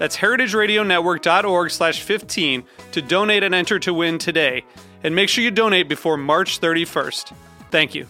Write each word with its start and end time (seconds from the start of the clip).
That's 0.00 0.16
heritageradionetwork.org 0.16 1.70
slash 1.70 2.00
15 2.00 2.64
to 2.92 3.02
donate 3.02 3.42
and 3.42 3.54
enter 3.54 3.78
to 3.80 3.92
win 3.92 4.16
today. 4.16 4.64
And 5.04 5.14
make 5.14 5.28
sure 5.28 5.44
you 5.44 5.50
donate 5.50 5.90
before 5.90 6.16
March 6.16 6.58
31st. 6.58 7.34
Thank 7.70 7.94
you. 7.94 8.06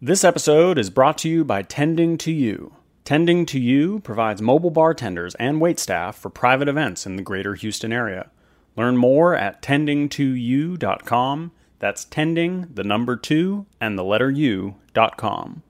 This 0.00 0.24
episode 0.24 0.78
is 0.78 0.90
brought 0.90 1.18
to 1.18 1.28
you 1.28 1.44
by 1.44 1.62
Tending 1.62 2.18
to 2.18 2.32
You. 2.32 2.74
Tending 3.04 3.46
to 3.46 3.60
You 3.60 4.00
provides 4.00 4.42
mobile 4.42 4.70
bartenders 4.70 5.36
and 5.36 5.62
waitstaff 5.62 6.14
for 6.14 6.30
private 6.30 6.66
events 6.66 7.06
in 7.06 7.14
the 7.14 7.22
greater 7.22 7.54
Houston 7.54 7.92
area. 7.92 8.32
Learn 8.76 8.96
more 8.96 9.36
at 9.36 9.62
tending2u.com. 9.62 11.52
That's 11.78 12.04
tending, 12.04 12.66
the 12.74 12.82
number 12.82 13.14
two, 13.14 13.66
and 13.80 13.96
the 13.96 14.02
letter 14.02 14.28
u.com. 14.28 15.62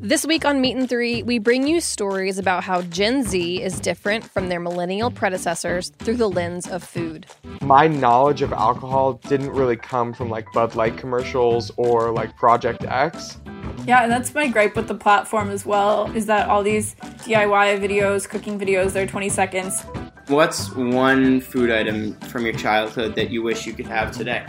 This 0.00 0.26
week 0.26 0.44
on 0.44 0.60
Meet 0.60 0.76
and 0.76 0.88
Three, 0.88 1.22
we 1.22 1.38
bring 1.38 1.68
you 1.68 1.80
stories 1.80 2.36
about 2.36 2.64
how 2.64 2.82
Gen 2.82 3.22
Z 3.22 3.62
is 3.62 3.78
different 3.78 4.24
from 4.24 4.48
their 4.48 4.58
millennial 4.58 5.08
predecessors 5.08 5.90
through 5.98 6.16
the 6.16 6.28
lens 6.28 6.66
of 6.68 6.82
food. 6.82 7.26
My 7.60 7.86
knowledge 7.86 8.42
of 8.42 8.52
alcohol 8.52 9.14
didn't 9.28 9.50
really 9.50 9.76
come 9.76 10.12
from 10.12 10.30
like 10.30 10.46
Bud 10.52 10.74
Light 10.74 10.96
commercials 10.96 11.70
or 11.76 12.10
like 12.10 12.36
Project 12.36 12.84
X. 12.84 13.38
Yeah, 13.86 14.02
and 14.02 14.10
that's 14.10 14.34
my 14.34 14.48
gripe 14.48 14.74
with 14.74 14.88
the 14.88 14.96
platform 14.96 15.48
as 15.50 15.64
well, 15.64 16.10
is 16.12 16.26
that 16.26 16.48
all 16.48 16.64
these 16.64 16.96
DIY 16.96 17.78
videos, 17.78 18.28
cooking 18.28 18.58
videos, 18.58 18.92
they're 18.92 19.06
20 19.06 19.28
seconds. 19.28 19.82
What's 20.26 20.74
one 20.74 21.40
food 21.40 21.70
item 21.70 22.14
from 22.22 22.44
your 22.44 22.54
childhood 22.54 23.14
that 23.14 23.30
you 23.30 23.42
wish 23.42 23.64
you 23.64 23.72
could 23.72 23.86
have 23.86 24.10
today? 24.10 24.44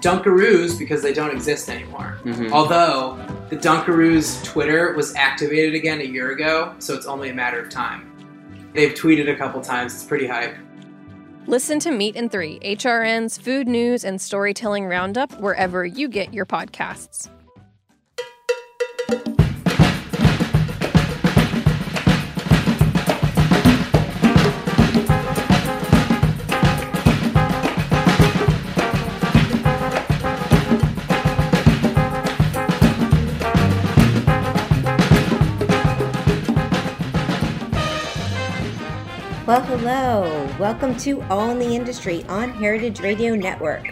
Dunkaroos 0.00 0.78
because 0.78 1.02
they 1.02 1.12
don't 1.12 1.32
exist 1.32 1.68
anymore. 1.68 2.18
Mhm. 2.24 2.52
Although 2.52 3.18
the 3.50 3.56
Dunkaroos 3.56 4.44
Twitter 4.44 4.94
was 4.94 5.12
activated 5.16 5.74
again 5.74 6.00
a 6.00 6.04
year 6.04 6.30
ago, 6.30 6.72
so 6.78 6.94
it's 6.94 7.06
only 7.06 7.30
a 7.30 7.34
matter 7.34 7.60
of 7.60 7.68
time. 7.68 8.06
They've 8.74 8.94
tweeted 8.94 9.28
a 9.28 9.36
couple 9.36 9.60
times. 9.60 9.92
It's 9.92 10.04
pretty 10.04 10.28
hype. 10.28 10.54
Listen 11.46 11.80
to 11.80 11.90
Meet 11.90 12.14
and 12.14 12.30
Three, 12.30 12.60
HRN's 12.60 13.36
food 13.36 13.66
news 13.66 14.04
and 14.04 14.20
storytelling 14.20 14.86
roundup 14.86 15.32
wherever 15.40 15.84
you 15.84 16.08
get 16.08 16.32
your 16.32 16.46
podcasts. 16.46 17.28
Well, 39.50 39.62
hello. 39.62 40.56
Welcome 40.60 40.96
to 40.98 41.22
All 41.22 41.50
in 41.50 41.58
the 41.58 41.74
Industry 41.74 42.24
on 42.28 42.50
Heritage 42.50 43.00
Radio 43.00 43.34
Network. 43.34 43.84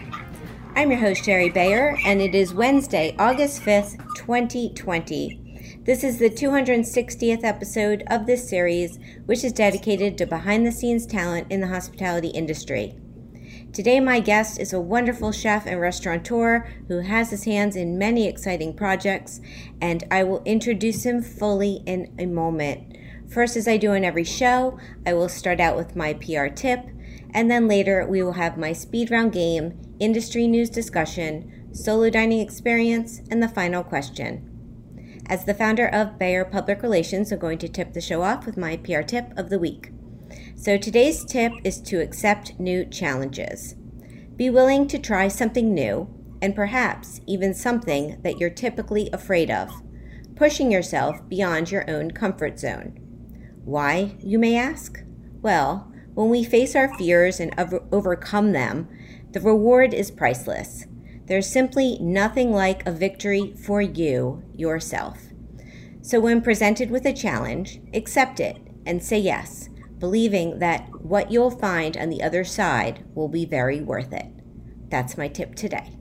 I'm 0.73 0.89
your 0.89 1.01
host, 1.01 1.25
Shari 1.25 1.49
Bayer, 1.49 1.97
and 2.05 2.21
it 2.21 2.33
is 2.33 2.53
Wednesday, 2.53 3.13
August 3.19 3.63
5th, 3.63 3.97
2020. 4.15 5.81
This 5.83 6.05
is 6.05 6.17
the 6.17 6.29
260th 6.29 7.43
episode 7.43 8.05
of 8.07 8.25
this 8.25 8.47
series, 8.49 8.99
which 9.25 9.43
is 9.43 9.51
dedicated 9.51 10.17
to 10.19 10.25
behind 10.25 10.65
the 10.65 10.71
scenes 10.71 11.05
talent 11.05 11.47
in 11.49 11.59
the 11.59 11.67
hospitality 11.67 12.29
industry. 12.29 12.95
Today, 13.73 13.99
my 13.99 14.21
guest 14.21 14.61
is 14.61 14.71
a 14.71 14.79
wonderful 14.79 15.33
chef 15.33 15.67
and 15.67 15.81
restaurateur 15.81 16.69
who 16.87 16.99
has 17.01 17.31
his 17.31 17.43
hands 17.43 17.75
in 17.75 17.97
many 17.97 18.29
exciting 18.29 18.73
projects, 18.73 19.41
and 19.81 20.05
I 20.09 20.23
will 20.23 20.41
introduce 20.45 21.05
him 21.05 21.21
fully 21.21 21.83
in 21.85 22.15
a 22.17 22.27
moment. 22.27 22.95
First, 23.31 23.55
as 23.55 23.67
I 23.67 23.77
do 23.77 23.93
in 23.93 24.03
every 24.03 24.23
show, 24.23 24.79
I 25.05 25.13
will 25.13 25.29
start 25.29 25.59
out 25.59 25.77
with 25.77 25.95
my 25.95 26.13
PR 26.13 26.47
tip, 26.47 26.79
and 27.31 27.49
then 27.49 27.67
later 27.67 28.07
we 28.09 28.23
will 28.23 28.33
have 28.33 28.57
my 28.57 28.73
speed 28.73 29.11
round 29.11 29.33
game, 29.33 29.79
industry 29.99 30.47
news 30.47 30.71
discussion, 30.71 31.69
solo 31.71 32.09
dining 32.09 32.39
experience, 32.39 33.21
and 33.29 33.41
the 33.41 33.47
final 33.47 33.83
question. 33.83 35.21
As 35.27 35.45
the 35.45 35.53
founder 35.53 35.87
of 35.87 36.17
Bayer 36.17 36.43
Public 36.43 36.81
Relations, 36.81 37.31
I'm 37.31 37.37
going 37.37 37.59
to 37.59 37.69
tip 37.69 37.93
the 37.93 38.01
show 38.01 38.23
off 38.23 38.47
with 38.47 38.57
my 38.57 38.77
PR 38.77 39.01
tip 39.01 39.31
of 39.37 39.51
the 39.51 39.59
week. 39.59 39.91
So 40.55 40.75
today's 40.77 41.23
tip 41.23 41.51
is 41.63 41.79
to 41.81 42.01
accept 42.01 42.59
new 42.59 42.83
challenges. 42.83 43.75
Be 44.35 44.49
willing 44.49 44.87
to 44.87 44.97
try 44.97 45.27
something 45.27 45.71
new, 45.71 46.09
and 46.41 46.55
perhaps 46.55 47.21
even 47.27 47.53
something 47.53 48.19
that 48.23 48.39
you're 48.39 48.49
typically 48.49 49.07
afraid 49.13 49.51
of, 49.51 49.69
pushing 50.35 50.71
yourself 50.71 51.29
beyond 51.29 51.69
your 51.69 51.87
own 51.87 52.09
comfort 52.09 52.57
zone. 52.57 53.05
Why, 53.63 54.15
you 54.19 54.39
may 54.39 54.55
ask? 54.55 55.03
Well, 55.41 55.91
when 56.13 56.29
we 56.29 56.43
face 56.43 56.75
our 56.75 56.93
fears 56.95 57.39
and 57.39 57.53
over- 57.57 57.83
overcome 57.91 58.51
them, 58.51 58.89
the 59.31 59.39
reward 59.39 59.93
is 59.93 60.11
priceless. 60.11 60.85
There's 61.27 61.47
simply 61.47 61.99
nothing 62.01 62.51
like 62.51 62.85
a 62.87 62.91
victory 62.91 63.53
for 63.55 63.81
you, 63.81 64.43
yourself. 64.55 65.27
So, 66.01 66.19
when 66.19 66.41
presented 66.41 66.89
with 66.89 67.05
a 67.05 67.13
challenge, 67.13 67.79
accept 67.93 68.39
it 68.39 68.57
and 68.85 69.03
say 69.03 69.19
yes, 69.19 69.69
believing 69.99 70.59
that 70.59 70.89
what 71.03 71.31
you'll 71.31 71.51
find 71.51 71.95
on 71.97 72.09
the 72.09 72.23
other 72.23 72.43
side 72.43 73.05
will 73.13 73.27
be 73.27 73.45
very 73.45 73.81
worth 73.81 74.11
it. 74.11 74.27
That's 74.89 75.17
my 75.17 75.27
tip 75.27 75.53
today. 75.53 75.98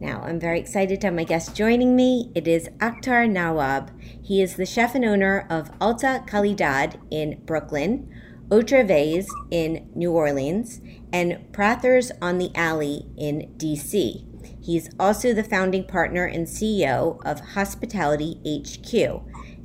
Now, 0.00 0.22
I'm 0.22 0.38
very 0.38 0.60
excited 0.60 1.00
to 1.00 1.08
have 1.08 1.14
my 1.14 1.24
guest 1.24 1.56
joining 1.56 1.96
me. 1.96 2.30
It 2.32 2.46
is 2.46 2.68
Akhtar 2.78 3.28
Nawab. 3.28 3.90
He 4.00 4.40
is 4.40 4.54
the 4.54 4.64
chef 4.64 4.94
and 4.94 5.04
owner 5.04 5.44
of 5.50 5.72
Alta 5.80 6.22
Calidad 6.24 7.00
in 7.10 7.42
Brooklyn, 7.44 8.08
Otra 8.48 8.86
Vez 8.86 9.28
in 9.50 9.90
New 9.96 10.12
Orleans, 10.12 10.80
and 11.12 11.52
Prather's 11.52 12.12
on 12.22 12.38
the 12.38 12.52
Alley 12.54 13.06
in 13.16 13.52
DC. 13.56 14.24
He's 14.62 14.88
also 15.00 15.34
the 15.34 15.42
founding 15.42 15.84
partner 15.84 16.26
and 16.26 16.46
CEO 16.46 17.20
of 17.26 17.40
Hospitality 17.40 18.40
HQ, 18.46 18.94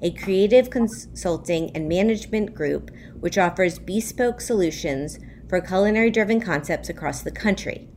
a 0.01 0.11
creative 0.13 0.71
consulting 0.71 1.69
and 1.75 1.87
management 1.87 2.55
group 2.55 2.89
which 3.19 3.37
offers 3.37 3.77
bespoke 3.77 4.41
solutions 4.41 5.19
for 5.47 5.61
culinary 5.61 6.09
driven 6.09 6.41
concepts 6.41 6.89
across 6.89 7.21
the 7.21 7.31
country. 7.31 7.87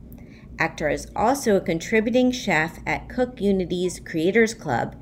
Akhtar 0.59 0.91
is 0.91 1.11
also 1.15 1.55
a 1.55 1.61
contributing 1.61 2.31
chef 2.31 2.79
at 2.85 3.07
CookUnity's 3.09 3.99
Creators 3.99 4.55
Club 4.55 4.95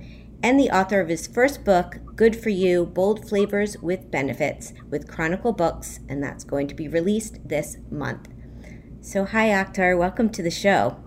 and 0.44 0.60
the 0.60 0.70
author 0.70 1.00
of 1.00 1.08
his 1.08 1.28
first 1.28 1.64
book, 1.64 1.98
Good 2.16 2.36
for 2.36 2.50
You 2.50 2.86
Bold 2.86 3.28
Flavors 3.28 3.78
with 3.78 4.12
Benefits, 4.12 4.74
with 4.90 5.08
Chronicle 5.08 5.54
Books, 5.54 6.02
and 6.10 6.22
that's 6.22 6.44
going 6.44 6.68
to 6.68 6.76
be 6.76 6.90
released 6.90 7.48
this 7.48 7.78
month. 7.90 8.28
So, 9.00 9.24
hi, 9.24 9.48
Akhtar. 9.48 9.98
Welcome 9.98 10.30
to 10.32 10.44
the 10.44 10.52
show. 10.52 10.98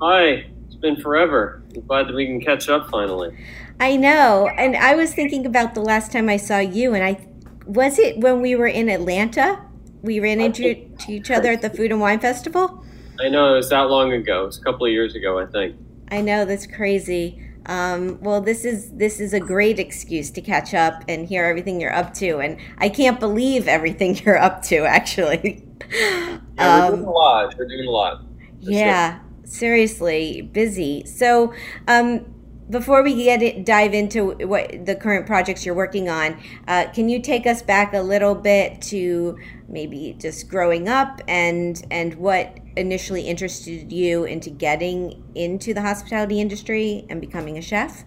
Hi, 0.00 0.46
it's 0.66 0.74
been 0.74 1.00
forever. 1.00 1.62
I'm 1.72 1.86
glad 1.86 2.08
that 2.08 2.14
we 2.14 2.26
can 2.26 2.40
catch 2.40 2.68
up 2.68 2.90
finally. 2.90 3.36
I 3.78 3.96
know. 3.96 4.50
And 4.58 4.76
I 4.76 4.96
was 4.96 5.14
thinking 5.14 5.46
about 5.46 5.74
the 5.74 5.80
last 5.80 6.10
time 6.10 6.28
I 6.28 6.38
saw 6.38 6.58
you, 6.58 6.92
and 6.92 7.04
I 7.04 7.24
was 7.66 8.00
it 8.00 8.18
when 8.18 8.40
we 8.40 8.56
were 8.56 8.66
in 8.66 8.88
Atlanta? 8.88 9.64
We 10.02 10.18
ran 10.18 10.40
into 10.40 10.74
to 10.74 11.12
each 11.12 11.30
other 11.30 11.52
at 11.52 11.62
the 11.62 11.70
Food 11.70 11.92
and 11.92 12.00
Wine 12.00 12.18
Festival? 12.18 12.84
I 13.20 13.28
know 13.28 13.54
it 13.54 13.56
was 13.58 13.70
that 13.70 13.82
long 13.90 14.12
ago. 14.12 14.44
It 14.44 14.46
was 14.46 14.58
a 14.58 14.62
couple 14.62 14.86
of 14.86 14.92
years 14.92 15.14
ago, 15.14 15.38
I 15.38 15.46
think. 15.46 15.76
I 16.10 16.20
know 16.20 16.44
that's 16.44 16.66
crazy. 16.66 17.42
Um, 17.66 18.18
well, 18.20 18.40
this 18.40 18.64
is 18.64 18.90
this 18.92 19.20
is 19.20 19.32
a 19.32 19.38
great 19.40 19.78
excuse 19.78 20.30
to 20.32 20.40
catch 20.40 20.74
up 20.74 21.04
and 21.08 21.26
hear 21.28 21.44
everything 21.44 21.80
you're 21.80 21.94
up 21.94 22.12
to, 22.14 22.38
and 22.40 22.58
I 22.78 22.88
can't 22.88 23.20
believe 23.20 23.68
everything 23.68 24.16
you're 24.24 24.38
up 24.38 24.62
to. 24.64 24.78
Actually, 24.84 25.64
Yeah, 25.90 26.38
we're 26.58 26.64
Um, 26.86 26.94
doing 26.96 27.06
a 27.06 27.10
lot. 27.10 27.54
We're 27.56 27.68
doing 27.68 27.86
a 27.86 27.90
lot. 27.90 28.24
Yeah, 28.60 29.20
seriously, 29.44 30.42
busy. 30.52 31.04
So, 31.06 31.52
um, 31.88 32.26
before 32.72 33.02
we 33.02 33.14
get 33.22 33.42
it, 33.42 33.64
dive 33.64 33.94
into 33.94 34.30
what 34.46 34.86
the 34.86 34.96
current 34.96 35.26
projects 35.26 35.64
you're 35.64 35.74
working 35.74 36.08
on, 36.08 36.40
uh, 36.66 36.86
can 36.92 37.08
you 37.08 37.20
take 37.20 37.46
us 37.46 37.62
back 37.62 37.92
a 37.92 38.00
little 38.00 38.34
bit 38.34 38.80
to 38.82 39.38
maybe 39.68 40.16
just 40.18 40.48
growing 40.48 40.88
up 40.88 41.20
and 41.28 41.86
and 41.90 42.14
what 42.14 42.58
initially 42.76 43.22
interested 43.28 43.92
you 43.92 44.24
into 44.24 44.50
getting 44.50 45.22
into 45.34 45.74
the 45.74 45.82
hospitality 45.82 46.40
industry 46.40 47.06
and 47.10 47.20
becoming 47.20 47.58
a 47.58 47.62
chef? 47.62 48.04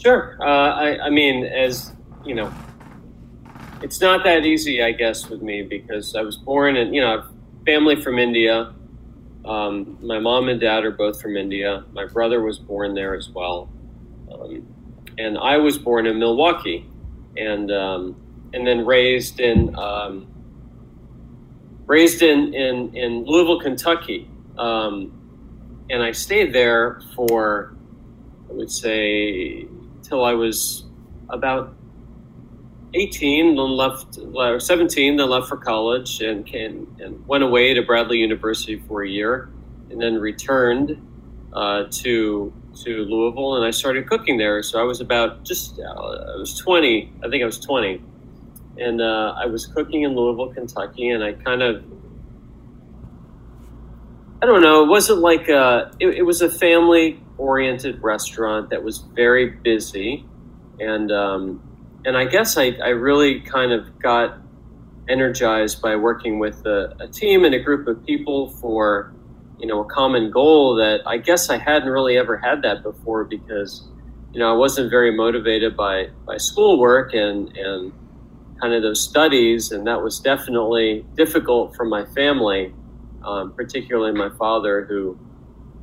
Sure. 0.00 0.38
Uh, 0.40 0.44
I, 0.44 1.06
I 1.06 1.10
mean, 1.10 1.44
as 1.44 1.92
you 2.24 2.34
know, 2.34 2.52
it's 3.82 4.00
not 4.00 4.24
that 4.24 4.46
easy, 4.46 4.82
I 4.82 4.92
guess, 4.92 5.28
with 5.28 5.42
me 5.42 5.62
because 5.62 6.14
I 6.14 6.22
was 6.22 6.36
born 6.36 6.76
in, 6.76 6.94
you 6.94 7.00
know, 7.00 7.24
family 7.66 8.00
from 8.00 8.18
India. 8.18 8.72
Um, 9.44 9.98
my 10.02 10.18
mom 10.18 10.48
and 10.48 10.60
dad 10.60 10.84
are 10.84 10.90
both 10.90 11.20
from 11.20 11.36
India. 11.36 11.84
My 11.92 12.06
brother 12.06 12.42
was 12.42 12.58
born 12.58 12.94
there 12.94 13.14
as 13.14 13.30
well, 13.30 13.70
um, 14.32 14.66
and 15.18 15.38
I 15.38 15.56
was 15.56 15.78
born 15.78 16.06
in 16.06 16.18
Milwaukee, 16.18 16.86
and 17.36 17.70
um, 17.72 18.16
and 18.52 18.66
then 18.66 18.84
raised 18.84 19.40
in 19.40 19.74
um, 19.76 20.26
raised 21.86 22.22
in 22.22 22.52
in, 22.52 22.94
in 22.94 23.24
Louisville, 23.24 23.60
Kentucky, 23.60 24.28
um, 24.58 25.86
and 25.88 26.02
I 26.02 26.12
stayed 26.12 26.52
there 26.52 27.00
for 27.14 27.74
I 28.50 28.52
would 28.52 28.70
say 28.70 29.66
till 30.02 30.24
I 30.24 30.34
was 30.34 30.84
about 31.30 31.74
18, 32.94 33.56
then 33.56 33.70
left, 33.70 34.18
uh, 34.18 34.58
17, 34.58 35.16
then 35.16 35.28
left 35.28 35.48
for 35.48 35.56
college 35.56 36.20
and, 36.20 36.46
came, 36.46 36.96
and 37.00 37.26
went 37.26 37.44
away 37.44 37.74
to 37.74 37.82
Bradley 37.82 38.18
University 38.18 38.82
for 38.88 39.02
a 39.02 39.08
year 39.08 39.50
and 39.90 40.00
then 40.00 40.16
returned 40.16 41.06
uh, 41.52 41.84
to 41.90 42.52
to 42.84 43.04
Louisville 43.04 43.56
and 43.56 43.64
I 43.64 43.70
started 43.70 44.08
cooking 44.08 44.38
there. 44.38 44.62
So 44.62 44.80
I 44.80 44.84
was 44.84 45.00
about 45.00 45.44
just, 45.44 45.78
uh, 45.78 45.82
I 45.82 46.36
was 46.36 46.56
20, 46.56 47.12
I 47.24 47.28
think 47.28 47.42
I 47.42 47.46
was 47.46 47.58
20. 47.58 48.02
And 48.78 49.00
uh, 49.00 49.34
I 49.36 49.46
was 49.46 49.66
cooking 49.66 50.02
in 50.02 50.14
Louisville, 50.14 50.54
Kentucky, 50.54 51.08
and 51.08 51.22
I 51.22 51.32
kind 51.32 51.62
of, 51.62 51.84
I 54.40 54.46
don't 54.46 54.62
know, 54.62 54.84
it 54.84 54.88
wasn't 54.88 55.18
like 55.18 55.48
a, 55.48 55.90
it, 56.00 56.08
it 56.08 56.22
was 56.22 56.40
a 56.40 56.48
family 56.48 57.20
oriented 57.36 58.02
restaurant 58.02 58.70
that 58.70 58.82
was 58.82 58.98
very 58.98 59.50
busy. 59.50 60.24
And, 60.78 61.12
um, 61.12 61.62
and 62.04 62.16
I 62.16 62.24
guess 62.24 62.56
I, 62.56 62.72
I 62.82 62.88
really 62.88 63.40
kind 63.40 63.72
of 63.72 63.98
got 63.98 64.38
energized 65.08 65.82
by 65.82 65.96
working 65.96 66.38
with 66.38 66.64
a, 66.66 66.94
a, 67.00 67.08
team 67.08 67.44
and 67.44 67.54
a 67.54 67.58
group 67.58 67.88
of 67.88 68.04
people 68.06 68.50
for 68.50 69.12
you 69.58 69.66
know 69.66 69.80
a 69.80 69.84
common 69.84 70.30
goal 70.30 70.76
that 70.76 71.00
I 71.06 71.18
guess 71.18 71.50
I 71.50 71.58
hadn't 71.58 71.88
really 71.88 72.16
ever 72.16 72.36
had 72.36 72.62
that 72.62 72.82
before 72.82 73.24
because 73.24 73.88
you 74.32 74.38
know 74.38 74.52
I 74.52 74.56
wasn't 74.56 74.90
very 74.90 75.14
motivated 75.16 75.76
by 75.76 76.10
by 76.26 76.36
schoolwork 76.36 77.12
and 77.14 77.56
and 77.56 77.92
kind 78.60 78.74
of 78.74 78.82
those 78.82 79.02
studies. 79.02 79.72
And 79.72 79.86
that 79.86 80.02
was 80.02 80.20
definitely 80.20 81.06
difficult 81.16 81.74
for 81.74 81.84
my 81.84 82.04
family 82.06 82.74
um, 83.24 83.52
particularly 83.52 84.12
my 84.12 84.30
father 84.36 84.84
who 84.84 85.18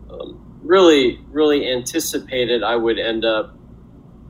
um, 0.10 0.60
really 0.63 1.22
really 1.30 1.70
anticipated 1.70 2.63
I 2.63 2.75
would 2.75 3.00
end 3.00 3.25
up 3.25 3.56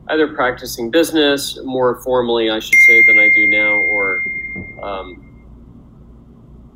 either 0.09 0.27
practicing 0.33 0.89
business 0.89 1.59
more 1.63 1.95
formally, 2.01 2.49
I 2.49 2.59
should 2.59 2.79
say, 2.87 3.05
than 3.05 3.19
I 3.19 3.29
do 3.35 3.49
now, 3.49 3.73
or 3.91 4.23
um, 4.81 5.27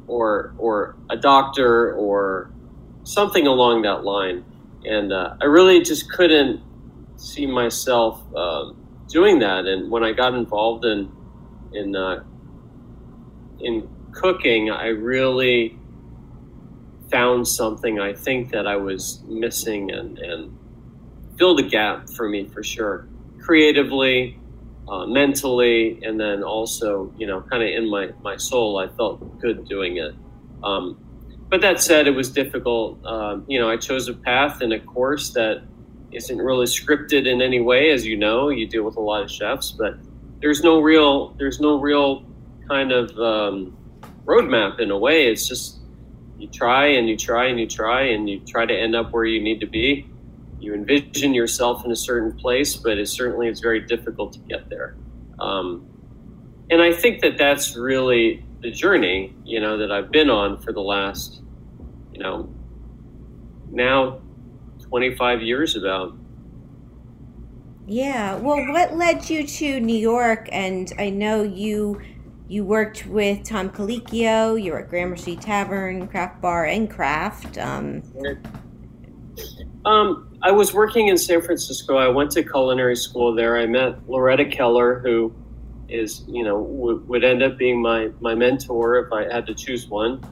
or 0.08 0.54
or 0.58 0.96
a 1.10 1.18
doctor 1.18 1.94
or 1.94 2.52
something 3.04 3.48
along 3.48 3.84
that 3.84 4.04
line. 4.04 4.44
And 4.84 5.14
uh, 5.14 5.36
I 5.42 5.46
really 5.46 5.82
just 5.82 6.12
couldn't 6.12 6.62
see 7.16 7.46
myself 7.46 8.22
um, 8.36 8.78
doing 9.08 9.40
that. 9.40 9.66
And 9.66 9.92
when 9.92 10.04
I 10.04 10.12
got 10.12 10.34
involved 10.34 10.86
in 10.86 11.12
in 11.74 11.96
uh, 11.96 12.24
in 13.60 13.88
cooking, 14.12 14.70
I 14.70 14.88
really 14.88 15.78
found 17.10 17.48
something 17.48 18.00
I 18.00 18.14
think 18.14 18.52
that 18.52 18.66
I 18.66 18.78
was 18.78 19.22
missing 19.28 19.92
and, 19.92 20.18
and 20.18 20.58
filled 21.38 21.60
a 21.60 21.64
gap 21.64 22.10
for 22.10 22.30
me 22.30 22.46
for 22.46 22.64
sure 22.64 23.06
creatively, 23.52 24.40
uh, 24.88 25.06
mentally, 25.08 26.00
and 26.04 26.18
then 26.18 26.42
also, 26.42 27.14
you 27.18 27.28
know, 27.28 27.42
kind 27.42 27.62
of 27.62 27.68
in 27.68 27.90
my, 27.90 28.10
my 28.24 28.38
soul, 28.38 28.78
I 28.78 28.88
felt 28.96 29.42
good 29.42 29.68
doing 29.68 29.98
it. 29.98 30.16
Um, 30.64 30.98
but 31.50 31.60
that 31.60 31.82
said, 31.82 32.08
it 32.08 32.12
was 32.12 32.30
difficult. 32.32 33.06
Um, 33.06 33.44
you 33.50 33.60
know, 33.60 33.70
I 33.70 33.76
chose 33.76 34.08
a 34.08 34.14
path 34.14 34.62
and 34.62 34.72
a 34.72 34.80
course 34.80 35.32
that 35.32 35.64
isn't 36.14 36.38
really 36.38 36.66
scripted 36.66 37.28
in 37.28 37.42
any 37.42 37.60
way, 37.60 37.92
as 37.92 38.06
you 38.06 38.16
know. 38.16 38.48
You 38.48 38.66
deal 38.70 38.84
with 38.84 38.96
a 38.96 39.02
lot 39.02 39.22
of 39.22 39.30
chefs, 39.30 39.72
but 39.72 39.96
there's 40.40 40.64
no 40.64 40.80
real 40.80 41.36
there's 41.38 41.60
no 41.60 41.78
real 41.78 42.26
kind 42.70 42.94
of 42.94 43.10
um, 43.20 43.78
roadmap 44.24 44.80
in 44.80 44.92
a 44.92 44.98
way. 44.98 45.28
It's 45.28 45.46
just 45.46 45.80
you 46.38 46.48
try 46.48 46.86
and 46.86 47.10
you 47.10 47.18
try 47.18 47.48
and 47.48 47.60
you 47.60 47.68
try 47.68 48.04
and 48.04 48.30
you 48.30 48.40
try 48.48 48.66
to 48.66 48.74
end 48.74 48.96
up 48.96 49.12
where 49.12 49.26
you 49.26 49.44
need 49.44 49.60
to 49.60 49.68
be 49.68 50.08
you 50.62 50.74
envision 50.76 51.34
yourself 51.34 51.84
in 51.84 51.92
a 51.92 51.96
certain 51.96 52.38
place, 52.38 52.76
but 52.76 52.98
it 52.98 53.08
certainly 53.08 53.48
is 53.48 53.60
very 53.60 53.80
difficult 53.80 54.34
to 54.34 54.40
get 54.40 54.70
there. 54.70 54.96
Um, 55.40 55.88
and 56.70 56.82
I 56.82 56.94
think 56.94 57.22
that 57.22 57.38
that's 57.38 57.76
really 57.76 58.46
the 58.62 58.70
journey, 58.70 59.36
you 59.44 59.60
know, 59.60 59.78
that 59.78 59.92
I've 59.92 60.12
been 60.12 60.30
on 60.30 60.62
for 60.62 60.72
the 60.72 60.82
last, 60.82 61.42
you 62.14 62.22
know, 62.22 62.54
now 63.72 64.22
25 64.82 65.42
years 65.42 65.76
about. 65.76 66.16
Yeah. 67.88 68.36
Well, 68.36 68.72
what 68.72 68.96
led 68.96 69.30
you 69.30 69.46
to 69.46 69.80
New 69.80 69.98
York? 69.98 70.48
And 70.52 70.94
I 71.00 71.10
know 71.10 71.42
you 71.42 72.00
you 72.48 72.66
worked 72.66 73.08
with 73.08 73.44
Tom 73.46 73.70
Colicchio. 73.70 74.62
You 74.62 74.74
were 74.74 74.80
at 74.80 74.90
Gramercy 74.90 75.38
Tavern, 75.38 76.08
Craftbar, 76.08 76.74
and 76.74 76.90
Craft. 76.90 77.58
Um, 77.58 78.04
um, 79.86 80.38
I 80.42 80.52
was 80.52 80.74
working 80.74 81.08
in 81.08 81.18
San 81.18 81.42
Francisco. 81.42 81.98
I 81.98 82.08
went 82.08 82.32
to 82.32 82.44
culinary 82.44 82.96
school 82.96 83.34
there. 83.34 83.58
I 83.58 83.66
met 83.66 84.08
Loretta 84.08 84.46
Keller, 84.46 85.00
who 85.00 85.34
is, 85.90 86.24
you 86.28 86.44
know, 86.44 86.64
w- 86.64 87.04
would 87.08 87.24
end 87.24 87.44
up 87.44 87.58
being 87.58 87.82
my, 87.82 88.10
my 88.20 88.36
mentor 88.36 88.98
if 89.00 89.12
I 89.12 89.32
had 89.32 89.46
to 89.48 89.54
choose 89.54 89.88
one, 89.88 90.24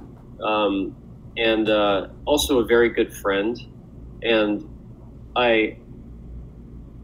um, 0.44 0.96
and 1.38 1.70
uh, 1.70 2.08
also 2.26 2.60
a 2.60 2.66
very 2.66 2.90
good 2.90 3.14
friend. 3.14 3.60
And 4.22 4.68
I 5.36 5.78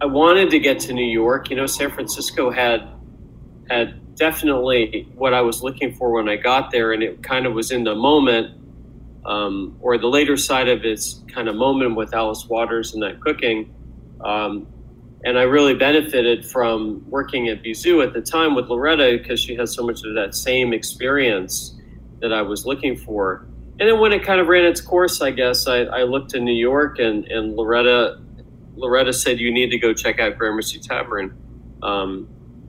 I 0.02 0.06
wanted 0.06 0.50
to 0.50 0.60
get 0.60 0.80
to 0.82 0.94
New 0.94 1.10
York. 1.10 1.50
You 1.50 1.56
know, 1.56 1.66
San 1.66 1.90
Francisco 1.90 2.52
had 2.52 2.90
had 3.70 4.16
definitely 4.16 5.08
what 5.16 5.34
I 5.34 5.42
was 5.42 5.64
looking 5.64 5.94
for 5.96 6.12
when 6.12 6.28
I 6.28 6.36
got 6.36 6.72
there, 6.72 6.92
and 6.92 7.02
it 7.02 7.24
kind 7.24 7.46
of 7.46 7.54
was 7.54 7.72
in 7.72 7.84
the 7.84 7.96
moment 7.96 8.65
um, 9.26 9.78
or 9.82 9.98
the 9.98 10.08
later 10.08 10.38
side 10.38 10.68
of 10.68 10.86
its 10.86 11.24
kind 11.28 11.48
of 11.48 11.56
moment 11.56 11.96
with 11.96 12.14
Alice 12.14 12.46
Waters 12.48 12.94
and 12.94 13.04
that 13.04 13.20
cooking. 13.20 13.74
Um, 14.24 14.68
and 15.24 15.40
I 15.40 15.44
really 15.44 15.74
benefited 15.74 16.46
from 16.46 17.04
working 17.10 17.50
at 17.50 17.64
Bizou 17.64 18.06
at 18.06 18.14
the 18.14 18.22
time 18.22 18.54
with 18.54 18.68
Loretta 18.68 19.18
because 19.20 19.40
she 19.40 19.56
has 19.56 19.74
so 19.74 19.84
much 19.84 20.04
of 20.04 20.14
that 20.14 20.36
same 20.36 20.72
experience 20.72 21.76
that 22.22 22.32
I 22.32 22.44
was 22.44 22.66
looking 22.66 22.96
for. 22.96 23.48
And 23.80 23.90
then 23.90 24.00
when 24.00 24.14
it 24.14 24.24
kind 24.24 24.40
of 24.40 24.48
ran 24.48 24.66
its 24.66 24.80
course, 24.80 25.22
I 25.22 25.32
guess 25.32 25.68
I, 25.68 25.80
I 25.80 26.04
looked 26.04 26.36
in 26.36 26.46
New 26.46 26.54
York 26.54 27.00
and, 27.00 27.26
and 27.26 27.56
Loretta 27.56 28.22
Loretta 28.78 29.14
said 29.14 29.40
you 29.40 29.54
need 29.54 29.72
to 29.72 29.78
go 29.78 29.94
check 29.94 30.20
out 30.20 30.38
Gramercy 30.38 30.80
Tavern. 30.80 31.38
Um, 31.82 32.28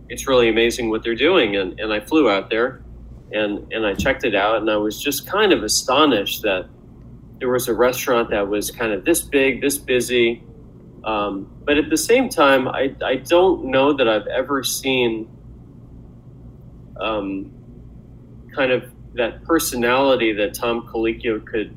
it's 0.08 0.28
really 0.28 0.48
amazing 0.48 0.88
what 0.88 1.02
they're 1.02 1.16
doing, 1.16 1.56
and, 1.56 1.80
and 1.80 1.92
I 1.92 1.98
flew 1.98 2.30
out 2.30 2.48
there 2.48 2.84
and 3.33 3.73
and 3.73 3.87
I 3.87 3.95
checked 3.95 4.25
it 4.25 4.35
out, 4.35 4.59
and 4.59 4.71
I 4.71 4.76
was 4.76 5.00
just 5.00 5.26
kind 5.26 5.52
of 5.52 5.62
astonished 5.62 6.42
that 6.42 6.68
there 7.38 7.49
was 7.49 7.68
a 7.68 7.75
restaurant 7.75 8.30
that 8.30 8.49
was 8.49 8.71
kind 8.71 8.92
of 8.92 9.04
this 9.04 9.21
big, 9.21 9.61
this 9.61 9.78
busy, 9.78 10.42
um, 11.04 11.50
but 11.64 11.76
at 11.76 11.90
the 11.90 11.97
same 11.97 12.28
time, 12.28 12.68
I 12.68 12.95
I 13.04 13.16
don't 13.16 13.66
know 13.66 13.92
that 13.92 14.09
I've 14.09 14.26
ever 14.26 14.62
seen 14.62 15.28
um, 17.00 17.52
kind 18.54 18.73
of 18.73 18.85
that 19.14 19.42
personality 19.45 20.33
that 20.33 20.54
Tom 20.54 20.87
Colicchio 20.87 21.45
could 21.45 21.76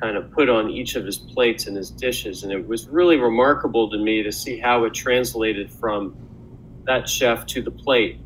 kind 0.00 0.16
of 0.16 0.30
put 0.30 0.48
on 0.48 0.70
each 0.70 0.94
of 0.94 1.04
his 1.04 1.18
plates 1.18 1.66
and 1.66 1.76
his 1.76 1.90
dishes, 1.90 2.44
and 2.44 2.52
it 2.52 2.66
was 2.66 2.88
really 2.88 3.16
remarkable 3.16 3.90
to 3.90 3.98
me 3.98 4.22
to 4.22 4.30
see 4.30 4.58
how 4.58 4.84
it 4.84 4.94
translated 4.94 5.70
from 5.70 6.16
that 6.84 7.08
chef 7.08 7.44
to 7.46 7.60
the 7.60 7.70
plate 7.70 8.20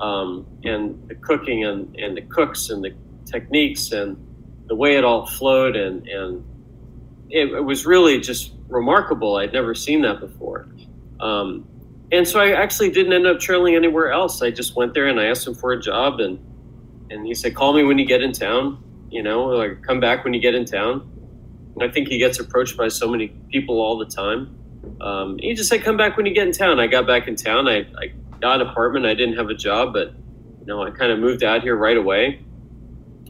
um, 0.00 0.46
and 0.64 1.08
the 1.08 1.14
cooking 1.14 1.64
and, 1.64 1.96
and 1.96 2.16
the 2.16 2.22
cooks 2.22 2.70
and 2.70 2.84
the 2.84 2.94
techniques 3.24 3.92
and 3.92 4.16
the 4.66 4.74
way 4.74 4.96
it 4.96 5.04
all 5.04 5.26
flowed 5.26 5.76
and, 5.76 6.06
and 6.08 6.44
it, 7.30 7.52
it 7.52 7.64
was 7.64 7.86
really 7.86 8.20
just 8.20 8.52
remarkable. 8.68 9.36
I'd 9.36 9.52
never 9.52 9.74
seen 9.74 10.02
that 10.02 10.20
before. 10.20 10.68
Um, 11.20 11.66
and 12.12 12.26
so 12.26 12.40
I 12.40 12.52
actually 12.52 12.90
didn't 12.90 13.12
end 13.12 13.26
up 13.26 13.40
trailing 13.40 13.74
anywhere 13.74 14.10
else. 14.12 14.42
I 14.42 14.50
just 14.50 14.76
went 14.76 14.94
there 14.94 15.06
and 15.06 15.18
I 15.20 15.26
asked 15.26 15.46
him 15.46 15.54
for 15.54 15.72
a 15.72 15.80
job 15.80 16.20
and, 16.20 16.38
and 17.10 17.26
he 17.26 17.34
said, 17.34 17.54
call 17.54 17.72
me 17.72 17.84
when 17.84 17.98
you 17.98 18.06
get 18.06 18.22
in 18.22 18.32
town. 18.32 18.82
you 19.10 19.22
know, 19.22 19.44
like 19.44 19.82
come 19.82 20.00
back 20.00 20.24
when 20.24 20.34
you 20.34 20.40
get 20.40 20.54
in 20.54 20.64
town. 20.64 21.10
And 21.74 21.82
I 21.88 21.92
think 21.92 22.08
he 22.08 22.18
gets 22.18 22.38
approached 22.40 22.76
by 22.76 22.88
so 22.88 23.08
many 23.08 23.28
people 23.50 23.80
all 23.80 23.98
the 23.98 24.06
time. 24.06 24.58
Um, 25.00 25.38
he 25.38 25.54
just 25.54 25.68
said, 25.68 25.82
come 25.84 25.96
back 25.96 26.16
when 26.16 26.26
you 26.26 26.34
get 26.34 26.46
in 26.46 26.52
town. 26.52 26.80
I 26.80 26.86
got 26.86 27.06
back 27.06 27.28
in 27.28 27.36
town. 27.36 27.68
I, 27.68 27.80
I 27.98 28.12
got 28.40 28.60
an 28.60 28.68
apartment. 28.68 29.06
I 29.06 29.14
didn't 29.14 29.36
have 29.36 29.48
a 29.48 29.54
job, 29.54 29.92
but 29.92 30.08
you 30.60 30.66
know, 30.66 30.82
I 30.82 30.90
kind 30.90 31.12
of 31.12 31.18
moved 31.18 31.42
out 31.42 31.62
here 31.62 31.76
right 31.76 31.96
away. 31.96 32.42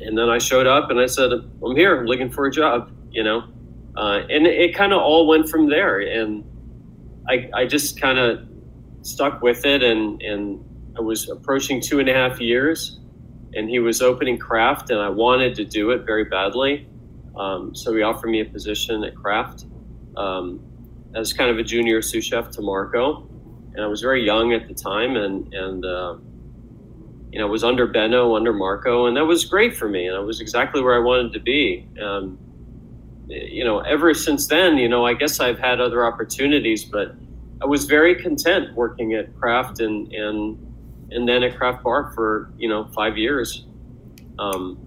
And 0.01 0.17
then 0.17 0.29
I 0.29 0.39
showed 0.39 0.67
up 0.67 0.91
and 0.91 1.01
I 1.01 1.07
said, 1.07 1.33
I'm 1.33 1.77
here. 1.77 1.99
I'm 1.99 2.07
looking 2.07 2.31
for 2.31 2.47
a 2.47 2.51
job. 2.51 2.93
You 3.11 3.25
know, 3.25 3.45
uh, 3.97 4.21
and 4.29 4.47
it, 4.47 4.75
kind 4.75 4.93
of 4.93 5.01
all 5.01 5.27
went 5.27 5.49
from 5.49 5.69
there. 5.69 6.01
And 6.01 6.45
I, 7.29 7.49
I 7.55 7.67
just 7.67 8.01
kind 8.01 8.19
of 8.19 8.47
stuck 9.03 9.41
with 9.41 9.65
it. 9.65 9.83
And, 9.83 10.21
and 10.23 10.65
I 10.97 11.01
was 11.01 11.29
approaching 11.29 11.81
two 11.81 11.99
and 11.99 12.09
a 12.09 12.15
half 12.15 12.41
years 12.41 13.01
and 13.55 13.71
he 13.71 13.79
was 13.79 14.03
opening 14.03 14.39
Craft 14.39 14.91
and 14.91 15.01
I 15.01 15.09
wanted 15.09 15.55
to 15.57 15.65
do 15.65 15.91
it 15.91 16.05
very 16.05 16.25
badly. 16.25 16.87
Um, 17.37 17.75
so 17.75 17.95
he 17.95 18.03
offered 18.03 18.29
me 18.29 18.41
a 18.41 18.45
position 18.45 19.03
at 19.05 19.15
Craft 19.15 19.65
um, 20.17 20.61
as 21.15 21.33
kind 21.33 21.51
of 21.51 21.59
a 21.59 21.63
junior 21.63 22.03
sous 22.03 22.25
chef 22.25 22.51
to 22.51 22.63
Marco. 22.63 23.26
And 23.77 23.85
I 23.85 23.87
was 23.87 24.01
very 24.01 24.25
young 24.25 24.53
at 24.53 24.67
the 24.67 24.75
time 24.75 25.17
and, 25.17 25.53
and, 25.55 25.85
uh, 25.85 26.17
you 27.31 27.39
know, 27.39 27.47
was 27.47 27.63
under 27.63 27.87
Benno, 27.87 28.35
under 28.35 28.53
Marco, 28.53 29.07
and 29.07 29.17
that 29.17 29.25
was 29.25 29.45
great 29.45 29.77
for 29.77 29.89
me. 29.89 30.07
And 30.07 30.17
I 30.17 30.21
was 30.21 30.41
exactly 30.41 30.83
where 30.83 30.95
I 30.95 30.99
wanted 30.99 31.33
to 31.35 31.41
be. 31.41 31.87
Um, 32.03 32.39
you 33.29 33.65
know, 33.65 33.81
ever 33.81 34.15
since 34.15 34.47
then, 34.47 34.79
you 34.79 34.89
know, 34.89 35.05
I 35.05 35.15
guess 35.15 35.41
I've 35.41 35.59
had 35.59 35.81
other 35.81 36.07
opportunities, 36.07 36.85
but 36.85 37.15
I 37.61 37.67
was 37.67 37.85
very 37.85 38.15
content 38.15 38.75
working 38.75 39.15
at 39.15 39.35
Craft 39.39 39.81
and 39.81 40.13
and 40.13 40.59
and 41.11 41.29
then 41.29 41.43
at 41.43 41.59
Craftbar 41.59 42.15
for 42.15 42.51
you 42.59 42.69
know 42.69 42.89
five 42.95 43.17
years. 43.17 43.65
Um, 44.39 44.79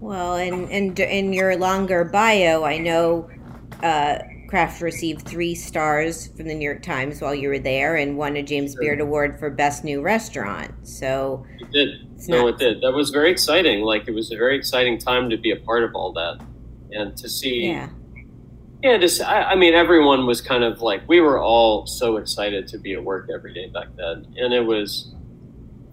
well, 0.00 0.34
and 0.34 0.70
and 0.70 0.98
in 0.98 1.32
your 1.32 1.56
longer 1.56 2.04
bio, 2.04 2.64
I 2.64 2.78
know 2.78 3.30
uh, 3.82 4.18
Craft 4.48 4.80
received 4.80 5.26
three 5.26 5.54
stars 5.54 6.28
from 6.36 6.46
the 6.46 6.54
New 6.54 6.64
York 6.64 6.82
Times 6.82 7.20
while 7.20 7.34
you 7.34 7.48
were 7.48 7.58
there, 7.58 7.96
and 7.96 8.16
won 8.16 8.36
a 8.36 8.42
James 8.42 8.74
Beard 8.76 9.00
Award 9.00 9.38
for 9.38 9.50
Best 9.50 9.84
New 9.84 10.02
Restaurant. 10.02 10.72
So 10.86 11.44
it 11.58 11.70
did. 11.72 12.28
No, 12.28 12.46
it 12.46 12.58
did. 12.58 12.80
That 12.82 12.92
was 12.92 13.10
very 13.10 13.30
exciting. 13.30 13.82
Like 13.82 14.08
it 14.08 14.14
was 14.14 14.30
a 14.32 14.36
very 14.36 14.56
exciting 14.56 14.98
time 14.98 15.30
to 15.30 15.36
be 15.36 15.50
a 15.50 15.56
part 15.56 15.84
of 15.84 15.94
all 15.94 16.12
that 16.12 16.40
and 16.92 17.16
to 17.16 17.28
see. 17.28 17.66
Yeah. 17.68 17.88
Yeah, 18.82 18.98
just 18.98 19.20
I, 19.22 19.42
I, 19.42 19.54
mean, 19.56 19.74
everyone 19.74 20.26
was 20.26 20.40
kind 20.40 20.62
of 20.62 20.80
like 20.80 21.08
we 21.08 21.20
were 21.20 21.40
all 21.40 21.86
so 21.86 22.18
excited 22.18 22.68
to 22.68 22.78
be 22.78 22.92
at 22.92 23.02
work 23.02 23.28
every 23.34 23.52
day 23.52 23.68
back 23.68 23.88
then, 23.96 24.34
and 24.36 24.52
it 24.52 24.60
was 24.60 25.12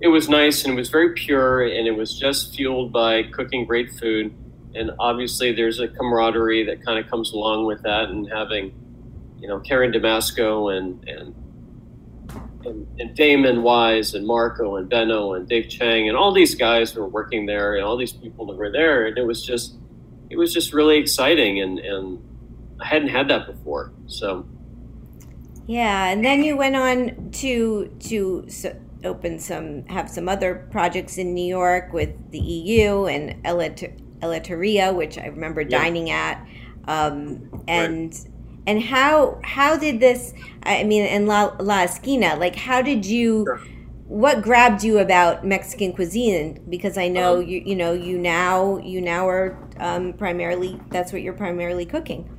it 0.01 0.09
was 0.09 0.27
nice 0.27 0.65
and 0.65 0.73
it 0.73 0.75
was 0.75 0.89
very 0.89 1.13
pure 1.13 1.63
and 1.63 1.87
it 1.87 1.95
was 1.95 2.19
just 2.19 2.53
fueled 2.53 2.91
by 2.91 3.23
cooking 3.23 3.65
great 3.65 3.89
food, 3.91 4.35
and 4.75 4.91
obviously 4.99 5.53
there's 5.53 5.79
a 5.79 5.87
camaraderie 5.87 6.65
that 6.65 6.83
kind 6.85 7.03
of 7.03 7.09
comes 7.09 7.31
along 7.31 7.65
with 7.65 7.81
that, 7.83 8.09
and 8.09 8.27
having 8.31 8.73
you 9.39 9.47
know 9.47 9.59
Karen 9.59 9.91
DeMasco 9.91 10.75
and 10.75 11.07
and 11.07 11.35
and, 12.65 12.87
and, 12.97 13.13
Damon 13.13 13.61
Wise 13.61 14.13
and 14.13 14.25
Marco 14.25 14.77
and 14.77 14.87
Benno 14.89 15.33
and 15.33 15.49
Dave 15.49 15.67
Chang 15.67 16.07
and 16.07 16.17
all 16.17 16.33
these 16.33 16.55
guys 16.55 16.93
who 16.93 17.01
were 17.01 17.09
working 17.09 17.45
there 17.45 17.75
and 17.75 17.83
all 17.83 17.97
these 17.97 18.13
people 18.13 18.45
that 18.45 18.55
were 18.55 18.71
there, 18.71 19.05
and 19.05 19.17
it 19.17 19.25
was 19.25 19.43
just 19.43 19.75
it 20.29 20.37
was 20.37 20.53
just 20.53 20.73
really 20.73 20.97
exciting 20.97 21.61
and, 21.61 21.79
and 21.79 22.19
I 22.81 22.87
hadn't 22.87 23.09
had 23.09 23.27
that 23.29 23.45
before. 23.45 23.91
So 24.07 24.45
yeah, 25.67 26.07
and 26.07 26.23
then 26.23 26.43
you 26.43 26.57
went 26.57 26.75
on 26.75 27.31
to 27.33 27.87
to 27.99 28.47
open 29.03 29.39
some 29.39 29.85
have 29.87 30.09
some 30.09 30.29
other 30.29 30.67
projects 30.71 31.17
in 31.17 31.33
New 31.33 31.45
York 31.45 31.93
with 31.93 32.09
the 32.31 32.39
EU 32.39 33.05
and 33.05 33.45
Elettaria, 34.23 34.93
which 34.95 35.17
I 35.17 35.27
remember 35.27 35.61
yeah. 35.61 35.77
dining 35.81 36.09
at, 36.09 36.45
um, 36.87 37.63
and. 37.67 38.13
Right. 38.13 38.27
And 38.65 38.81
how 38.81 39.41
how 39.43 39.75
did 39.75 39.99
this? 39.99 40.33
I 40.63 40.85
mean, 40.85 41.03
in 41.03 41.27
La, 41.27 41.53
La 41.59 41.83
Esquina, 41.83 42.37
like 42.37 42.55
how 42.55 42.81
did 42.81 43.05
you? 43.05 43.43
Sure 43.45 43.59
what 44.13 44.43
grabbed 44.43 44.83
you 44.83 44.99
about 44.99 45.43
Mexican 45.43 45.91
cuisine? 45.91 46.63
Because 46.69 46.97
I 46.97 47.07
know 47.07 47.37
um, 47.37 47.47
you 47.47 47.63
you 47.65 47.75
know 47.75 47.93
you 47.93 48.17
now 48.19 48.77
you 48.77 49.01
now 49.01 49.27
are 49.27 49.57
um, 49.79 50.13
primarily 50.13 50.79
that's 50.91 51.11
what 51.11 51.23
you're 51.23 51.33
primarily 51.33 51.85
cooking. 51.85 52.29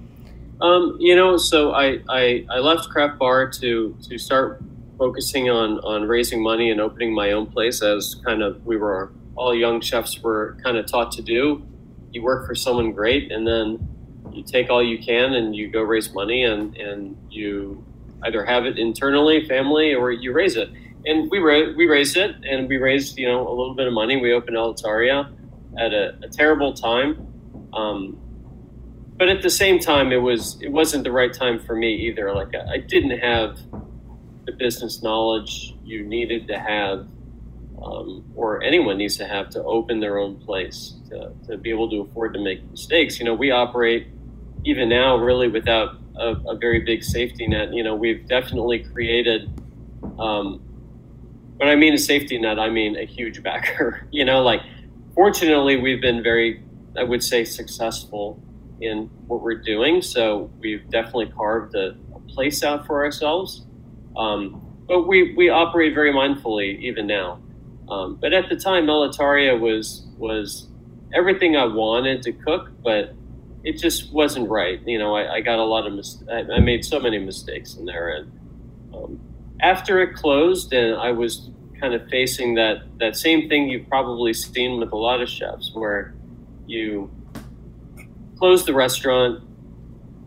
Um, 0.60 0.96
you 1.00 1.16
know, 1.16 1.36
so 1.36 1.72
I, 1.72 1.98
I 2.08 2.46
I 2.48 2.58
left 2.58 2.88
Craftbar 2.90 3.58
to 3.60 3.96
to 4.08 4.18
start 4.18 4.62
focusing 4.98 5.50
on 5.50 5.80
on 5.80 6.06
raising 6.06 6.42
money 6.42 6.70
and 6.70 6.80
opening 6.80 7.12
my 7.12 7.32
own 7.32 7.46
place 7.46 7.82
as 7.82 8.16
kind 8.24 8.42
of 8.42 8.64
we 8.64 8.76
were 8.76 9.10
all 9.34 9.52
young 9.52 9.80
chefs 9.80 10.22
were 10.22 10.56
kind 10.62 10.76
of 10.76 10.86
taught 10.86 11.10
to 11.12 11.22
do. 11.22 11.66
You 12.14 12.22
work 12.22 12.46
for 12.46 12.54
someone 12.54 12.92
great, 12.92 13.30
and 13.30 13.46
then 13.46 13.88
you 14.32 14.42
take 14.42 14.70
all 14.70 14.82
you 14.82 14.98
can 14.98 15.34
and 15.34 15.54
you 15.54 15.68
go 15.68 15.82
raise 15.82 16.12
money 16.14 16.44
and 16.44 16.76
and 16.76 17.16
you 17.30 17.84
either 18.22 18.44
have 18.44 18.64
it 18.64 18.78
internally, 18.78 19.46
family, 19.46 19.94
or 19.94 20.10
you 20.10 20.32
raise 20.32 20.56
it 20.56 20.70
and 21.06 21.30
we 21.30 21.38
ra- 21.38 21.72
we 21.76 21.86
raised 21.86 22.16
it, 22.16 22.36
and 22.48 22.68
we 22.68 22.76
raised 22.76 23.18
you 23.18 23.26
know 23.26 23.46
a 23.46 23.50
little 23.50 23.74
bit 23.74 23.86
of 23.86 23.92
money. 23.92 24.20
We 24.20 24.32
opened 24.32 24.56
Elettaria 24.56 25.30
at 25.78 25.92
a, 25.92 26.16
a 26.22 26.28
terrible 26.28 26.72
time, 26.72 27.26
um, 27.72 28.18
but 29.16 29.28
at 29.28 29.42
the 29.42 29.50
same 29.50 29.78
time, 29.78 30.12
it 30.12 30.22
was 30.22 30.60
it 30.62 30.68
wasn't 30.70 31.04
the 31.04 31.12
right 31.12 31.32
time 31.32 31.58
for 31.58 31.74
me 31.74 31.94
either. 32.08 32.34
Like 32.34 32.54
I, 32.54 32.74
I 32.74 32.78
didn't 32.78 33.18
have 33.18 33.58
the 34.46 34.52
business 34.52 35.02
knowledge 35.02 35.74
you 35.84 36.04
needed 36.04 36.46
to 36.48 36.58
have, 36.58 37.06
um, 37.82 38.24
or 38.34 38.62
anyone 38.62 38.98
needs 38.98 39.16
to 39.18 39.26
have 39.26 39.50
to 39.50 39.62
open 39.64 40.00
their 40.00 40.18
own 40.18 40.36
place 40.36 40.94
to, 41.14 41.32
to 41.48 41.56
be 41.56 41.70
able 41.70 41.88
to 41.90 42.00
afford 42.00 42.34
to 42.34 42.40
make 42.40 42.68
mistakes. 42.70 43.18
You 43.18 43.24
know, 43.24 43.34
we 43.34 43.50
operate 43.50 44.08
even 44.64 44.88
now 44.88 45.16
really 45.16 45.48
without 45.48 45.96
a, 46.16 46.34
a 46.48 46.56
very 46.56 46.80
big 46.80 47.02
safety 47.02 47.46
net. 47.46 47.72
You 47.72 47.84
know, 47.84 47.94
we've 47.94 48.26
definitely 48.26 48.80
created. 48.80 49.50
Um, 50.18 50.60
when 51.56 51.68
I 51.68 51.76
mean 51.76 51.94
a 51.94 51.98
safety 51.98 52.38
net, 52.38 52.58
I 52.58 52.68
mean 52.68 52.96
a 52.96 53.04
huge 53.04 53.42
backer. 53.42 54.06
you 54.10 54.24
know, 54.24 54.42
like 54.42 54.60
fortunately, 55.14 55.76
we've 55.76 56.00
been 56.00 56.22
very, 56.22 56.62
I 56.96 57.04
would 57.04 57.22
say, 57.22 57.44
successful 57.44 58.42
in 58.80 59.10
what 59.28 59.40
we're 59.40 59.54
doing. 59.54 60.02
So 60.02 60.50
we've 60.58 60.88
definitely 60.90 61.26
carved 61.26 61.74
a, 61.76 61.96
a 62.14 62.20
place 62.28 62.64
out 62.64 62.86
for 62.86 63.04
ourselves. 63.04 63.64
Um, 64.16 64.60
but 64.86 65.06
we, 65.06 65.34
we 65.34 65.48
operate 65.48 65.94
very 65.94 66.12
mindfully 66.12 66.78
even 66.80 67.06
now. 67.06 67.40
Um, 67.88 68.16
but 68.16 68.32
at 68.32 68.48
the 68.48 68.56
time, 68.56 68.86
Elettaria 68.86 69.58
was 69.58 70.06
was 70.16 70.68
everything 71.14 71.56
I 71.56 71.64
wanted 71.64 72.22
to 72.22 72.32
cook, 72.32 72.70
but 72.82 73.14
it 73.62 73.78
just 73.78 74.12
wasn't 74.12 74.50
right. 74.50 74.80
You 74.86 74.98
know, 74.98 75.16
I, 75.16 75.34
I 75.34 75.40
got 75.40 75.58
a 75.58 75.64
lot 75.64 75.86
of 75.86 75.94
mis- 75.94 76.22
I, 76.30 76.40
I, 76.56 76.60
made 76.60 76.84
so 76.84 77.00
many 77.00 77.18
mistakes 77.18 77.74
in 77.76 77.86
there, 77.86 78.10
and 78.10 78.32
um, 78.94 79.20
after 79.60 80.00
it 80.02 80.14
closed, 80.14 80.72
and 80.72 80.96
I 80.96 81.12
was 81.12 81.50
kind 81.80 81.94
of 81.94 82.08
facing 82.08 82.54
that 82.54 82.82
that 82.98 83.16
same 83.16 83.48
thing 83.48 83.68
you've 83.68 83.88
probably 83.88 84.34
seen 84.34 84.78
with 84.80 84.92
a 84.92 84.96
lot 84.96 85.22
of 85.22 85.28
chefs, 85.28 85.70
where 85.72 86.14
you 86.66 87.10
close 88.38 88.66
the 88.66 88.74
restaurant, 88.74 89.42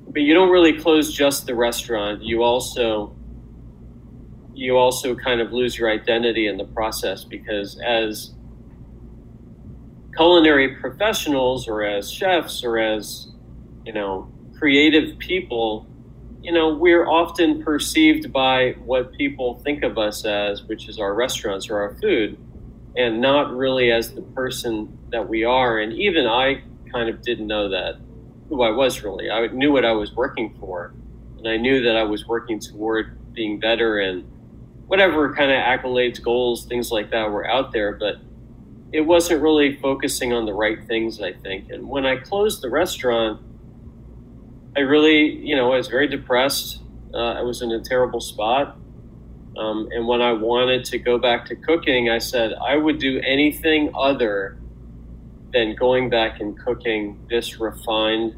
but 0.09 0.21
you 0.21 0.33
don't 0.33 0.49
really 0.49 0.79
close 0.79 1.13
just 1.13 1.45
the 1.45 1.55
restaurant. 1.55 2.23
You 2.23 2.41
also 2.43 3.15
you 4.55 4.75
also 4.75 5.13
kind 5.13 5.39
of 5.39 5.53
lose 5.53 5.77
your 5.77 5.91
identity 5.91 6.47
in 6.47 6.57
the 6.57 6.65
process 6.65 7.23
because 7.23 7.79
as 7.85 8.33
culinary 10.17 10.75
professionals 10.75 11.67
or 11.67 11.83
as 11.83 12.11
chefs 12.11 12.63
or 12.63 12.77
as 12.77 13.27
you 13.85 13.93
know 13.93 14.29
creative 14.59 15.17
people 15.19 15.87
you 16.47 16.53
know, 16.53 16.73
we're 16.73 17.05
often 17.05 17.61
perceived 17.61 18.31
by 18.31 18.71
what 18.85 19.11
people 19.17 19.59
think 19.65 19.83
of 19.83 19.97
us 19.97 20.23
as, 20.23 20.63
which 20.63 20.87
is 20.87 20.97
our 20.97 21.13
restaurants 21.13 21.69
or 21.69 21.77
our 21.81 21.95
food, 21.95 22.37
and 22.95 23.19
not 23.19 23.51
really 23.51 23.91
as 23.91 24.13
the 24.13 24.21
person 24.21 24.97
that 25.09 25.27
we 25.27 25.43
are. 25.43 25.79
And 25.79 25.91
even 25.93 26.25
I 26.25 26.61
kind 26.89 27.09
of 27.09 27.21
didn't 27.21 27.47
know 27.47 27.67
that 27.69 27.95
who 28.47 28.61
I 28.63 28.71
was 28.71 29.03
really. 29.03 29.29
I 29.29 29.47
knew 29.47 29.73
what 29.73 29.83
I 29.83 29.91
was 29.91 30.13
working 30.13 30.55
for, 30.59 30.93
and 31.37 31.49
I 31.49 31.57
knew 31.57 31.83
that 31.83 31.97
I 31.97 32.03
was 32.03 32.25
working 32.25 32.59
toward 32.59 33.17
being 33.33 33.59
better 33.59 33.99
and 33.99 34.23
whatever 34.85 35.35
kind 35.35 35.51
of 35.51 35.57
accolades, 35.57 36.21
goals, 36.21 36.65
things 36.65 36.91
like 36.91 37.11
that 37.11 37.29
were 37.29 37.45
out 37.45 37.73
there, 37.73 37.91
but 37.91 38.21
it 38.91 39.01
wasn't 39.01 39.41
really 39.41 39.75
focusing 39.77 40.33
on 40.33 40.45
the 40.45 40.53
right 40.53 40.83
things, 40.87 41.21
I 41.21 41.33
think. 41.33 41.69
And 41.71 41.89
when 41.89 42.05
I 42.05 42.17
closed 42.17 42.61
the 42.61 42.69
restaurant, 42.69 43.41
I 44.75 44.81
really, 44.81 45.25
you 45.25 45.55
know, 45.55 45.73
I 45.73 45.77
was 45.77 45.87
very 45.87 46.07
depressed. 46.07 46.81
Uh, 47.13 47.17
I 47.17 47.41
was 47.41 47.61
in 47.61 47.71
a 47.71 47.81
terrible 47.81 48.21
spot. 48.21 48.77
Um, 49.57 49.89
and 49.91 50.07
when 50.07 50.21
I 50.21 50.33
wanted 50.33 50.85
to 50.85 50.99
go 50.99 51.17
back 51.17 51.45
to 51.47 51.55
cooking, 51.55 52.09
I 52.09 52.19
said 52.19 52.53
I 52.53 52.77
would 52.77 52.99
do 52.99 53.19
anything 53.25 53.91
other 53.95 54.57
than 55.51 55.75
going 55.75 56.09
back 56.09 56.39
and 56.39 56.57
cooking 56.59 57.19
this 57.29 57.59
refined, 57.59 58.35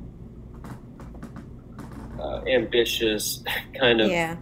uh, 2.19 2.41
ambitious 2.47 3.43
kind 3.79 3.99
of 4.01 4.09
yeah. 4.09 4.37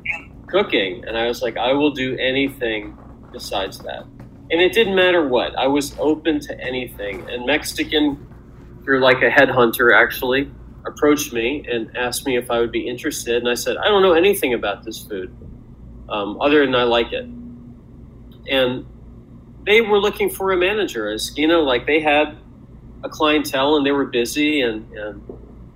cooking. 0.47 1.03
And 1.05 1.17
I 1.17 1.27
was 1.27 1.41
like, 1.41 1.57
I 1.57 1.73
will 1.73 1.91
do 1.91 2.15
anything 2.17 2.97
besides 3.31 3.79
that. 3.79 4.05
And 4.49 4.61
it 4.61 4.73
didn't 4.73 4.95
matter 4.95 5.27
what. 5.27 5.57
I 5.57 5.67
was 5.67 5.95
open 5.99 6.39
to 6.41 6.59
anything. 6.59 7.29
And 7.29 7.45
Mexican 7.45 8.27
through 8.83 9.01
like 9.01 9.21
a 9.21 9.29
headhunter 9.29 9.93
actually 9.93 10.49
approached 10.85 11.33
me 11.33 11.65
and 11.69 11.95
asked 11.97 12.25
me 12.25 12.37
if 12.37 12.49
I 12.49 12.59
would 12.61 12.71
be 12.71 12.87
interested, 12.87 13.35
and 13.35 13.49
I 13.49 13.53
said 13.53 13.75
I 13.75 13.89
don't 13.89 14.01
know 14.01 14.13
anything 14.13 14.53
about 14.53 14.85
this 14.85 15.03
food, 15.03 15.35
um, 16.07 16.39
other 16.39 16.65
than 16.65 16.73
I 16.73 16.83
like 16.83 17.11
it, 17.11 17.25
and 18.49 18.85
they 19.65 19.81
were 19.81 19.99
looking 19.99 20.29
for 20.29 20.53
a 20.53 20.57
manager, 20.57 21.09
as 21.09 21.37
you 21.37 21.49
know, 21.49 21.63
like 21.63 21.85
they 21.85 21.99
had 21.99 22.37
a 23.03 23.09
clientele 23.09 23.75
and 23.75 23.85
they 23.85 23.91
were 23.91 24.05
busy 24.05 24.61
and, 24.61 24.89
and 24.93 25.21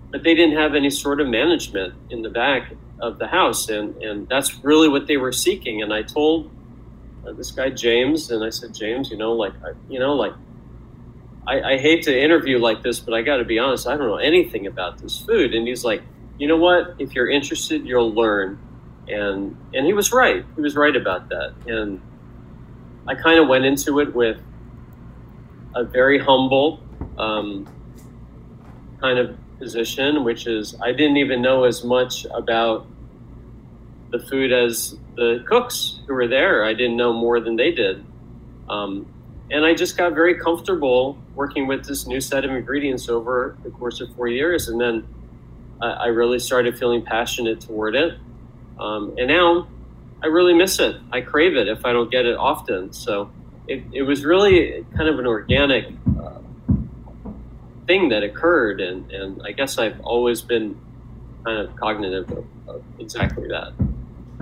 but 0.10 0.24
they 0.24 0.34
didn't 0.34 0.58
have 0.58 0.74
any 0.74 0.90
sort 0.90 1.20
of 1.20 1.28
management 1.28 1.94
in 2.10 2.22
the 2.22 2.30
back 2.30 2.74
of 3.02 3.20
the 3.20 3.28
house 3.28 3.70
and 3.70 4.02
and 4.02 4.28
that's 4.28 4.64
really 4.64 4.88
what 4.88 5.08
they 5.08 5.18
were 5.18 5.32
seeking 5.32 5.82
and 5.82 5.94
i 5.94 6.02
told 6.02 6.50
uh, 7.28 7.32
this 7.34 7.52
guy 7.52 7.70
james 7.70 8.32
and 8.32 8.44
i 8.44 8.50
said 8.50 8.74
james 8.74 9.10
you 9.10 9.18
know 9.18 9.34
like 9.34 9.54
I, 9.64 9.72
you 9.90 10.00
know 10.00 10.14
like 10.14 10.34
I, 11.48 11.74
I 11.74 11.78
hate 11.78 12.04
to 12.04 12.18
interview 12.18 12.60
like 12.60 12.84
this 12.84 13.00
but 13.00 13.14
i 13.14 13.22
got 13.22 13.38
to 13.38 13.46
be 13.46 13.60
honest 13.60 13.88
i 13.88 13.98
don't 13.98 14.08
know 14.08 14.18
anything 14.18 14.68
about 14.68 14.98
this 15.00 15.20
food. 15.20 15.54
And 15.54 15.68
he's 15.68 15.84
like 15.84 16.04
you 16.38 16.48
know 16.48 16.58
what? 16.58 16.96
If 16.98 17.14
you're 17.14 17.30
interested 17.30 17.86
you'll 17.86 18.14
learn. 18.14 18.60
And 19.08 19.58
and 19.74 19.86
he 19.86 19.94
was 19.94 20.12
right. 20.12 20.46
He 20.56 20.62
was 20.62 20.76
right 20.76 20.96
about 20.96 21.30
that. 21.30 21.54
And 21.68 22.02
i 23.08 23.16
kind 23.16 23.40
of 23.40 23.48
went 23.48 23.66
into 23.66 24.00
it 24.00 24.14
with 24.16 24.40
a 25.76 25.84
very 25.84 26.20
humble 26.20 26.80
um, 27.18 27.68
kind 29.00 29.18
of 29.20 29.38
position, 29.58 30.24
which 30.24 30.48
is 30.48 30.76
I 30.82 30.92
didn't 30.92 31.18
even 31.18 31.42
know 31.42 31.64
as 31.64 31.84
much 31.84 32.26
about 32.34 32.88
the 34.12 34.20
food 34.20 34.52
as 34.52 34.96
the 35.16 35.44
cooks 35.48 36.00
who 36.08 36.14
were 36.14 36.28
there. 36.28 36.64
I 36.66 36.74
didn't 36.74 36.98
know 36.98 37.14
more 37.14 37.40
than 37.40 37.56
they 37.56 37.72
did. 37.72 38.04
Um, 38.70 39.08
and 39.50 39.66
I 39.66 39.74
just 39.74 39.98
got 39.98 40.14
very 40.14 40.40
comfortable 40.40 41.18
working 41.36 41.68
with 41.68 41.86
this 41.86 42.08
new 42.08 42.22
set 42.22 42.46
of 42.46 42.52
ingredients 42.52 43.10
over 43.10 43.58
the 43.64 43.70
course 43.70 44.00
of 44.00 44.14
four 44.16 44.28
years. 44.28 44.70
And 44.70 44.80
then 44.80 45.08
I, 45.82 45.90
I 45.90 46.06
really 46.08 46.40
started 46.40 46.78
feeling 46.78 47.04
passionate 47.04 47.62
toward 47.62 47.96
it. 47.96 48.18
Um, 48.80 49.16
and 49.18 49.28
now 49.28 49.68
I 50.24 50.28
really 50.28 50.54
miss 50.54 50.80
it. 50.80 50.96
I 51.12 51.22
crave 51.22 51.56
it 51.56 51.68
if 51.68 51.86
I 51.86 51.92
don't 51.94 52.12
get 52.12 52.26
it 52.26 52.38
often. 52.38 52.94
So 52.94 53.32
it, 53.68 53.84
it 53.92 54.04
was 54.04 54.24
really 54.24 54.86
kind 54.96 55.10
of 55.10 55.20
an 55.20 55.28
organic 55.28 55.88
uh, 56.20 56.40
thing 57.88 58.10
that 58.10 58.24
occurred, 58.24 58.82
and, 58.82 59.12
and 59.12 59.42
I 59.46 59.52
guess 59.52 59.78
I've 59.78 60.00
always 60.02 60.42
been 60.42 60.80
kind 61.44 61.58
of 61.58 61.76
cognitive 61.76 62.30
of, 62.32 62.46
of 62.68 62.84
exactly 63.00 63.48
that. 63.50 63.74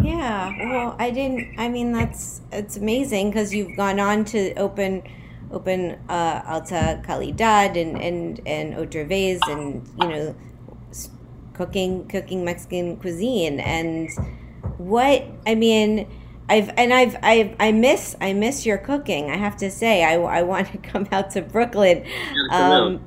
Yeah, 0.02 0.54
well, 0.72 0.96
I 0.98 1.12
didn't. 1.12 1.60
I 1.60 1.68
mean, 1.68 1.92
that's 1.92 2.42
it's 2.52 2.78
amazing 2.78 3.32
because 3.32 3.54
you've 3.54 3.76
gone 3.76 4.00
on 4.00 4.26
to 4.26 4.54
open 4.56 5.04
open 5.52 6.00
uh, 6.08 6.42
Alta 6.46 7.02
Calidad 7.06 7.80
and 7.80 8.02
and 8.02 8.42
and 8.46 8.76
Otra 8.76 9.08
Vez 9.08 9.42
and 9.48 9.88
you 10.00 10.08
know 10.08 10.36
cooking 11.54 12.08
cooking 12.08 12.46
Mexican 12.46 12.98
cuisine 12.98 13.60
and 13.60 14.10
what 14.78 15.26
I 15.46 15.56
mean. 15.56 16.08
I've 16.52 16.70
and 16.78 16.92
I've 16.92 17.16
I 17.22 17.56
I 17.60 17.72
miss 17.72 18.16
I 18.20 18.34
miss 18.34 18.66
your 18.66 18.80
cooking. 18.80 19.30
I 19.30 19.38
have 19.38 19.56
to 19.58 19.70
say 19.70 20.04
I, 20.04 20.16
I 20.16 20.42
want 20.42 20.72
to 20.72 20.78
come 20.92 21.08
out 21.12 21.30
to 21.32 21.44
Brooklyn. 21.44 22.04
Um, 22.50 23.02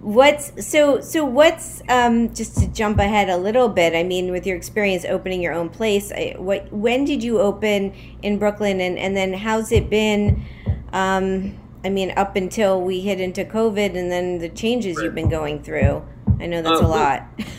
what's 0.00 0.66
so 0.66 1.00
so 1.00 1.24
what's 1.24 1.82
um, 1.88 2.32
just 2.34 2.58
to 2.58 2.68
jump 2.68 2.98
ahead 2.98 3.30
a 3.30 3.36
little 3.36 3.68
bit 3.68 3.94
i 3.94 4.02
mean 4.02 4.30
with 4.30 4.46
your 4.46 4.56
experience 4.56 5.04
opening 5.04 5.40
your 5.40 5.52
own 5.52 5.68
place 5.68 6.12
I, 6.12 6.34
what 6.36 6.70
when 6.72 7.04
did 7.04 7.22
you 7.22 7.40
open 7.40 7.94
in 8.22 8.38
brooklyn 8.38 8.80
and 8.80 8.98
and 8.98 9.16
then 9.16 9.32
how's 9.32 9.72
it 9.72 9.88
been 9.88 10.44
um, 10.92 11.58
i 11.84 11.88
mean 11.88 12.12
up 12.16 12.36
until 12.36 12.80
we 12.80 13.00
hit 13.00 13.20
into 13.20 13.44
covid 13.44 13.96
and 13.96 14.10
then 14.10 14.38
the 14.38 14.48
changes 14.50 14.96
right. 14.96 15.04
you've 15.04 15.14
been 15.14 15.30
going 15.30 15.62
through? 15.62 16.04
I 16.40 16.46
know 16.46 16.62
that's 16.62 16.82
uh, 16.82 16.86
a 16.86 16.88
lot. 16.88 17.26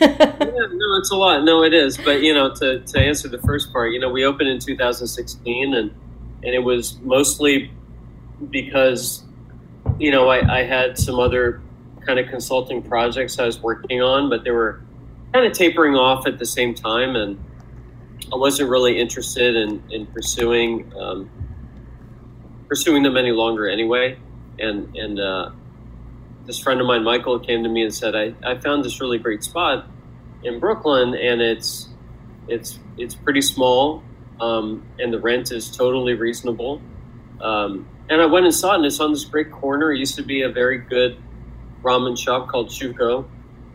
Yeah, 0.56 0.66
no 0.72 0.96
it's 0.96 1.10
a 1.10 1.16
lot. 1.16 1.44
No 1.44 1.64
it 1.64 1.74
is. 1.74 1.96
But 1.96 2.22
you 2.22 2.32
know 2.32 2.54
to, 2.54 2.80
to 2.80 2.98
answer 2.98 3.28
the 3.28 3.38
first 3.38 3.72
part 3.72 3.92
you 3.92 3.98
know 3.98 4.10
we 4.10 4.24
opened 4.24 4.48
in 4.48 4.58
2016 4.58 5.74
and 5.74 5.94
and 6.42 6.54
it 6.54 6.62
was 6.62 6.98
mostly 7.00 7.70
because 8.50 9.24
you 9.98 10.10
know 10.10 10.28
I, 10.28 10.60
I 10.60 10.62
had 10.62 10.98
some 10.98 11.18
other 11.18 11.60
kind 12.06 12.18
of 12.18 12.28
consulting 12.28 12.82
projects 12.82 13.38
I 13.38 13.46
was 13.46 13.60
working 13.60 14.00
on, 14.00 14.30
but 14.30 14.44
they 14.44 14.50
were 14.50 14.82
kind 15.32 15.46
of 15.46 15.52
tapering 15.52 15.94
off 15.94 16.26
at 16.26 16.38
the 16.38 16.46
same 16.46 16.74
time, 16.74 17.16
and 17.16 17.42
I 18.32 18.36
wasn't 18.36 18.70
really 18.70 18.98
interested 18.98 19.56
in 19.56 19.82
in 19.90 20.06
pursuing 20.06 20.92
um, 20.98 21.30
pursuing 22.68 23.02
them 23.02 23.16
any 23.16 23.32
longer 23.32 23.68
anyway. 23.68 24.18
And 24.58 24.96
and 24.96 25.20
uh, 25.20 25.50
this 26.46 26.58
friend 26.58 26.80
of 26.80 26.86
mine, 26.86 27.04
Michael, 27.04 27.38
came 27.40 27.62
to 27.64 27.68
me 27.68 27.82
and 27.82 27.94
said, 27.94 28.14
I, 28.14 28.34
I 28.44 28.58
found 28.58 28.84
this 28.84 29.00
really 29.00 29.18
great 29.18 29.42
spot 29.42 29.86
in 30.42 30.60
Brooklyn, 30.60 31.14
and 31.14 31.40
it's 31.40 31.88
it's 32.48 32.78
it's 32.96 33.14
pretty 33.14 33.42
small, 33.42 34.02
um, 34.40 34.86
and 34.98 35.12
the 35.12 35.20
rent 35.20 35.52
is 35.52 35.70
totally 35.70 36.14
reasonable. 36.14 36.80
Um, 37.40 37.88
and 38.08 38.22
I 38.22 38.26
went 38.26 38.46
and 38.46 38.54
saw 38.54 38.72
it, 38.72 38.76
and 38.76 38.86
it's 38.86 39.00
on 39.00 39.12
this 39.12 39.24
great 39.24 39.50
corner. 39.50 39.92
It 39.92 39.98
used 39.98 40.14
to 40.16 40.22
be 40.22 40.42
a 40.42 40.48
very 40.48 40.78
good 40.78 41.18
ramen 41.82 42.18
shop 42.18 42.48
called 42.48 42.68
Chuko 42.68 43.26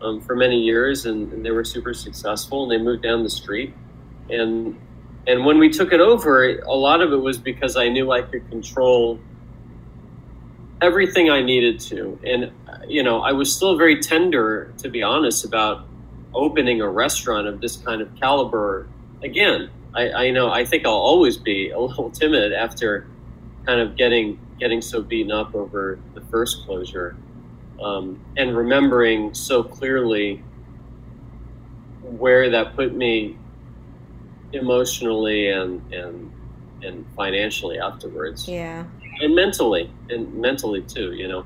um, 0.02 0.20
for 0.20 0.34
many 0.36 0.60
years, 0.60 1.06
and, 1.06 1.32
and, 1.32 1.44
they 1.44 1.50
were 1.50 1.64
super 1.64 1.94
successful. 1.94 2.64
And 2.64 2.72
they 2.72 2.82
moved 2.82 3.02
down 3.02 3.22
the 3.22 3.30
street, 3.30 3.74
and 4.28 4.78
and 5.26 5.44
when 5.44 5.58
we 5.58 5.70
took 5.70 5.92
it 5.92 6.00
over, 6.00 6.58
a 6.58 6.74
lot 6.74 7.00
of 7.00 7.12
it 7.12 7.16
was 7.16 7.38
because 7.38 7.76
I 7.76 7.88
knew 7.88 8.10
I 8.10 8.22
could 8.22 8.48
control 8.50 9.20
everything 10.80 11.30
I 11.30 11.42
needed 11.42 11.78
to, 11.80 12.18
and 12.24 12.52
you 12.88 13.02
know 13.02 13.20
I 13.20 13.32
was 13.32 13.54
still 13.54 13.76
very 13.76 14.00
tender, 14.00 14.72
to 14.78 14.88
be 14.88 15.02
honest, 15.02 15.44
about 15.44 15.86
opening 16.34 16.80
a 16.80 16.88
restaurant 16.88 17.46
of 17.46 17.60
this 17.60 17.76
kind 17.76 18.02
of 18.02 18.14
caliber 18.16 18.88
again. 19.22 19.70
I, 19.94 20.10
I 20.10 20.30
know 20.30 20.50
I 20.50 20.64
think 20.64 20.86
I'll 20.86 20.92
always 20.92 21.36
be 21.36 21.70
a 21.70 21.78
little 21.78 22.10
timid 22.10 22.52
after 22.52 23.06
kind 23.66 23.80
of 23.80 23.96
getting 23.96 24.40
getting 24.58 24.80
so 24.80 25.02
beaten 25.02 25.30
up 25.30 25.54
over 25.54 25.98
the 26.14 26.20
first 26.22 26.64
closure 26.64 27.16
um, 27.82 28.20
and 28.36 28.56
remembering 28.56 29.34
so 29.34 29.62
clearly 29.62 30.42
where 32.02 32.50
that 32.50 32.76
put 32.76 32.94
me 32.94 33.36
emotionally 34.52 35.48
and 35.48 35.92
and 35.92 36.32
and 36.82 37.06
financially 37.16 37.78
afterwards. 37.78 38.48
Yeah. 38.48 38.84
And 39.20 39.34
mentally, 39.34 39.90
and 40.10 40.34
mentally 40.34 40.82
too, 40.82 41.12
you 41.12 41.28
know. 41.28 41.44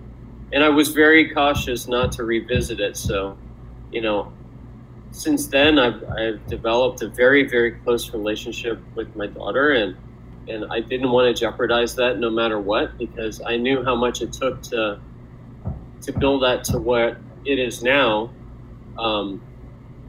And 0.52 0.62
I 0.64 0.68
was 0.68 0.88
very 0.88 1.28
cautious 1.30 1.88
not 1.88 2.12
to 2.12 2.24
revisit 2.24 2.80
it. 2.80 2.96
So, 2.96 3.36
you 3.92 4.00
know, 4.00 4.32
since 5.10 5.46
then 5.46 5.78
I've 5.78 6.02
I've 6.10 6.46
developed 6.46 7.02
a 7.02 7.08
very 7.08 7.48
very 7.48 7.72
close 7.72 8.12
relationship 8.12 8.80
with 8.94 9.14
my 9.16 9.26
daughter, 9.26 9.70
and 9.72 9.96
and 10.48 10.64
I 10.70 10.80
didn't 10.80 11.10
want 11.10 11.34
to 11.34 11.38
jeopardize 11.38 11.94
that 11.96 12.18
no 12.18 12.30
matter 12.30 12.60
what 12.60 12.96
because 12.98 13.40
I 13.40 13.56
knew 13.56 13.82
how 13.84 13.94
much 13.94 14.22
it 14.22 14.32
took 14.32 14.62
to 14.64 15.00
to 16.02 16.12
build 16.12 16.42
that 16.42 16.64
to 16.64 16.78
what 16.78 17.18
it 17.44 17.58
is 17.58 17.82
now. 17.82 18.30
Um, 18.98 19.42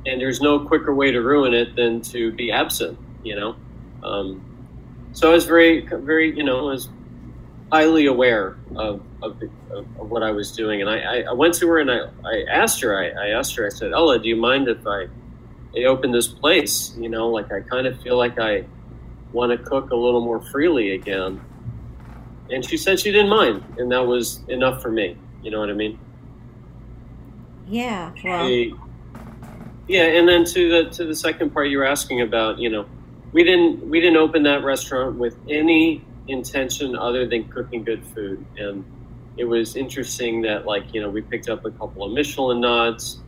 and 0.06 0.22
there's 0.22 0.42
no 0.42 0.60
quicker 0.60 0.94
way 0.94 1.12
to 1.12 1.22
ruin 1.22 1.54
it 1.54 1.76
than 1.76 2.02
to 2.02 2.32
be 2.32 2.52
absent, 2.52 2.98
you 3.24 3.36
know. 3.36 3.56
Um, 4.04 4.44
so 5.12 5.30
I 5.30 5.34
was 5.34 5.46
very, 5.46 5.86
very, 5.86 6.36
you 6.36 6.44
know, 6.44 6.60
I 6.60 6.72
was 6.72 6.90
highly 7.72 8.06
aware 8.06 8.58
of 8.76 9.02
of, 9.22 9.40
the, 9.40 9.50
of, 9.72 9.86
of 10.00 10.10
what 10.10 10.24
I 10.24 10.32
was 10.32 10.52
doing, 10.52 10.82
and 10.82 10.90
I, 10.90 11.22
I, 11.22 11.34
went 11.34 11.56
to 11.56 11.68
her 11.68 11.80
and 11.80 11.92
I, 11.92 12.02
I 12.24 12.44
asked 12.50 12.82
her, 12.82 12.98
I, 12.98 13.10
I 13.10 13.30
asked 13.30 13.56
her, 13.56 13.66
I 13.66 13.70
said, 13.70 13.94
Ella, 13.94 14.20
do 14.20 14.30
you 14.30 14.36
mind 14.36 14.68
if 14.68 14.86
I, 14.86 15.08
I 15.76 15.84
open 15.86 16.12
this 16.12 16.28
place? 16.28 16.94
You 16.98 17.10
know, 17.10 17.30
like 17.30 17.52
I 17.52 17.62
kind 17.62 17.88
of 17.88 18.00
feel 18.02 18.18
like 18.18 18.40
I 18.40 18.66
want 19.34 19.52
to 19.52 19.58
cook 19.58 19.92
a 19.92 19.96
little 19.96 20.22
more 20.22 20.40
freely 20.40 20.92
again. 20.92 21.42
And 22.50 22.64
she 22.64 22.78
said 22.78 23.00
she 23.00 23.12
didn't 23.12 23.30
mind, 23.30 23.64
and 23.78 23.92
that 23.92 24.06
was 24.06 24.42
enough 24.48 24.82
for 24.82 24.92
me. 24.92 25.18
You 25.42 25.52
know 25.52 25.60
what 25.60 25.70
I 25.70 25.74
mean? 25.74 26.00
Yeah. 27.68 28.12
Well. 28.24 28.80
yeah, 29.88 30.04
and 30.04 30.28
then 30.28 30.46
to 30.46 30.70
the 30.70 30.90
to 30.92 31.06
the 31.06 31.16
second 31.16 31.54
part 31.54 31.70
you 31.70 31.78
were 31.78 31.86
asking 31.86 32.22
about, 32.22 32.60
you 32.60 32.70
know, 32.70 32.86
we 33.34 33.44
didn't 33.44 33.90
we 33.90 34.00
didn't 34.00 34.18
open 34.18 34.44
that 34.44 34.64
restaurant 34.64 35.18
with 35.18 35.38
any 35.50 36.04
intention 36.28 36.96
other 36.96 37.28
than 37.28 37.48
cooking 37.50 37.84
good 37.84 38.06
food, 38.08 38.46
and 38.58 38.86
it 39.38 39.46
was 39.46 39.76
interesting 39.76 40.42
that 40.42 40.66
like 40.66 40.94
you 40.94 41.02
know 41.02 41.10
we 41.10 41.22
picked 41.22 41.50
up 41.50 41.66
a 41.66 41.72
couple 41.72 42.04
of 42.04 42.12
Michelin 42.12 42.62
nods, 42.62 43.20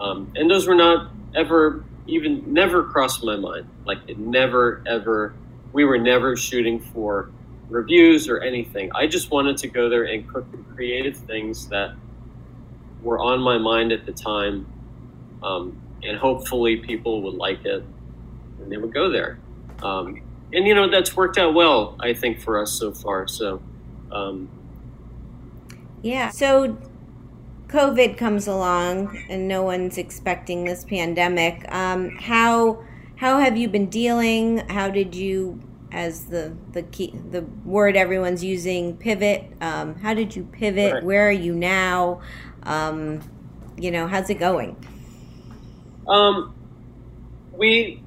um, 0.00 0.32
and 0.36 0.50
those 0.50 0.66
were 0.66 0.74
not 0.74 1.10
ever 1.34 1.84
even 2.06 2.52
never 2.52 2.84
crossed 2.84 3.24
my 3.24 3.36
mind. 3.36 3.68
Like 3.84 3.98
it 4.06 4.18
never 4.18 4.82
ever 4.86 5.34
we 5.72 5.84
were 5.84 5.98
never 5.98 6.36
shooting 6.36 6.80
for 6.80 7.30
reviews 7.68 8.28
or 8.28 8.40
anything. 8.40 8.90
I 8.94 9.06
just 9.06 9.30
wanted 9.30 9.56
to 9.58 9.68
go 9.68 9.88
there 9.88 10.04
and 10.04 10.26
cook 10.28 10.46
creative 10.74 11.16
things 11.16 11.68
that 11.68 11.94
were 13.02 13.18
on 13.18 13.40
my 13.40 13.58
mind 13.58 13.92
at 13.92 14.06
the 14.06 14.12
time, 14.12 14.66
um, 15.42 15.80
and 16.02 16.18
hopefully 16.18 16.76
people 16.76 17.22
would 17.22 17.34
like 17.34 17.64
it 17.64 17.84
and 18.60 18.72
they 18.72 18.76
would 18.76 18.92
go 18.92 19.10
there. 19.10 19.38
Um, 19.82 20.20
and 20.52 20.66
you 20.66 20.74
know 20.74 20.90
that's 20.90 21.16
worked 21.16 21.38
out 21.38 21.54
well, 21.54 21.96
I 22.00 22.14
think, 22.14 22.40
for 22.40 22.60
us 22.60 22.72
so 22.72 22.92
far. 22.92 23.28
So, 23.28 23.62
um, 24.10 24.48
yeah. 26.02 26.30
So, 26.30 26.78
COVID 27.68 28.16
comes 28.16 28.46
along 28.48 29.24
and 29.28 29.46
no 29.46 29.62
one's 29.62 29.98
expecting 29.98 30.64
this 30.64 30.84
pandemic. 30.84 31.70
Um, 31.72 32.10
how 32.16 32.82
how 33.16 33.40
have 33.40 33.56
you 33.56 33.68
been 33.68 33.86
dealing? 33.86 34.58
How 34.68 34.88
did 34.88 35.14
you, 35.14 35.60
as 35.90 36.26
the 36.26 36.56
the 36.72 36.82
key 36.82 37.14
the 37.30 37.42
word 37.64 37.96
everyone's 37.96 38.44
using, 38.44 38.96
pivot? 38.96 39.52
Um, 39.60 39.94
how 39.96 40.14
did 40.14 40.36
you 40.36 40.44
pivot? 40.44 40.94
Right. 40.94 41.02
Where 41.02 41.28
are 41.28 41.32
you 41.32 41.54
now? 41.54 42.20
Um, 42.64 43.20
you 43.76 43.90
know, 43.90 44.06
how's 44.06 44.28
it 44.30 44.38
going? 44.38 44.76
Um, 46.06 46.54
we 47.52 48.02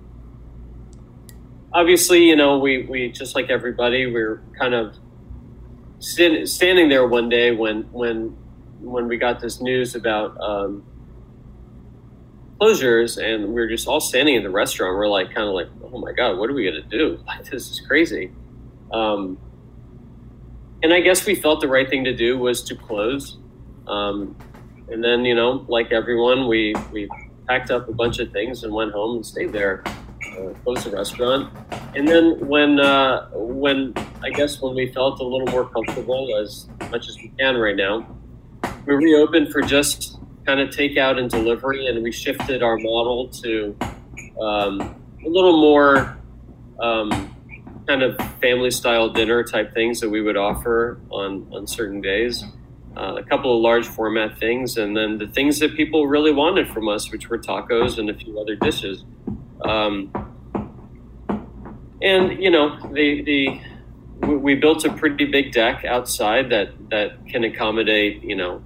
obviously, 1.73 2.27
you 2.27 2.35
know, 2.35 2.59
we, 2.59 2.83
we 2.83 3.11
just 3.11 3.35
like 3.35 3.49
everybody, 3.49 4.05
we 4.05 4.19
are 4.21 4.43
kind 4.57 4.73
of 4.73 4.95
stand, 5.99 6.47
standing 6.49 6.89
there 6.89 7.07
one 7.07 7.29
day 7.29 7.51
when 7.51 7.83
when 7.91 8.35
when 8.79 9.07
we 9.07 9.17
got 9.17 9.39
this 9.39 9.61
news 9.61 9.93
about 9.95 10.39
um, 10.41 10.83
closures, 12.59 13.23
and 13.23 13.47
we 13.47 13.53
were 13.53 13.67
just 13.67 13.87
all 13.87 13.99
standing 13.99 14.35
in 14.35 14.43
the 14.43 14.49
restaurant. 14.49 14.97
We're 14.97 15.07
like, 15.07 15.27
kind 15.33 15.47
of 15.47 15.53
like, 15.53 15.67
oh 15.93 15.99
my 15.99 16.11
god, 16.11 16.37
what 16.37 16.49
are 16.49 16.53
we 16.53 16.65
gonna 16.65 16.81
do? 16.81 17.19
Like, 17.27 17.45
this 17.49 17.69
is 17.69 17.81
crazy. 17.81 18.31
Um, 18.91 19.37
and 20.83 20.93
I 20.93 20.99
guess 20.99 21.25
we 21.25 21.35
felt 21.35 21.61
the 21.61 21.67
right 21.67 21.89
thing 21.89 22.03
to 22.05 22.15
do 22.15 22.37
was 22.37 22.63
to 22.63 22.75
close. 22.75 23.37
Um, 23.87 24.35
and 24.89 25.03
then, 25.03 25.25
you 25.25 25.35
know, 25.35 25.65
like 25.67 25.91
everyone, 25.91 26.47
we 26.47 26.75
we 26.91 27.07
packed 27.47 27.71
up 27.71 27.87
a 27.87 27.93
bunch 27.93 28.19
of 28.19 28.31
things 28.31 28.63
and 28.63 28.73
went 28.73 28.91
home 28.91 29.17
and 29.17 29.25
stayed 29.25 29.51
there, 29.51 29.83
uh, 30.37 30.53
closed 30.63 30.85
the 30.85 30.91
restaurant. 30.91 31.53
And 31.95 32.07
then 32.07 32.47
when 32.47 32.79
uh, 32.79 33.29
when 33.33 33.93
I 34.23 34.29
guess 34.29 34.61
when 34.61 34.75
we 34.75 34.91
felt 34.91 35.19
a 35.19 35.23
little 35.23 35.47
more 35.47 35.69
comfortable, 35.69 36.35
as 36.37 36.67
much 36.89 37.07
as 37.07 37.17
we 37.17 37.31
can 37.39 37.57
right 37.57 37.75
now, 37.75 38.07
we 38.85 38.95
reopened 38.95 39.51
for 39.51 39.61
just 39.61 40.17
kind 40.45 40.59
of 40.59 40.69
takeout 40.69 41.19
and 41.19 41.29
delivery, 41.29 41.87
and 41.87 42.01
we 42.03 42.11
shifted 42.11 42.63
our 42.63 42.77
model 42.77 43.27
to 43.29 43.75
um, 44.41 45.00
a 45.25 45.29
little 45.29 45.59
more 45.59 46.17
um, 46.79 47.09
kind 47.87 48.03
of 48.03 48.17
family 48.39 48.71
style 48.71 49.09
dinner 49.09 49.43
type 49.43 49.73
things 49.73 49.99
that 49.99 50.09
we 50.09 50.21
would 50.21 50.37
offer 50.37 50.99
on 51.09 51.47
on 51.53 51.67
certain 51.67 52.01
days 52.01 52.43
uh, 52.95 53.15
a 53.17 53.23
couple 53.23 53.55
of 53.55 53.61
large 53.61 53.87
format 53.87 54.37
things, 54.37 54.77
and 54.77 54.95
then 54.95 55.17
the 55.17 55.27
things 55.27 55.59
that 55.59 55.75
people 55.75 56.07
really 56.07 56.33
wanted 56.33 56.69
from 56.69 56.89
us, 56.89 57.11
which 57.11 57.29
were 57.29 57.37
tacos 57.37 57.97
and 57.97 58.09
a 58.09 58.13
few 58.13 58.39
other 58.39 58.55
dishes. 58.55 59.05
Um, 59.63 60.11
and 62.01 62.41
you 62.41 62.49
know, 62.49 62.77
the 62.91 63.21
the 63.23 63.61
we- 64.27 64.55
built 64.55 64.83
a 64.85 64.91
pretty 64.93 65.25
big 65.25 65.51
deck 65.51 65.85
outside 65.85 66.49
that 66.49 66.89
that 66.89 67.25
can 67.27 67.43
accommodate 67.43 68.23
you 68.23 68.35
know 68.35 68.61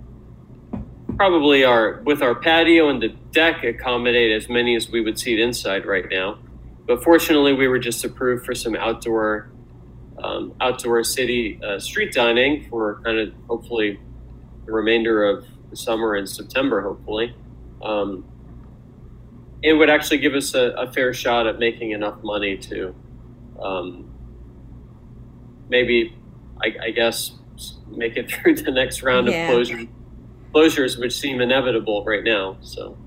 probably 1.16 1.64
our 1.64 2.02
with 2.04 2.22
our 2.22 2.36
patio 2.36 2.90
and 2.90 3.02
the 3.02 3.10
deck 3.32 3.64
accommodate 3.64 4.32
as 4.32 4.50
many 4.50 4.76
as 4.76 4.90
we 4.90 5.02
would 5.02 5.20
seat 5.20 5.40
inside 5.40 5.86
right 5.86 6.06
now. 6.10 6.40
But 6.88 7.04
fortunately, 7.04 7.54
we 7.54 7.68
were 7.68 7.80
just 7.80 8.04
approved 8.06 8.46
for 8.46 8.54
some 8.56 8.76
outdoor 8.76 9.52
um, 10.24 10.54
outdoor 10.62 11.04
city 11.04 11.60
uh, 11.64 11.78
street 11.80 12.14
dining 12.14 12.68
for 12.70 13.02
kind 13.04 13.20
of 13.20 13.34
hopefully 13.50 14.00
the 14.66 14.72
remainder 14.72 15.26
of 15.26 15.46
the 15.70 15.76
summer 15.76 16.16
and 16.16 16.28
September, 16.28 16.82
hopefully. 16.82 17.36
Um, 17.84 18.24
it 19.62 19.74
would 19.74 19.90
actually 19.90 20.20
give 20.20 20.34
us 20.34 20.54
a, 20.54 20.72
a 20.78 20.92
fair 20.92 21.14
shot 21.14 21.48
at 21.48 21.60
making 21.60 21.92
enough 21.92 22.24
money 22.24 22.56
to 22.58 22.96
um, 23.60 24.10
maybe, 25.70 26.16
I, 26.64 26.88
I 26.88 26.92
guess, 26.92 27.32
make 27.88 28.16
it 28.16 28.32
through 28.32 28.56
the 28.56 28.72
next 28.72 29.02
round 29.04 29.28
Yeah. 29.28 29.48
of 29.48 29.52
closure, 29.52 29.86
closures, 30.54 31.00
which 31.00 31.14
seem 31.18 31.42
inevitable 31.42 32.04
right 32.06 32.24
now. 32.24 32.58
So, 32.62 32.98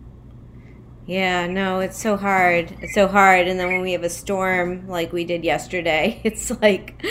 Yeah, 1.09 1.47
no, 1.47 1.81
it's 1.81 1.99
so 1.99 2.19
hard. 2.19 2.71
It's 2.83 2.93
so 2.93 3.09
hard. 3.09 3.49
And 3.49 3.59
then 3.59 3.69
when 3.69 3.81
we 3.81 3.93
have 3.93 4.03
a 4.03 4.11
storm 4.11 4.87
like 4.89 5.11
we 5.11 5.25
did 5.25 5.43
yesterday, 5.43 6.21
it's 6.25 6.51
like, 6.61 7.03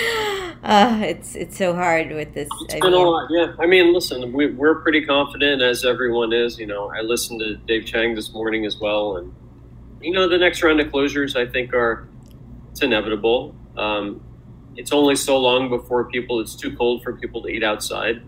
uh, 0.61 0.99
it's 1.01 1.35
it's 1.35 1.57
so 1.57 1.73
hard 1.73 2.11
with 2.11 2.31
this. 2.35 2.47
It's 2.61 2.75
I 2.75 2.79
been 2.79 2.93
a 2.93 2.97
lot, 2.97 3.27
yeah. 3.31 3.53
I 3.57 3.65
mean, 3.65 3.95
listen, 3.95 4.31
we, 4.33 4.51
we're 4.51 4.75
pretty 4.83 5.03
confident, 5.03 5.63
as 5.63 5.83
everyone 5.83 6.31
is. 6.31 6.59
You 6.59 6.67
know, 6.67 6.91
I 6.91 7.01
listened 7.01 7.39
to 7.39 7.55
Dave 7.55 7.87
Chang 7.87 8.13
this 8.13 8.31
morning 8.33 8.67
as 8.67 8.77
well, 8.77 9.17
and 9.17 9.33
you 9.99 10.11
know, 10.11 10.29
the 10.29 10.37
next 10.37 10.61
round 10.61 10.79
of 10.79 10.89
closures, 10.89 11.35
I 11.35 11.51
think, 11.51 11.73
are 11.73 12.07
it's 12.69 12.83
inevitable. 12.83 13.55
Um, 13.77 14.21
it's 14.75 14.91
only 14.91 15.15
so 15.15 15.39
long 15.39 15.69
before 15.69 16.03
people. 16.05 16.39
It's 16.39 16.55
too 16.55 16.75
cold 16.77 17.01
for 17.01 17.13
people 17.13 17.41
to 17.41 17.47
eat 17.47 17.63
outside, 17.63 18.21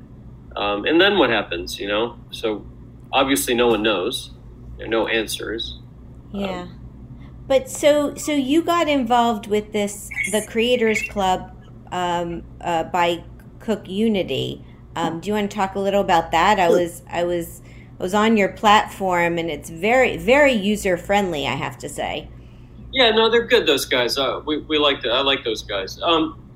um, 0.55 0.85
and 0.85 0.99
then 0.99 1.19
what 1.19 1.29
happens? 1.29 1.79
You 1.79 1.89
know, 1.89 2.17
so 2.31 2.65
obviously, 3.13 3.53
no 3.53 3.67
one 3.67 3.83
knows. 3.83 4.31
No 4.87 5.07
answers. 5.07 5.79
Yeah. 6.31 6.67
But 7.47 7.69
so 7.69 8.15
so 8.15 8.31
you 8.31 8.61
got 8.61 8.87
involved 8.87 9.47
with 9.47 9.71
this 9.73 10.09
the 10.31 10.45
Creators 10.47 11.01
Club 11.09 11.51
um, 11.91 12.43
uh, 12.61 12.83
by 12.83 13.23
CookUnity. 13.59 14.63
Um, 14.95 15.19
do 15.19 15.27
you 15.27 15.33
want 15.33 15.49
to 15.49 15.55
talk 15.55 15.75
a 15.75 15.79
little 15.79 16.01
about 16.01 16.31
that? 16.31 16.59
I 16.59 16.69
was 16.69 17.01
I 17.09 17.23
was 17.23 17.61
I 17.99 18.03
was 18.03 18.13
on 18.13 18.37
your 18.37 18.49
platform 18.49 19.37
and 19.37 19.49
it's 19.49 19.69
very 19.69 20.17
very 20.17 20.53
user 20.53 20.97
friendly. 20.97 21.47
I 21.47 21.55
have 21.55 21.77
to 21.79 21.89
say. 21.89 22.29
Yeah, 22.91 23.11
no, 23.11 23.29
they're 23.29 23.45
good. 23.45 23.65
Those 23.65 23.85
guys. 23.85 24.17
Uh, 24.17 24.41
we 24.45 24.59
we 24.59 24.77
like 24.77 25.01
the, 25.01 25.09
I 25.09 25.21
like 25.21 25.43
those 25.43 25.63
guys. 25.63 25.99
Um, 26.01 26.48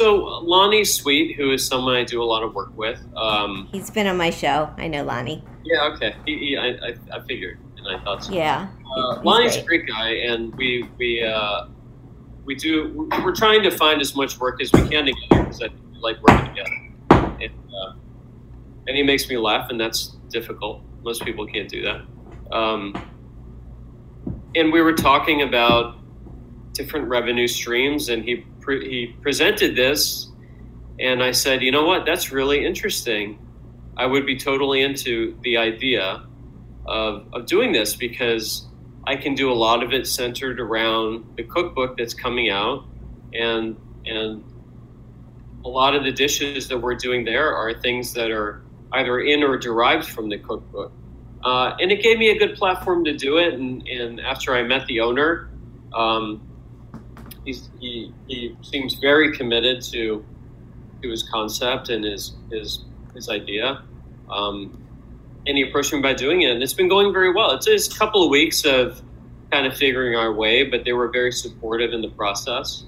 so 0.00 0.16
Lonnie 0.16 0.82
Sweet, 0.84 1.36
who 1.36 1.52
is 1.52 1.66
someone 1.66 1.94
I 1.94 2.04
do 2.04 2.22
a 2.22 2.24
lot 2.24 2.42
of 2.42 2.54
work 2.54 2.74
with. 2.74 2.98
Um, 3.14 3.68
He's 3.70 3.90
been 3.90 4.06
on 4.06 4.16
my 4.16 4.30
show. 4.30 4.72
I 4.78 4.88
know 4.88 5.04
Lonnie. 5.04 5.44
Yeah, 5.62 5.90
okay. 5.92 6.16
He, 6.24 6.38
he, 6.38 6.56
I, 6.56 6.68
I, 6.68 6.94
I 7.12 7.20
figured, 7.26 7.58
and 7.76 7.86
I 7.86 8.02
thought 8.02 8.24
so. 8.24 8.32
Yeah. 8.32 8.68
Uh, 8.96 9.20
Lonnie's 9.22 9.56
a 9.56 9.62
great. 9.62 9.84
great 9.84 9.94
guy, 9.94 10.10
and 10.32 10.54
we 10.54 10.88
we 10.96 11.22
uh, 11.22 11.66
we 12.46 12.54
do. 12.54 13.10
We're 13.22 13.34
trying 13.34 13.62
to 13.62 13.70
find 13.70 14.00
as 14.00 14.16
much 14.16 14.38
work 14.38 14.62
as 14.62 14.72
we 14.72 14.88
can 14.88 15.04
together 15.04 15.42
because 15.42 15.62
I 15.62 15.68
we 15.92 15.98
like 15.98 16.16
working 16.22 16.46
together. 16.46 17.36
And, 17.42 17.52
uh, 17.74 17.92
and 18.88 18.96
he 18.96 19.02
makes 19.02 19.28
me 19.28 19.36
laugh, 19.36 19.68
and 19.68 19.78
that's 19.78 20.16
difficult. 20.30 20.82
Most 21.02 21.24
people 21.26 21.46
can't 21.46 21.68
do 21.68 21.82
that. 21.82 22.56
Um, 22.56 22.94
and 24.54 24.72
we 24.72 24.80
were 24.80 24.94
talking 24.94 25.42
about 25.42 25.98
different 26.72 27.06
revenue 27.06 27.46
streams, 27.46 28.08
and 28.08 28.24
he 28.24 28.46
pre- 28.60 28.88
he 28.88 29.06
presented 29.20 29.76
this, 29.76 30.28
and 30.98 31.22
I 31.22 31.32
said, 31.32 31.62
you 31.62 31.72
know 31.72 31.84
what, 31.84 32.04
that's 32.06 32.30
really 32.32 32.64
interesting. 32.64 33.38
I 33.96 34.06
would 34.06 34.26
be 34.26 34.36
totally 34.36 34.82
into 34.82 35.36
the 35.42 35.56
idea 35.56 36.26
of, 36.86 37.26
of 37.32 37.46
doing 37.46 37.72
this 37.72 37.96
because 37.96 38.66
I 39.06 39.16
can 39.16 39.34
do 39.34 39.50
a 39.50 39.54
lot 39.54 39.82
of 39.82 39.92
it 39.92 40.06
centered 40.06 40.60
around 40.60 41.24
the 41.36 41.42
cookbook 41.42 41.96
that's 41.96 42.14
coming 42.14 42.50
out, 42.50 42.84
and 43.32 43.76
and 44.06 44.44
a 45.64 45.68
lot 45.68 45.94
of 45.94 46.04
the 46.04 46.12
dishes 46.12 46.68
that 46.68 46.78
we're 46.78 46.94
doing 46.94 47.24
there 47.24 47.54
are 47.54 47.74
things 47.74 48.14
that 48.14 48.30
are 48.30 48.62
either 48.92 49.20
in 49.20 49.42
or 49.42 49.58
derived 49.58 50.08
from 50.08 50.28
the 50.28 50.38
cookbook. 50.38 50.92
Uh, 51.42 51.76
and 51.80 51.90
it 51.90 52.02
gave 52.02 52.18
me 52.18 52.30
a 52.30 52.38
good 52.38 52.56
platform 52.56 53.04
to 53.04 53.16
do 53.16 53.38
it. 53.38 53.54
And, 53.54 53.86
and 53.88 54.20
after 54.20 54.54
I 54.54 54.62
met 54.62 54.86
the 54.86 55.00
owner, 55.00 55.50
um, 55.94 56.42
he's, 57.44 57.68
he, 57.80 58.12
he 58.28 58.56
seems 58.62 58.94
very 58.94 59.36
committed 59.36 59.82
to 59.92 60.24
to 61.02 61.08
his 61.08 61.22
concept 61.22 61.88
and 61.88 62.04
his 62.04 62.34
his 62.50 62.84
his 63.14 63.28
idea. 63.28 63.82
Um, 64.28 64.76
and 65.46 65.56
he 65.56 65.62
approached 65.62 65.92
me 65.92 66.00
by 66.00 66.12
doing 66.12 66.42
it, 66.42 66.50
and 66.50 66.62
it's 66.62 66.74
been 66.74 66.88
going 66.88 67.12
very 67.12 67.32
well. 67.32 67.52
It's 67.52 67.66
just 67.66 67.94
a 67.94 67.98
couple 67.98 68.22
of 68.22 68.30
weeks 68.30 68.64
of 68.64 69.00
kind 69.50 69.66
of 69.66 69.76
figuring 69.76 70.14
our 70.14 70.32
way, 70.32 70.64
but 70.64 70.84
they 70.84 70.92
were 70.92 71.08
very 71.08 71.32
supportive 71.32 71.92
in 71.92 72.02
the 72.02 72.10
process. 72.10 72.84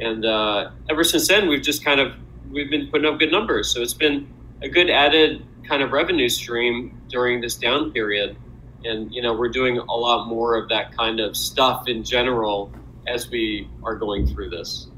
And 0.00 0.24
uh, 0.24 0.70
ever 0.90 1.04
since 1.04 1.28
then, 1.28 1.48
we've 1.48 1.62
just 1.62 1.84
kind 1.84 2.00
of 2.00 2.14
we've 2.50 2.70
been 2.70 2.88
putting 2.88 3.06
up 3.06 3.18
good 3.18 3.30
numbers. 3.30 3.72
So 3.72 3.80
it's 3.80 3.94
been 3.94 4.28
a 4.62 4.68
good 4.68 4.90
added 4.90 5.46
kind 5.68 5.82
of 5.82 5.92
revenue 5.92 6.28
stream 6.28 7.00
during 7.08 7.40
this 7.40 7.54
down 7.54 7.92
period. 7.92 8.36
And 8.84 9.14
you 9.14 9.22
know, 9.22 9.32
we're 9.32 9.48
doing 9.48 9.78
a 9.78 9.94
lot 9.94 10.26
more 10.26 10.56
of 10.56 10.68
that 10.70 10.96
kind 10.96 11.20
of 11.20 11.36
stuff 11.36 11.86
in 11.86 12.02
general 12.02 12.72
as 13.06 13.30
we 13.30 13.68
are 13.84 13.96
going 13.96 14.26
through 14.26 14.50
this. 14.50 14.88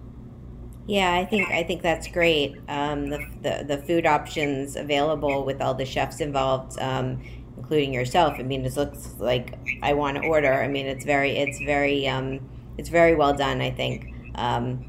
Yeah, 0.87 1.15
I 1.15 1.25
think 1.25 1.51
I 1.51 1.63
think 1.63 1.83
that's 1.83 2.09
great. 2.09 2.63
Um, 2.69 3.09
the, 3.09 3.19
the 3.43 3.65
the 3.77 3.79
food 3.79 4.05
options 4.07 4.77
available 4.77 5.45
with 5.45 5.63
all 5.63 5.75
the 5.75 5.87
chefs 5.87 6.21
involved, 6.21 6.79
um, 6.79 7.23
including 7.57 7.95
yourself. 7.95 8.37
I 8.39 8.43
mean, 8.43 8.65
it 8.67 8.77
looks 8.77 9.15
like 9.19 9.59
I 9.83 9.95
want 9.95 10.19
to 10.19 10.23
order. 10.23 10.53
I 10.63 10.69
mean, 10.69 10.87
it's 10.87 11.05
very 11.07 11.39
it's 11.39 11.59
very 11.61 12.07
um, 12.07 12.41
it's 12.77 12.91
very 12.91 13.15
well 13.15 13.33
done. 13.33 13.63
I 13.63 13.71
think 13.71 14.05
um, 14.35 14.85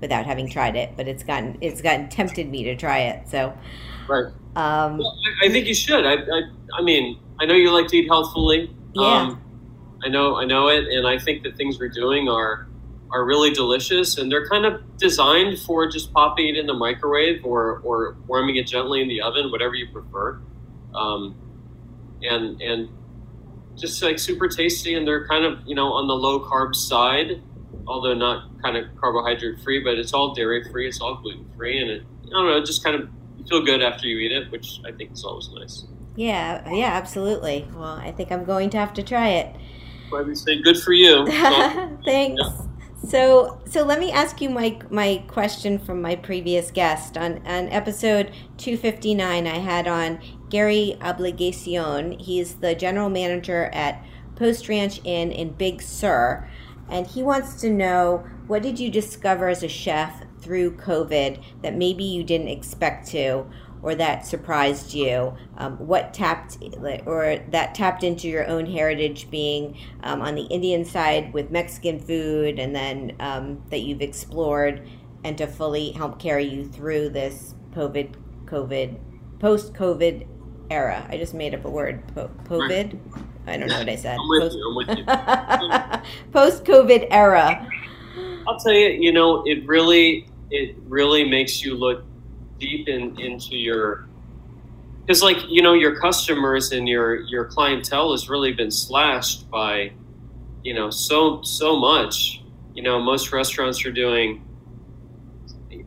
without 0.00 0.24
having 0.24 0.48
tried 0.48 0.76
it, 0.76 0.96
but 0.96 1.08
it's 1.08 1.24
gotten 1.24 1.58
it's 1.60 1.82
gotten 1.82 2.08
tempted 2.08 2.48
me 2.48 2.62
to 2.64 2.76
try 2.76 3.00
it. 3.00 3.28
So 3.28 3.52
Right. 4.06 4.32
um, 4.56 4.98
Well, 4.98 5.18
I, 5.42 5.46
I 5.46 5.50
think 5.50 5.66
you 5.66 5.74
should. 5.74 6.04
I, 6.04 6.14
I, 6.14 6.42
I 6.78 6.82
mean, 6.82 7.18
I 7.40 7.46
know 7.46 7.54
you 7.54 7.70
like 7.72 7.88
to 7.88 7.96
eat 7.96 8.08
healthfully. 8.08 8.74
Yeah. 8.94 9.22
Um, 9.22 9.42
I 10.02 10.08
know, 10.08 10.36
I 10.36 10.44
know 10.44 10.68
it, 10.68 10.88
and 10.88 11.06
I 11.06 11.18
think 11.18 11.42
the 11.42 11.52
things 11.52 11.78
we're 11.78 11.88
doing 11.88 12.28
are 12.28 12.66
are 13.12 13.24
really 13.24 13.50
delicious, 13.50 14.18
and 14.18 14.30
they're 14.30 14.48
kind 14.48 14.64
of 14.64 14.96
designed 14.96 15.58
for 15.58 15.88
just 15.88 16.12
popping 16.12 16.48
it 16.48 16.56
in 16.56 16.66
the 16.66 16.74
microwave 16.74 17.44
or 17.44 17.80
or 17.84 18.16
warming 18.26 18.56
it 18.56 18.66
gently 18.66 19.02
in 19.02 19.08
the 19.08 19.20
oven, 19.20 19.50
whatever 19.50 19.74
you 19.74 19.88
prefer. 19.92 20.40
Um, 20.94 21.34
and 22.22 22.60
and 22.60 22.88
just 23.76 24.02
like 24.02 24.18
super 24.18 24.48
tasty, 24.48 24.94
and 24.94 25.06
they're 25.06 25.26
kind 25.26 25.44
of 25.44 25.60
you 25.66 25.74
know 25.74 25.92
on 25.92 26.06
the 26.06 26.14
low 26.14 26.40
carb 26.40 26.74
side, 26.74 27.42
although 27.86 28.14
not 28.14 28.62
kind 28.62 28.76
of 28.76 28.84
carbohydrate 28.96 29.60
free, 29.60 29.80
but 29.82 29.98
it's 29.98 30.12
all 30.12 30.34
dairy 30.34 30.64
free, 30.70 30.86
it's 30.86 31.00
all 31.00 31.16
gluten 31.16 31.50
free, 31.56 31.80
and 31.80 31.90
it 31.90 32.02
I 32.26 32.30
don't 32.30 32.46
know, 32.46 32.64
just 32.64 32.84
kind 32.84 32.96
of 32.96 33.08
you 33.38 33.44
feel 33.46 33.64
good 33.64 33.82
after 33.82 34.06
you 34.06 34.18
eat 34.18 34.32
it, 34.32 34.50
which 34.52 34.80
I 34.86 34.92
think 34.92 35.12
is 35.12 35.24
always 35.24 35.48
nice. 35.50 35.84
Yeah, 36.16 36.70
yeah, 36.70 36.92
absolutely. 36.92 37.66
Well, 37.74 37.96
I 37.96 38.12
think 38.12 38.30
I'm 38.30 38.44
going 38.44 38.70
to 38.70 38.78
have 38.78 38.92
to 38.94 39.02
try 39.02 39.28
it. 39.28 39.56
Why 40.10 40.22
we 40.22 40.34
say 40.34 40.60
good 40.60 40.78
for 40.78 40.92
you. 40.92 41.26
Thanks. 42.04 42.42
Yeah. 42.42 42.66
So, 43.06 43.60
so 43.64 43.82
let 43.82 43.98
me 43.98 44.12
ask 44.12 44.40
you 44.40 44.50
my 44.50 44.78
my 44.90 45.24
question 45.26 45.78
from 45.78 46.02
my 46.02 46.16
previous 46.16 46.70
guest 46.70 47.16
on 47.16 47.38
on 47.46 47.68
episode 47.68 48.30
259. 48.58 49.46
I 49.46 49.58
had 49.58 49.88
on 49.88 50.20
Gary 50.50 50.96
Obligacion. 51.00 52.20
He's 52.20 52.54
the 52.56 52.74
general 52.74 53.08
manager 53.08 53.70
at 53.72 54.04
Post 54.36 54.68
Ranch 54.68 55.00
Inn 55.04 55.32
in 55.32 55.52
Big 55.52 55.80
Sur, 55.80 56.48
and 56.90 57.06
he 57.06 57.22
wants 57.22 57.60
to 57.62 57.70
know 57.70 58.24
what 58.46 58.62
did 58.62 58.78
you 58.78 58.90
discover 58.90 59.48
as 59.48 59.62
a 59.62 59.68
chef 59.68 60.22
through 60.40 60.76
COVID 60.76 61.42
that 61.62 61.76
maybe 61.76 62.04
you 62.04 62.24
didn't 62.24 62.48
expect 62.48 63.06
to, 63.08 63.46
or 63.82 63.94
that 63.94 64.26
surprised 64.26 64.94
you? 64.94 65.34
Um, 65.56 65.76
what 65.78 66.12
tapped 66.12 66.58
or 67.06 67.38
that 67.50 67.74
tapped 67.74 68.04
into 68.04 68.28
your 68.28 68.46
own 68.46 68.66
heritage, 68.66 69.30
being 69.30 69.78
um, 70.02 70.22
on 70.22 70.34
the 70.34 70.44
Indian 70.44 70.84
side 70.84 71.32
with 71.32 71.50
Mexican 71.50 71.98
food, 71.98 72.58
and 72.58 72.74
then 72.74 73.16
um, 73.20 73.62
that 73.70 73.80
you've 73.80 74.02
explored, 74.02 74.88
and 75.24 75.36
to 75.38 75.46
fully 75.46 75.92
help 75.92 76.18
carry 76.18 76.44
you 76.44 76.66
through 76.66 77.10
this 77.10 77.54
COVID, 77.72 78.14
COVID, 78.46 78.98
post 79.38 79.72
COVID 79.74 80.26
era. 80.70 81.06
I 81.08 81.16
just 81.16 81.34
made 81.34 81.54
up 81.54 81.64
a 81.64 81.70
word. 81.70 82.02
Po- 82.14 82.30
COVID. 82.44 82.98
I 83.46 83.56
don't 83.56 83.68
know 83.68 83.78
what 83.78 83.88
I 83.88 83.96
said. 83.96 84.16
Post 86.32 86.64
COVID 86.64 87.08
era. 87.10 87.68
I'll 88.46 88.58
tell 88.58 88.72
you, 88.72 88.88
you 88.88 89.12
know, 89.12 89.42
it 89.46 89.66
really, 89.66 90.28
it 90.50 90.76
really 90.86 91.28
makes 91.28 91.62
you 91.62 91.74
look 91.74 92.04
deep 92.60 92.88
in, 92.88 93.18
into 93.18 93.56
your 93.56 94.06
because 95.00 95.22
like 95.22 95.38
you 95.48 95.62
know 95.62 95.72
your 95.72 95.98
customers 95.98 96.70
and 96.70 96.88
your 96.88 97.16
your 97.22 97.46
clientele 97.46 98.12
has 98.12 98.28
really 98.28 98.52
been 98.52 98.70
slashed 98.70 99.50
by 99.50 99.90
you 100.62 100.74
know 100.74 100.90
so 100.90 101.42
so 101.42 101.76
much. 101.76 102.42
You 102.74 102.84
know 102.84 103.00
most 103.00 103.32
restaurants 103.32 103.84
are 103.84 103.90
doing 103.90 104.42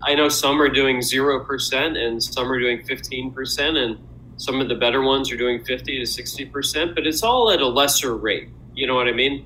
i 0.04 0.14
know 0.14 0.28
some 0.28 0.62
are 0.62 0.68
doing 0.70 0.98
0% 0.98 1.98
and 1.98 2.22
some 2.22 2.52
are 2.52 2.60
doing 2.60 2.84
15% 2.84 3.78
and 3.78 3.98
some 4.36 4.60
of 4.60 4.68
the 4.68 4.76
better 4.76 5.02
ones 5.02 5.32
are 5.32 5.38
doing 5.38 5.64
50 5.64 6.00
to 6.00 6.04
60% 6.04 6.94
but 6.94 7.08
it's 7.08 7.24
all 7.24 7.52
at 7.52 7.62
a 7.62 7.68
lesser 7.68 8.18
rate. 8.18 8.50
You 8.76 8.88
know 8.88 8.96
what 8.96 9.08
i 9.08 9.14
mean? 9.14 9.46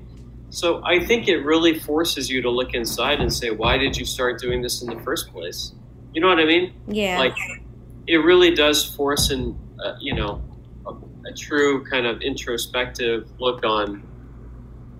So 0.50 0.82
i 0.84 0.98
think 1.04 1.28
it 1.28 1.38
really 1.44 1.78
forces 1.78 2.28
you 2.28 2.42
to 2.42 2.50
look 2.50 2.74
inside 2.74 3.20
and 3.20 3.32
say 3.32 3.50
why 3.50 3.78
did 3.78 3.96
you 3.96 4.04
start 4.04 4.40
doing 4.40 4.60
this 4.60 4.82
in 4.82 4.88
the 4.88 5.00
first 5.02 5.32
place 5.32 5.72
you 6.18 6.22
know 6.22 6.30
what 6.30 6.40
I 6.40 6.46
mean? 6.46 6.74
Yeah. 6.88 7.16
Like 7.16 7.36
it 8.08 8.16
really 8.16 8.52
does 8.52 8.84
force 8.84 9.30
an, 9.30 9.56
uh, 9.78 9.94
you 10.00 10.16
know, 10.16 10.42
a, 10.84 10.90
a, 11.28 11.32
true 11.32 11.84
kind 11.84 12.06
of 12.06 12.22
introspective 12.22 13.30
look 13.38 13.64
on 13.64 14.02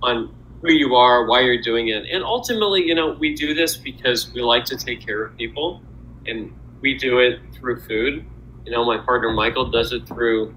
on 0.00 0.32
who 0.62 0.70
you 0.70 0.94
are, 0.94 1.26
why 1.26 1.40
you're 1.40 1.60
doing 1.60 1.88
it, 1.88 2.04
and 2.08 2.22
ultimately, 2.22 2.84
you 2.84 2.94
know, 2.94 3.16
we 3.18 3.34
do 3.34 3.52
this 3.52 3.76
because 3.76 4.32
we 4.32 4.42
like 4.42 4.64
to 4.66 4.76
take 4.76 5.04
care 5.04 5.24
of 5.24 5.36
people, 5.36 5.82
and 6.24 6.54
we 6.82 6.96
do 6.96 7.18
it 7.18 7.40
through 7.52 7.80
food. 7.80 8.24
You 8.64 8.70
know, 8.70 8.84
my 8.84 8.98
partner 8.98 9.32
Michael 9.32 9.72
does 9.72 9.92
it 9.92 10.06
through, 10.06 10.54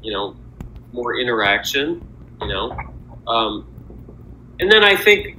you 0.00 0.12
know, 0.12 0.36
more 0.92 1.18
interaction. 1.18 2.06
You 2.40 2.46
know, 2.46 2.70
um, 3.26 3.66
and 4.60 4.70
then 4.70 4.84
I 4.84 4.94
think 4.94 5.38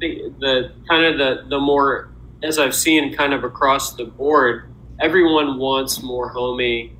the, 0.00 0.34
the 0.40 0.72
kind 0.88 1.04
of 1.04 1.16
the 1.16 1.48
the 1.48 1.60
more 1.60 2.09
as 2.42 2.58
I've 2.58 2.74
seen 2.74 3.14
kind 3.14 3.32
of 3.32 3.44
across 3.44 3.94
the 3.94 4.04
board, 4.04 4.72
everyone 5.00 5.58
wants 5.58 6.02
more 6.02 6.28
homey 6.28 6.96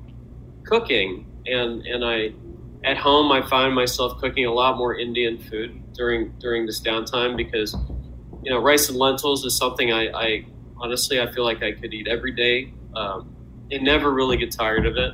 cooking, 0.63 1.25
and 1.45 1.85
and 1.85 2.05
I 2.05 2.33
at 2.83 2.97
home 2.97 3.31
I 3.31 3.47
find 3.47 3.73
myself 3.73 4.19
cooking 4.19 4.45
a 4.45 4.53
lot 4.53 4.77
more 4.77 4.97
Indian 4.97 5.37
food 5.37 5.93
during 5.93 6.31
during 6.39 6.65
this 6.65 6.81
downtime 6.81 7.35
because 7.37 7.75
you 8.43 8.51
know 8.51 8.59
rice 8.59 8.89
and 8.89 8.97
lentils 8.97 9.45
is 9.45 9.55
something 9.57 9.91
I, 9.91 10.09
I 10.09 10.45
honestly 10.77 11.19
I 11.21 11.31
feel 11.31 11.43
like 11.43 11.63
I 11.63 11.73
could 11.73 11.93
eat 11.93 12.07
every 12.07 12.31
day 12.31 12.73
um, 12.95 13.35
and 13.71 13.83
never 13.83 14.11
really 14.11 14.37
get 14.37 14.51
tired 14.51 14.85
of 14.85 14.97
it. 14.97 15.13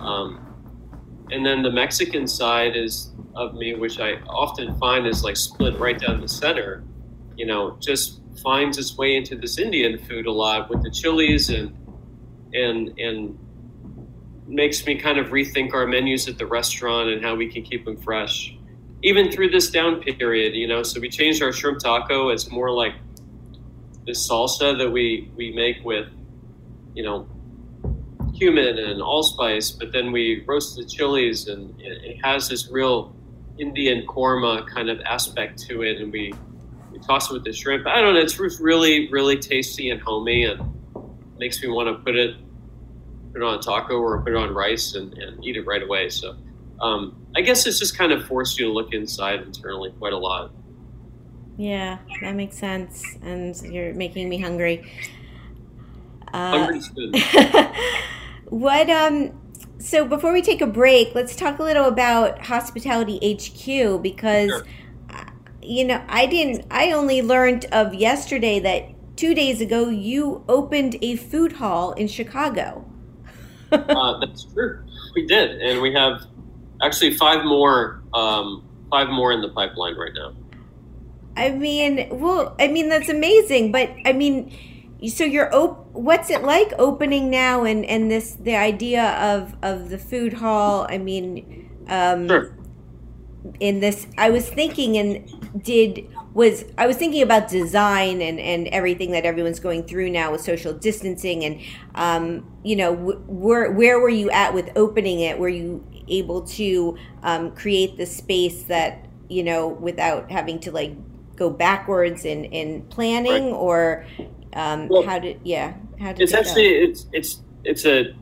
Um, 0.00 0.40
and 1.30 1.44
then 1.44 1.62
the 1.62 1.70
Mexican 1.70 2.26
side 2.26 2.76
is 2.76 3.10
of 3.34 3.54
me, 3.54 3.74
which 3.74 3.98
I 3.98 4.14
often 4.28 4.78
find 4.78 5.06
is 5.06 5.24
like 5.24 5.36
split 5.36 5.78
right 5.78 5.98
down 5.98 6.20
the 6.20 6.28
center. 6.28 6.84
You 7.36 7.46
know, 7.46 7.76
just 7.80 8.20
finds 8.42 8.78
its 8.78 8.96
way 8.96 9.16
into 9.16 9.36
this 9.36 9.58
Indian 9.58 9.98
food 9.98 10.26
a 10.26 10.32
lot 10.32 10.68
with 10.70 10.82
the 10.82 10.90
chilies 10.90 11.50
and 11.50 11.76
and 12.52 12.98
and 12.98 13.38
makes 14.46 14.84
me 14.86 14.96
kind 14.96 15.18
of 15.18 15.28
rethink 15.28 15.72
our 15.72 15.86
menus 15.86 16.28
at 16.28 16.38
the 16.38 16.46
restaurant 16.46 17.08
and 17.08 17.24
how 17.24 17.34
we 17.34 17.50
can 17.50 17.62
keep 17.62 17.84
them 17.84 17.96
fresh, 17.96 18.54
even 19.02 19.30
through 19.32 19.50
this 19.50 19.70
down 19.70 20.00
period. 20.02 20.54
You 20.54 20.68
know, 20.68 20.82
so 20.82 21.00
we 21.00 21.08
changed 21.08 21.42
our 21.42 21.52
shrimp 21.52 21.78
taco. 21.78 22.28
It's 22.28 22.50
more 22.50 22.70
like 22.70 22.94
this 24.06 24.28
salsa 24.28 24.76
that 24.78 24.90
we 24.90 25.30
we 25.36 25.52
make 25.52 25.84
with, 25.84 26.08
you 26.94 27.02
know, 27.02 27.26
cumin 28.36 28.78
and 28.78 29.00
allspice, 29.00 29.70
but 29.70 29.92
then 29.92 30.12
we 30.12 30.44
roast 30.46 30.76
the 30.76 30.84
chilies 30.84 31.48
and 31.48 31.74
it 31.80 32.18
has 32.22 32.48
this 32.48 32.70
real 32.70 33.14
Indian 33.58 34.04
korma 34.06 34.66
kind 34.66 34.90
of 34.90 35.00
aspect 35.02 35.60
to 35.68 35.82
it, 35.82 36.00
and 36.00 36.12
we 36.12 36.34
toss 37.06 37.30
it 37.30 37.34
with 37.34 37.44
the 37.44 37.52
shrimp. 37.52 37.86
I 37.86 38.00
don't 38.00 38.14
know. 38.14 38.20
It's 38.20 38.38
really, 38.60 39.08
really 39.10 39.36
tasty 39.36 39.90
and 39.90 40.00
homey, 40.00 40.44
and 40.44 40.60
makes 41.38 41.62
me 41.62 41.68
want 41.68 41.88
to 41.88 42.02
put 42.02 42.16
it 42.16 42.36
put 43.32 43.42
it 43.42 43.44
on 43.44 43.58
a 43.58 43.62
taco 43.62 43.98
or 43.98 44.22
put 44.22 44.32
it 44.32 44.36
on 44.36 44.54
rice 44.54 44.94
and, 44.94 45.12
and 45.14 45.44
eat 45.44 45.56
it 45.56 45.66
right 45.66 45.82
away. 45.82 46.08
So 46.08 46.36
um, 46.80 47.16
I 47.34 47.40
guess 47.40 47.66
it's 47.66 47.80
just 47.80 47.98
kind 47.98 48.12
of 48.12 48.24
forced 48.26 48.58
you 48.58 48.66
to 48.66 48.72
look 48.72 48.92
inside 48.92 49.42
internally 49.42 49.92
quite 49.98 50.12
a 50.12 50.18
lot. 50.18 50.52
Yeah, 51.56 51.98
that 52.20 52.34
makes 52.34 52.56
sense, 52.56 53.16
and 53.22 53.56
you're 53.62 53.94
making 53.94 54.28
me 54.28 54.38
hungry. 54.38 54.90
Uh, 56.32 56.72
what 58.46 58.90
um 58.90 59.32
so 59.78 60.04
before 60.04 60.32
we 60.32 60.42
take 60.42 60.60
a 60.60 60.66
break, 60.66 61.14
let's 61.14 61.36
talk 61.36 61.60
a 61.60 61.62
little 61.62 61.84
about 61.84 62.44
Hospitality 62.46 63.18
HQ 63.18 64.02
because 64.02 64.50
sure 64.50 64.66
you 65.64 65.84
know, 65.84 66.04
I 66.08 66.26
didn't, 66.26 66.66
I 66.70 66.92
only 66.92 67.22
learned 67.22 67.66
of 67.66 67.94
yesterday 67.94 68.60
that 68.60 69.16
two 69.16 69.34
days 69.34 69.60
ago 69.60 69.88
you 69.88 70.44
opened 70.48 70.96
a 71.02 71.16
food 71.16 71.52
hall 71.52 71.92
in 71.92 72.08
Chicago. 72.08 72.84
uh, 73.72 74.18
that's 74.20 74.44
true. 74.44 74.84
We 75.14 75.26
did. 75.26 75.62
And 75.62 75.80
we 75.80 75.92
have 75.94 76.26
actually 76.82 77.14
five 77.14 77.44
more, 77.44 78.02
um, 78.12 78.64
five 78.90 79.08
more 79.08 79.32
in 79.32 79.40
the 79.40 79.48
pipeline 79.48 79.96
right 79.96 80.12
now. 80.14 80.34
I 81.36 81.50
mean, 81.50 82.08
well, 82.10 82.54
I 82.60 82.68
mean, 82.68 82.88
that's 82.88 83.08
amazing. 83.08 83.72
But 83.72 83.90
I 84.04 84.12
mean, 84.12 84.56
so 85.08 85.24
you're 85.24 85.52
op- 85.54 85.92
what's 85.92 86.30
it 86.30 86.42
like 86.42 86.72
opening 86.78 87.30
now 87.30 87.64
and, 87.64 87.84
and 87.84 88.10
this, 88.10 88.34
the 88.34 88.56
idea 88.56 89.12
of, 89.14 89.56
of 89.62 89.90
the 89.90 89.98
food 89.98 90.34
hall? 90.34 90.86
I 90.88 90.98
mean, 90.98 91.84
um, 91.88 92.28
sure 92.28 92.54
in 93.60 93.80
this 93.80 94.06
i 94.16 94.30
was 94.30 94.48
thinking 94.48 94.96
and 94.96 95.62
did 95.62 96.08
was 96.32 96.64
i 96.78 96.86
was 96.86 96.96
thinking 96.96 97.22
about 97.22 97.48
design 97.48 98.22
and 98.22 98.40
and 98.40 98.66
everything 98.68 99.10
that 99.12 99.24
everyone's 99.24 99.60
going 99.60 99.82
through 99.84 100.08
now 100.10 100.32
with 100.32 100.40
social 100.40 100.72
distancing 100.72 101.44
and 101.44 101.60
um, 101.94 102.46
you 102.62 102.74
know 102.74 102.92
where 102.92 103.70
where 103.70 104.00
were 104.00 104.08
you 104.08 104.30
at 104.30 104.52
with 104.52 104.70
opening 104.76 105.20
it 105.20 105.38
were 105.38 105.48
you 105.48 105.84
able 106.08 106.42
to 106.42 106.96
um, 107.22 107.54
create 107.54 107.96
the 107.96 108.06
space 108.06 108.64
that 108.64 109.06
you 109.28 109.42
know 109.42 109.68
without 109.68 110.30
having 110.30 110.58
to 110.58 110.72
like 110.72 110.92
go 111.36 111.50
backwards 111.50 112.24
in 112.24 112.44
in 112.46 112.82
planning 112.86 113.52
right. 113.52 113.58
or 113.58 114.06
um, 114.54 114.88
well, 114.88 115.02
how 115.02 115.18
did 115.18 115.38
yeah 115.44 115.74
how 116.00 116.12
did 116.12 116.22
it's 116.22 116.32
it 116.32 116.38
actually 116.38 116.66
it's 116.66 117.06
it's 117.12 117.42
it's 117.64 117.84
a 117.84 118.14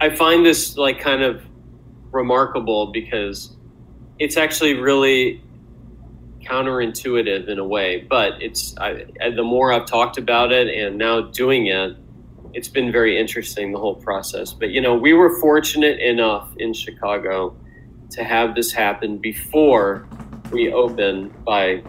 i 0.00 0.08
find 0.08 0.44
this 0.44 0.76
like 0.76 0.98
kind 0.98 1.22
of 1.22 1.42
remarkable 2.12 2.88
because 2.92 3.56
it's 4.20 4.36
actually 4.36 4.74
really 4.74 5.42
counterintuitive 6.42 7.48
in 7.48 7.58
a 7.58 7.64
way, 7.64 8.06
but 8.08 8.40
it's 8.40 8.76
I, 8.78 9.06
the 9.34 9.42
more 9.42 9.72
I've 9.72 9.86
talked 9.86 10.18
about 10.18 10.52
it 10.52 10.68
and 10.68 10.98
now 10.98 11.22
doing 11.22 11.66
it, 11.66 11.96
it's 12.52 12.68
been 12.68 12.92
very 12.92 13.18
interesting 13.18 13.72
the 13.72 13.78
whole 13.78 13.94
process. 13.94 14.52
But 14.52 14.70
you 14.70 14.80
know, 14.80 14.94
we 14.94 15.14
were 15.14 15.40
fortunate 15.40 15.98
enough 16.00 16.50
in 16.58 16.74
Chicago 16.74 17.56
to 18.10 18.22
have 18.22 18.54
this 18.54 18.72
happen 18.72 19.18
before 19.18 20.06
we 20.52 20.72
opened 20.72 21.44
by 21.44 21.82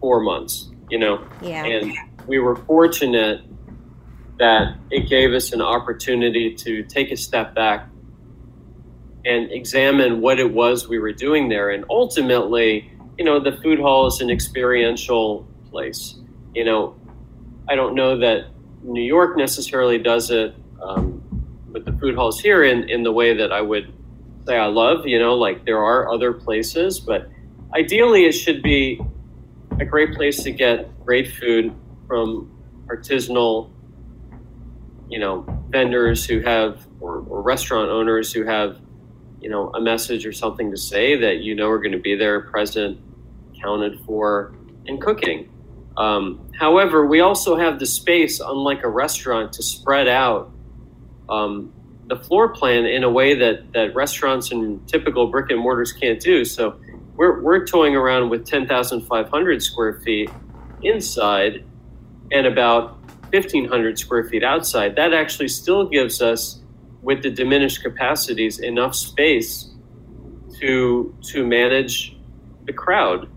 four 0.00 0.20
months. 0.20 0.70
You 0.88 0.98
know, 0.98 1.28
yeah. 1.42 1.64
and 1.66 1.94
we 2.26 2.38
were 2.38 2.56
fortunate 2.56 3.42
that 4.38 4.76
it 4.90 5.08
gave 5.10 5.32
us 5.32 5.52
an 5.52 5.60
opportunity 5.60 6.54
to 6.54 6.82
take 6.84 7.10
a 7.10 7.16
step 7.16 7.54
back 7.54 7.89
and 9.24 9.50
examine 9.50 10.20
what 10.20 10.38
it 10.38 10.52
was 10.52 10.88
we 10.88 10.98
were 10.98 11.12
doing 11.12 11.48
there. 11.48 11.70
And 11.70 11.84
ultimately, 11.90 12.90
you 13.18 13.24
know, 13.24 13.38
the 13.40 13.52
food 13.52 13.78
hall 13.78 14.06
is 14.06 14.20
an 14.20 14.30
experiential 14.30 15.46
place. 15.70 16.16
You 16.54 16.64
know, 16.64 16.96
I 17.68 17.74
don't 17.74 17.94
know 17.94 18.18
that 18.18 18.46
New 18.82 19.02
York 19.02 19.36
necessarily 19.36 19.98
does 19.98 20.30
it 20.30 20.54
um, 20.82 21.22
with 21.70 21.84
the 21.84 21.92
food 21.92 22.14
halls 22.14 22.40
here 22.40 22.64
in, 22.64 22.88
in 22.88 23.02
the 23.02 23.12
way 23.12 23.36
that 23.36 23.52
I 23.52 23.60
would 23.60 23.92
say 24.46 24.56
I 24.56 24.66
love. 24.66 25.06
You 25.06 25.18
know, 25.18 25.34
like 25.34 25.64
there 25.64 25.82
are 25.82 26.12
other 26.12 26.32
places, 26.32 26.98
but 26.98 27.28
ideally 27.74 28.24
it 28.24 28.32
should 28.32 28.62
be 28.62 29.00
a 29.78 29.84
great 29.84 30.14
place 30.14 30.42
to 30.42 30.50
get 30.50 30.88
great 31.04 31.32
food 31.32 31.74
from 32.06 32.50
artisanal, 32.86 33.70
you 35.08 35.18
know, 35.18 35.44
vendors 35.68 36.24
who 36.24 36.40
have 36.40 36.86
or, 37.00 37.24
or 37.28 37.42
restaurant 37.42 37.90
owners 37.90 38.32
who 38.32 38.44
have, 38.44 38.78
you 39.40 39.48
know, 39.48 39.70
a 39.74 39.80
message 39.80 40.26
or 40.26 40.32
something 40.32 40.70
to 40.70 40.76
say 40.76 41.16
that 41.16 41.38
you 41.38 41.54
know 41.54 41.68
are 41.70 41.78
going 41.78 41.92
to 41.92 41.98
be 41.98 42.14
there, 42.14 42.40
present, 42.40 42.98
counted 43.60 44.00
for, 44.06 44.52
and 44.86 45.00
cooking. 45.00 45.50
Um, 45.96 46.50
however, 46.58 47.06
we 47.06 47.20
also 47.20 47.56
have 47.56 47.78
the 47.78 47.86
space, 47.86 48.40
unlike 48.40 48.84
a 48.84 48.88
restaurant, 48.88 49.52
to 49.54 49.62
spread 49.62 50.08
out 50.08 50.52
um, 51.28 51.72
the 52.06 52.16
floor 52.16 52.48
plan 52.48 52.86
in 52.86 53.04
a 53.04 53.10
way 53.10 53.34
that, 53.34 53.72
that 53.72 53.94
restaurants 53.94 54.50
and 54.50 54.86
typical 54.88 55.28
brick 55.28 55.50
and 55.50 55.60
mortars 55.60 55.92
can't 55.92 56.20
do. 56.20 56.44
So 56.44 56.80
we're, 57.14 57.40
we're 57.40 57.66
toying 57.66 57.94
around 57.94 58.30
with 58.30 58.46
10,500 58.46 59.62
square 59.62 60.00
feet 60.00 60.30
inside 60.82 61.64
and 62.32 62.46
about 62.46 62.98
1,500 63.32 63.98
square 63.98 64.24
feet 64.24 64.42
outside. 64.42 64.96
That 64.96 65.12
actually 65.12 65.48
still 65.48 65.86
gives 65.88 66.20
us, 66.20 66.59
with 67.02 67.22
the 67.22 67.30
diminished 67.30 67.82
capacities, 67.82 68.58
enough 68.58 68.94
space 68.94 69.70
to 70.60 71.14
to 71.22 71.46
manage 71.46 72.16
the 72.66 72.72
crowd 72.72 73.28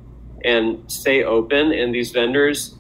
and 0.44 0.92
stay 0.92 1.24
open. 1.24 1.72
And 1.72 1.94
these 1.94 2.12
vendors, 2.12 2.76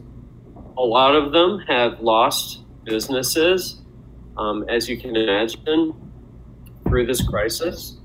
a 0.77 0.81
lot 0.81 1.15
of 1.15 1.31
them 1.31 1.59
have 1.67 1.99
lost 2.01 2.63
businesses, 2.83 3.81
um, 4.37 4.65
as 4.69 4.89
you 4.89 4.97
can 4.97 5.15
imagine, 5.15 5.93
through 6.87 7.05
this 7.05 7.25
crisis. 7.25 7.97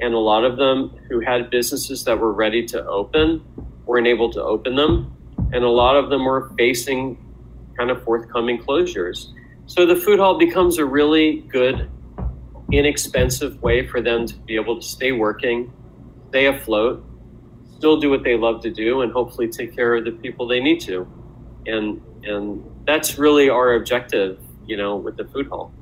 And 0.00 0.12
a 0.12 0.18
lot 0.18 0.44
of 0.44 0.56
them 0.56 0.96
who 1.08 1.20
had 1.20 1.50
businesses 1.50 2.04
that 2.04 2.18
were 2.18 2.32
ready 2.32 2.66
to 2.66 2.84
open 2.86 3.42
weren't 3.86 4.08
able 4.08 4.32
to 4.32 4.42
open 4.42 4.74
them. 4.74 5.16
And 5.52 5.62
a 5.62 5.68
lot 5.68 5.96
of 5.96 6.10
them 6.10 6.24
were 6.24 6.50
facing 6.58 7.16
kind 7.78 7.90
of 7.90 8.02
forthcoming 8.02 8.58
closures. 8.58 9.28
So 9.66 9.86
the 9.86 9.96
food 9.96 10.18
hall 10.18 10.36
becomes 10.36 10.78
a 10.78 10.84
really 10.84 11.40
good, 11.48 11.88
inexpensive 12.78 13.60
way 13.62 13.86
for 13.86 14.00
them 14.00 14.26
to 14.26 14.34
be 14.40 14.56
able 14.56 14.76
to 14.80 14.86
stay 14.86 15.12
working, 15.12 15.72
stay 16.28 16.46
afloat, 16.46 17.04
still 17.76 17.98
do 17.98 18.10
what 18.10 18.22
they 18.22 18.36
love 18.36 18.62
to 18.62 18.70
do, 18.70 19.02
and 19.02 19.12
hopefully 19.12 19.48
take 19.48 19.74
care 19.74 19.94
of 19.94 20.04
the 20.04 20.12
people 20.12 20.46
they 20.46 20.60
need 20.60 20.80
to. 20.80 21.06
And 21.66 22.00
and 22.24 22.64
that's 22.86 23.18
really 23.18 23.48
our 23.50 23.74
objective, 23.74 24.38
you 24.66 24.76
know, 24.76 24.96
with 24.96 25.16
the 25.16 25.24
food 25.26 25.46
hall. 25.48 25.72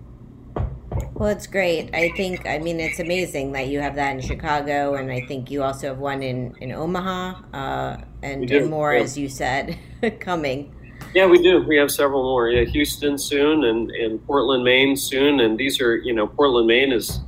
Well, 1.14 1.31
it's 1.31 1.46
great. 1.46 1.94
I 1.94 2.11
think, 2.16 2.46
I 2.46 2.59
mean, 2.59 2.81
it's 2.81 2.98
amazing 2.98 3.52
that 3.52 3.68
you 3.68 3.81
have 3.81 3.94
that 3.94 4.16
in 4.16 4.20
Chicago, 4.20 4.94
and 4.94 5.11
I 5.11 5.20
think 5.26 5.50
you 5.50 5.62
also 5.62 5.88
have 5.88 5.98
one 5.98 6.22
in, 6.22 6.55
in 6.61 6.72
Omaha, 6.72 7.42
uh, 7.55 8.00
and, 8.22 8.68
more, 8.68 8.94
yeah. 8.94 9.02
as 9.02 9.16
you 9.16 9.28
said, 9.28 9.78
coming. 10.20 10.74
Yeah, 11.14 11.27
we 11.27 11.42
do. 11.42 11.62
We 11.62 11.77
have 11.77 11.90
several 11.90 12.22
more. 12.22 12.48
Yeah, 12.48 12.64
Houston 12.64 13.18
soon, 13.18 13.64
and, 13.64 13.90
and 13.90 14.25
Portland, 14.27 14.64
Maine 14.64 14.96
soon, 14.96 15.40
and 15.40 15.59
these 15.59 15.81
are, 15.81 15.96
you 15.96 16.14
know, 16.14 16.27
Portland, 16.27 16.66
Maine 16.66 16.92
is 16.92 17.20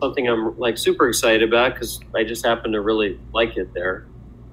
something 0.00 0.28
I'm 0.28 0.56
like 0.58 0.78
super 0.78 1.08
excited 1.08 1.42
about 1.42 1.74
because 1.74 2.00
I 2.14 2.24
just 2.24 2.44
happen 2.44 2.72
to 2.72 2.80
really 2.80 3.18
like 3.32 3.56
it 3.56 3.72
there. 3.74 4.06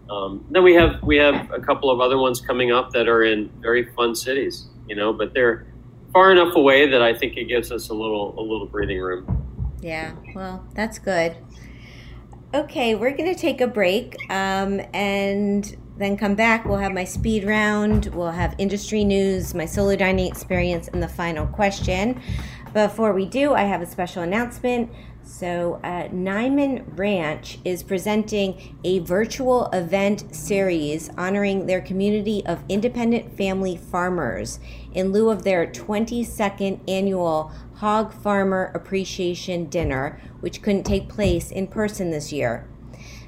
Um, 0.10 0.46
then 0.50 0.64
we 0.64 0.74
have 0.74 1.02
we 1.04 1.18
have 1.18 1.52
a 1.52 1.60
couple 1.60 1.90
of 1.90 2.00
other 2.00 2.18
ones 2.18 2.42
coming 2.42 2.72
up 2.72 2.92
that 2.92 3.08
are 3.08 3.24
in 3.24 3.50
very 3.62 3.92
fun 3.94 4.16
cities, 4.16 4.68
you 4.88 4.96
know, 4.96 5.14
but 5.14 5.34
they're 5.34 5.68
far 6.12 6.32
enough 6.32 6.56
away 6.56 6.90
that 6.90 7.02
I 7.02 7.14
think 7.14 7.38
it 7.38 7.46
gives 7.46 7.72
us 7.72 7.90
a 7.90 7.94
little 7.94 8.38
a 8.40 8.42
little 8.42 8.68
breathing 8.68 9.00
room. 9.00 9.76
Yeah, 9.82 10.14
well, 10.34 10.66
that's 10.76 11.00
good. 11.00 11.36
Okay, 12.54 12.96
we're 12.96 13.16
going 13.18 13.34
to 13.34 13.40
take 13.40 13.62
a 13.62 13.68
break 13.68 14.16
um, 14.30 14.80
and 14.94 15.76
then 15.97 16.17
come 16.17 16.36
back. 16.36 16.65
We'll 16.65 16.79
have 16.79 16.93
my 16.93 17.03
speed 17.03 17.43
round, 17.45 18.08
we'll 18.08 18.32
have 18.32 18.56
industry 18.58 19.03
news, 19.03 19.53
my 19.53 19.65
solo 19.65 19.95
dining 19.95 20.27
experience, 20.27 20.88
and 20.88 21.01
the 21.01 21.08
final 21.08 21.45
question. 21.47 22.21
Before 22.73 23.13
we 23.13 23.27
do, 23.27 23.53
I 23.53 23.63
have 23.63 23.82
a 23.82 23.86
special 23.86 24.23
announcement. 24.23 24.91
So, 25.25 25.79
uh, 25.84 26.10
Niman 26.10 26.84
Ranch 26.97 27.60
is 27.63 27.82
presenting 27.82 28.77
a 28.84 28.99
virtual 28.99 29.67
event 29.67 30.36
series 30.36 31.10
honoring 31.17 31.65
their 31.65 31.79
community 31.79 32.45
of 32.45 32.63
independent 32.67 33.38
family 33.38 33.77
farmers 33.77 34.60
in 34.93 35.12
lieu 35.12 35.29
of 35.29 35.43
their 35.43 35.65
22nd 35.65 36.79
annual 36.89 37.51
Hog 37.75 38.13
Farmer 38.13 38.71
Appreciation 38.73 39.65
Dinner, 39.65 40.19
which 40.41 40.62
couldn't 40.62 40.84
take 40.84 41.08
place 41.08 41.51
in 41.51 41.67
person 41.67 42.12
this 42.12 42.34
year. 42.34 42.67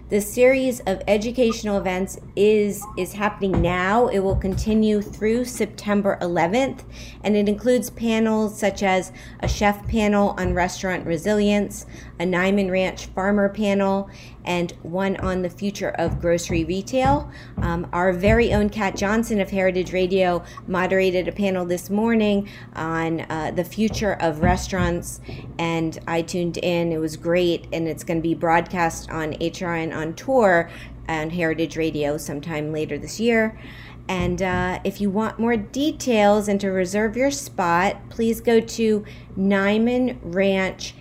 This 0.07 0.31
series 0.31 0.81
of 0.81 1.01
educational 1.07 1.79
events 1.79 2.19
is 2.35 2.85
is 2.95 3.13
happening 3.13 3.59
now. 3.63 4.05
It 4.05 4.19
will 4.19 4.35
continue 4.35 5.01
through 5.01 5.45
September 5.45 6.19
11th, 6.21 6.83
and 7.23 7.35
it 7.35 7.49
includes 7.49 7.89
panels 7.89 8.55
such 8.55 8.83
as 8.83 9.11
a 9.39 9.47
chef 9.47 9.87
panel 9.87 10.35
on 10.37 10.53
restaurant 10.53 11.07
resilience, 11.07 11.87
a 12.19 12.23
Niman 12.23 12.69
Ranch 12.69 13.07
farmer 13.07 13.49
panel, 13.49 14.07
and 14.45 14.71
one 14.83 15.17
on 15.17 15.41
the 15.41 15.49
future 15.49 15.89
of 15.89 16.19
grocery 16.21 16.63
retail. 16.63 17.29
Um, 17.57 17.87
our 17.93 18.13
very 18.13 18.53
own 18.53 18.69
Kat 18.69 18.95
Johnson 18.95 19.39
of 19.39 19.49
Heritage 19.49 19.91
Radio 19.91 20.43
moderated 20.67 21.27
a 21.27 21.31
panel 21.31 21.65
this 21.65 21.89
morning 21.89 22.49
on 22.75 23.21
uh, 23.21 23.51
the 23.55 23.63
future 23.63 24.13
of 24.19 24.39
restaurants, 24.39 25.21
and 25.59 25.99
I 26.07 26.21
tuned 26.21 26.57
in. 26.57 26.91
It 26.91 26.99
was 26.99 27.17
great, 27.17 27.67
and 27.73 27.87
it's 27.87 28.03
going 28.03 28.19
to 28.19 28.23
be 28.23 28.33
broadcast 28.33 29.09
on 29.09 29.33
HRN 29.33 29.95
on 29.95 30.13
tour 30.13 30.69
on 31.07 31.29
Heritage 31.29 31.77
Radio 31.77 32.17
sometime 32.17 32.71
later 32.71 32.97
this 32.97 33.19
year. 33.19 33.59
And 34.07 34.41
uh, 34.41 34.79
if 34.83 35.01
you 35.01 35.09
want 35.09 35.39
more 35.39 35.57
details 35.57 36.47
and 36.47 36.61
to 36.61 36.69
reserve 36.69 37.17
your 37.17 37.31
spot, 37.31 38.09
please 38.09 38.39
go 38.39 38.59
to 38.59 39.03
Niman 39.37 40.19
Ranch 40.21 40.93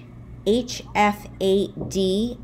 HFAD 0.46 2.38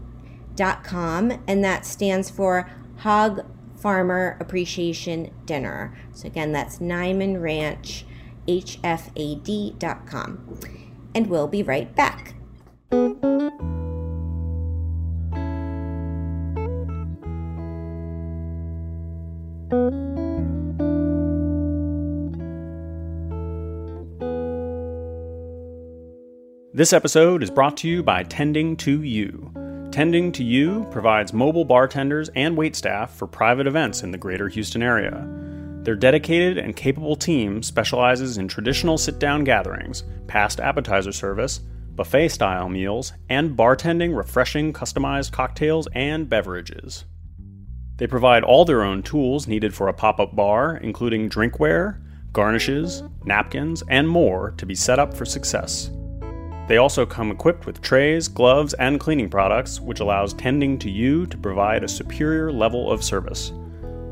com, 0.85 1.42
and 1.49 1.64
that 1.64 1.87
stands 1.87 2.29
for 2.29 2.70
Hog 2.99 3.46
Farmer 3.77 4.37
Appreciation 4.40 5.31
Dinner. 5.46 5.96
So 6.12 6.27
again, 6.27 6.53
that's 6.53 6.81
Niman 6.81 7.40
Ranch, 7.40 8.05
HFAD.com. 8.46 9.79
And 11.14 11.29
we'll 11.29 11.49
be 11.49 11.62
right 11.62 11.94
back. 11.96 12.35
This 26.73 26.92
episode 26.92 27.42
is 27.42 27.51
brought 27.51 27.79
to 27.79 27.88
you 27.88 28.03
by 28.03 28.25
Tending 28.25 28.77
to 28.77 29.03
You. 29.03 29.53
Tending 29.90 30.31
to 30.33 30.44
You 30.44 30.87
provides 30.92 31.33
mobile 31.33 31.64
bartenders 31.64 32.31
and 32.37 32.57
waitstaff 32.57 33.11
for 33.11 33.26
private 33.26 33.66
events 33.66 34.05
in 34.05 34.12
the 34.12 34.18
greater 34.18 34.48
Houston 34.48 34.85
area. 34.85 35.26
Their 35.83 35.96
dedicated 35.96 36.59
and 36.59 36.77
capable 36.77 37.17
team 37.17 37.60
specializes 37.60 38.38
in 38.38 38.46
traditional 38.46 38.98
sit 38.98 39.19
down 39.19 39.42
gatherings, 39.42 40.04
past 40.29 40.60
appetizer 40.60 41.10
service, 41.10 41.58
buffet 41.96 42.29
style 42.29 42.69
meals, 42.69 43.12
and 43.29 43.56
bartending 43.56 44.17
refreshing 44.17 44.73
customized 44.73 45.33
cocktails 45.33 45.88
and 45.92 46.29
beverages. 46.29 47.04
They 47.96 48.06
provide 48.06 48.44
all 48.44 48.65
their 48.65 48.85
own 48.85 49.02
tools 49.02 49.48
needed 49.48 49.75
for 49.75 49.88
a 49.88 49.92
pop 49.92 50.21
up 50.21 50.37
bar, 50.37 50.77
including 50.77 51.29
drinkware, 51.29 52.00
garnishes, 52.33 53.02
napkins, 53.25 53.83
and 53.88 54.08
more 54.08 54.52
to 54.52 54.67
be 54.67 54.77
set 54.77 55.00
up 55.00 55.15
for 55.15 55.25
success. 55.25 55.90
They 56.71 56.77
also 56.77 57.04
come 57.04 57.33
equipped 57.33 57.66
with 57.66 57.83
trays, 57.83 58.29
gloves, 58.29 58.75
and 58.75 59.00
cleaning 59.00 59.29
products, 59.29 59.81
which 59.81 59.98
allows 59.98 60.33
Tending 60.35 60.79
to 60.79 60.88
You 60.88 61.27
to 61.27 61.37
provide 61.37 61.83
a 61.83 61.88
superior 61.88 62.52
level 62.52 62.92
of 62.92 63.02
service. 63.02 63.50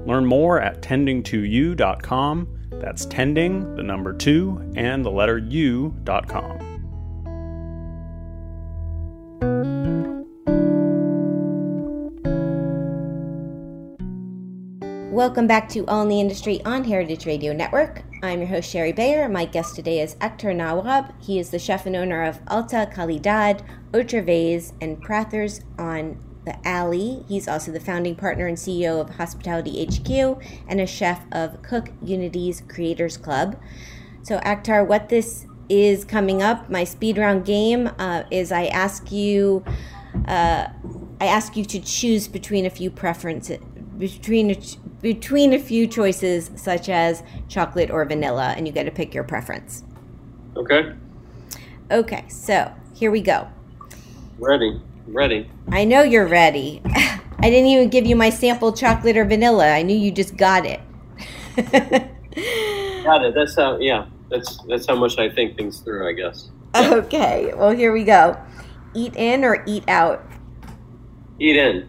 Learn 0.06 0.26
more 0.26 0.60
at 0.60 0.82
tending2u.com. 0.82 2.48
That's 2.72 3.06
tending, 3.06 3.76
the 3.76 3.84
number 3.84 4.12
two, 4.12 4.72
and 4.74 5.04
the 5.04 5.10
letter 5.12 5.38
u.com. 5.38 6.58
Welcome 15.12 15.46
back 15.46 15.68
to 15.68 15.86
All 15.86 16.02
in 16.02 16.08
the 16.08 16.18
Industry 16.18 16.60
on 16.64 16.82
Heritage 16.82 17.24
Radio 17.24 17.52
Network. 17.52 18.02
I'm 18.20 18.40
your 18.40 18.48
host, 18.48 18.70
Shari 18.70 18.90
Bayer. 18.90 19.28
My 19.28 19.44
guest 19.44 19.76
today 19.76 20.00
is 20.00 20.16
Akhtar 20.16 20.54
Nawab. 20.54 21.14
He 21.22 21.38
is 21.38 21.50
the 21.50 21.58
chef 21.60 21.86
and 21.86 21.94
owner 21.94 22.24
of 22.24 22.40
Alta 22.48 22.90
Calidad, 22.92 23.64
Otra 23.92 24.24
Vez, 24.24 24.72
and 24.80 25.00
Prather's 25.00 25.60
on 25.78 26.18
the 26.44 26.58
Alley. 26.66 27.24
He's 27.28 27.46
also 27.46 27.70
the 27.70 27.78
founding 27.78 28.16
partner 28.16 28.48
and 28.48 28.56
CEO 28.56 29.00
of 29.00 29.10
Hospitality 29.10 29.86
HQ 29.86 30.42
and 30.66 30.80
a 30.80 30.86
chef 30.86 31.26
of 31.30 31.62
Cook 31.62 31.90
Unity's 32.02 32.60
Creators 32.66 33.16
Club. 33.16 33.56
So, 34.24 34.38
Akhtar, 34.40 34.84
what 34.84 35.10
this 35.10 35.46
is 35.68 36.04
coming 36.04 36.42
up, 36.42 36.68
my 36.68 36.82
speed 36.82 37.18
round 37.18 37.44
game, 37.44 37.88
uh, 38.00 38.24
is 38.32 38.50
I 38.50 38.66
ask 38.66 39.12
you, 39.12 39.64
uh, 40.26 40.66
I 41.20 41.26
ask 41.26 41.56
you 41.56 41.64
to 41.66 41.78
choose 41.78 42.26
between 42.26 42.66
a 42.66 42.70
few 42.70 42.90
preferences, 42.90 43.58
between 43.96 44.60
between 45.00 45.52
a 45.52 45.58
few 45.58 45.86
choices 45.86 46.50
such 46.56 46.88
as 46.88 47.22
chocolate 47.48 47.90
or 47.90 48.04
vanilla, 48.04 48.54
and 48.56 48.66
you 48.66 48.72
get 48.72 48.84
to 48.84 48.90
pick 48.90 49.14
your 49.14 49.24
preference. 49.24 49.84
Okay. 50.56 50.92
Okay, 51.90 52.24
so 52.28 52.72
here 52.94 53.10
we 53.10 53.20
go. 53.22 53.48
Ready. 54.38 54.80
Ready. 55.06 55.50
I 55.70 55.84
know 55.84 56.02
you're 56.02 56.26
ready. 56.26 56.82
I 57.40 57.50
didn't 57.50 57.66
even 57.66 57.88
give 57.88 58.04
you 58.04 58.16
my 58.16 58.30
sample 58.30 58.72
chocolate 58.72 59.16
or 59.16 59.24
vanilla. 59.24 59.70
I 59.70 59.82
knew 59.82 59.96
you 59.96 60.10
just 60.10 60.36
got 60.36 60.66
it. 60.66 60.80
got 63.04 63.24
it. 63.24 63.34
That's 63.34 63.56
how. 63.56 63.78
Yeah. 63.78 64.06
That's 64.30 64.58
that's 64.68 64.86
how 64.86 64.96
much 64.96 65.18
I 65.18 65.30
think 65.30 65.56
things 65.56 65.80
through. 65.80 66.08
I 66.08 66.12
guess. 66.12 66.50
Yeah. 66.74 66.94
Okay. 66.94 67.52
Well, 67.56 67.70
here 67.70 67.92
we 67.92 68.04
go. 68.04 68.36
Eat 68.94 69.16
in 69.16 69.44
or 69.44 69.64
eat 69.66 69.88
out. 69.88 70.24
Eat 71.38 71.56
in. 71.56 71.88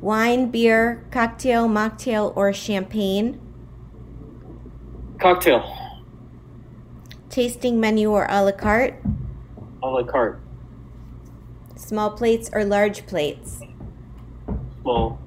Wine, 0.00 0.50
beer, 0.50 1.04
cocktail, 1.10 1.68
mocktail, 1.68 2.32
or 2.34 2.54
champagne? 2.54 3.38
Cocktail. 5.18 5.62
Tasting 7.28 7.78
menu 7.78 8.10
or 8.10 8.26
a 8.30 8.42
la 8.42 8.52
carte? 8.52 8.94
A 9.82 9.86
la 9.86 10.02
carte. 10.02 10.40
Small 11.76 12.12
plates 12.12 12.48
or 12.54 12.64
large 12.64 13.06
plates? 13.06 13.60
Small. 14.80 15.20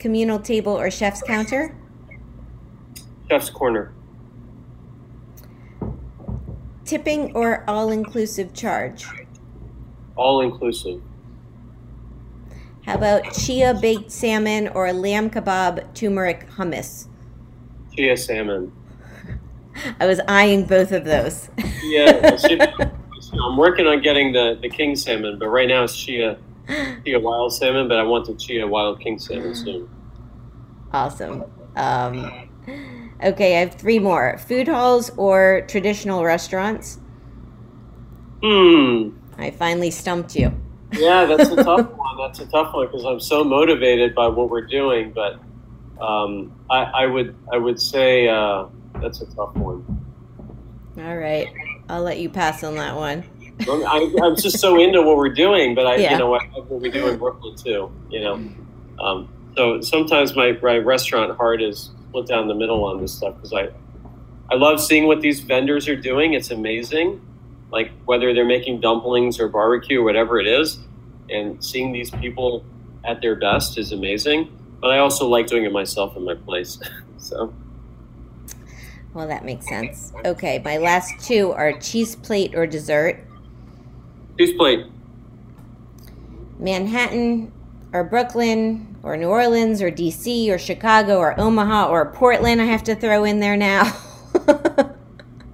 Communal 0.00 0.40
table 0.40 0.72
or 0.72 0.90
chef's 0.90 1.22
counter? 1.22 1.76
Chef's 3.30 3.50
corner. 3.50 3.92
Tipping 6.84 7.36
or 7.36 7.62
all 7.68 7.92
inclusive 7.92 8.52
charge? 8.52 9.06
All 10.16 10.40
inclusive. 10.40 11.00
How 12.84 12.94
about 12.94 13.32
chia 13.32 13.74
baked 13.74 14.10
salmon 14.10 14.68
or 14.68 14.92
lamb 14.92 15.30
kebab 15.30 15.94
turmeric 15.94 16.50
hummus? 16.50 17.06
Chia 17.94 18.16
salmon. 18.16 18.72
I 20.00 20.06
was 20.06 20.20
eyeing 20.26 20.66
both 20.66 20.90
of 20.90 21.04
those. 21.04 21.48
yeah, 21.84 22.36
I'm 23.44 23.56
working 23.56 23.86
on 23.86 24.02
getting 24.02 24.32
the, 24.32 24.58
the 24.60 24.68
king 24.68 24.96
salmon, 24.96 25.38
but 25.38 25.48
right 25.48 25.68
now 25.68 25.84
it's 25.84 25.96
chia 25.96 26.38
chia 27.04 27.20
wild 27.20 27.52
salmon, 27.54 27.88
but 27.88 27.98
I 27.98 28.02
want 28.02 28.26
the 28.26 28.34
chia 28.34 28.66
wild 28.66 29.00
king 29.00 29.18
salmon 29.18 29.54
soon. 29.54 29.88
Awesome. 30.92 31.44
Um, 31.76 32.48
okay, 33.22 33.56
I 33.56 33.60
have 33.60 33.74
three 33.74 34.00
more: 34.00 34.38
food 34.38 34.66
halls 34.66 35.10
or 35.16 35.64
traditional 35.68 36.24
restaurants. 36.24 36.98
Hmm. 38.42 39.10
I 39.38 39.50
finally 39.50 39.90
stumped 39.90 40.34
you. 40.34 40.52
Yeah, 40.92 41.24
that's 41.24 41.50
a 41.50 41.56
tough 41.56 41.90
one. 41.96 42.18
That's 42.18 42.40
a 42.40 42.46
tough 42.46 42.74
one 42.74 42.86
because 42.86 43.04
I'm 43.04 43.20
so 43.20 43.44
motivated 43.44 44.14
by 44.14 44.28
what 44.28 44.50
we're 44.50 44.66
doing. 44.66 45.12
But 45.12 45.40
um, 46.02 46.52
I, 46.70 46.82
I, 46.82 47.06
would 47.06 47.34
I 47.52 47.56
would 47.56 47.80
say 47.80 48.28
uh, 48.28 48.66
that's 49.00 49.20
a 49.20 49.26
tough 49.34 49.54
one. 49.56 49.84
All 50.98 51.16
right, 51.16 51.48
I'll 51.88 52.02
let 52.02 52.20
you 52.20 52.28
pass 52.28 52.62
on 52.62 52.76
that 52.76 52.96
one. 52.96 53.24
I, 53.66 54.14
am 54.22 54.36
just 54.36 54.58
so 54.58 54.80
into 54.80 55.02
what 55.02 55.16
we're 55.16 55.28
doing, 55.28 55.74
but 55.74 55.86
I 55.86 55.96
yeah. 55.96 56.12
you 56.12 56.18
know 56.18 56.34
I 56.34 56.46
love 56.48 56.68
what 56.68 56.80
we 56.80 56.90
do 56.90 57.08
in 57.08 57.18
Brooklyn 57.18 57.56
too. 57.56 57.90
You 58.10 58.20
know, 58.20 58.34
um, 59.00 59.28
so 59.56 59.80
sometimes 59.80 60.34
my, 60.34 60.52
my 60.62 60.78
restaurant 60.78 61.36
heart 61.36 61.62
is 61.62 61.90
split 62.08 62.26
down 62.26 62.48
the 62.48 62.54
middle 62.54 62.84
on 62.84 63.00
this 63.00 63.14
stuff 63.14 63.34
because 63.36 63.52
I 63.52 63.68
I 64.50 64.56
love 64.56 64.80
seeing 64.80 65.06
what 65.06 65.20
these 65.22 65.40
vendors 65.40 65.88
are 65.88 65.96
doing. 65.96 66.34
It's 66.34 66.50
amazing 66.50 67.20
like 67.72 67.90
whether 68.04 68.34
they're 68.34 68.44
making 68.44 68.80
dumplings 68.80 69.40
or 69.40 69.48
barbecue 69.48 70.00
or 70.00 70.04
whatever 70.04 70.38
it 70.38 70.46
is, 70.46 70.78
and 71.30 71.62
seeing 71.64 71.92
these 71.92 72.10
people 72.10 72.64
at 73.04 73.20
their 73.20 73.34
best 73.34 73.78
is 73.78 73.92
amazing. 73.92 74.56
But 74.80 74.90
I 74.90 74.98
also 74.98 75.26
like 75.26 75.46
doing 75.46 75.64
it 75.64 75.72
myself 75.72 76.16
in 76.16 76.24
my 76.24 76.34
place. 76.34 76.78
so. 77.18 77.52
Well, 79.14 79.26
that 79.28 79.44
makes 79.44 79.68
sense. 79.68 80.12
Okay, 80.24 80.60
my 80.64 80.78
last 80.78 81.24
two 81.24 81.52
are 81.52 81.72
cheese 81.78 82.16
plate 82.16 82.54
or 82.54 82.66
dessert. 82.66 83.24
Cheese 84.38 84.56
plate. 84.56 84.86
Manhattan 86.58 87.52
or 87.92 88.04
Brooklyn 88.04 88.96
or 89.02 89.16
New 89.16 89.28
Orleans 89.28 89.82
or 89.82 89.90
DC 89.90 90.48
or 90.48 90.58
Chicago 90.58 91.18
or 91.18 91.38
Omaha 91.38 91.88
or 91.88 92.06
Portland, 92.12 92.62
I 92.62 92.66
have 92.66 92.84
to 92.84 92.94
throw 92.94 93.24
in 93.24 93.40
there 93.40 93.56
now. 93.56 93.92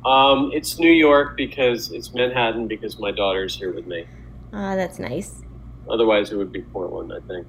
Um, 0.05 0.51
it's 0.55 0.79
New 0.79 0.93
York 0.93 1.37
because 1.37 1.91
it's 1.93 2.15
Manhattan 2.15 2.67
because 2.69 2.99
my 2.99 3.11
daughter's 3.11 3.57
here 3.57 3.73
with 3.73 3.87
me. 3.87 4.07
Ah, 4.53 4.77
that's 4.77 4.99
nice. 4.99 5.43
Otherwise, 5.89 6.33
it 6.33 6.37
would 6.37 6.53
be 6.53 6.63
Portland, 6.63 7.13
I 7.13 7.21
think. 7.27 7.47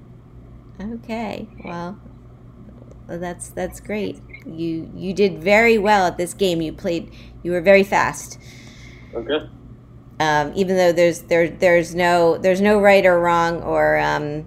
Okay, 0.82 1.47
well, 1.64 2.00
that's 3.08 3.50
that's 3.50 3.80
great. 3.80 4.22
You 4.45 4.89
you 4.95 5.14
did 5.14 5.41
very 5.43 5.78
well 5.78 6.08
at 6.08 6.18
this 6.18 6.34
game. 6.34 6.62
You 6.62 6.74
played. 6.74 7.14
You 7.43 7.52
were 7.52 7.62
very 7.62 7.84
fast. 7.84 8.39
Okay. 9.14 9.50
Um, 10.20 10.52
even 10.56 10.76
though 10.76 10.91
there's 10.91 11.22
there 11.24 11.50
there's 11.50 11.95
no 11.95 12.38
there's 12.38 12.62
no 12.62 12.80
right 12.80 13.06
or 13.06 13.20
wrong 13.20 13.62
or 13.62 14.00
um, 14.00 14.45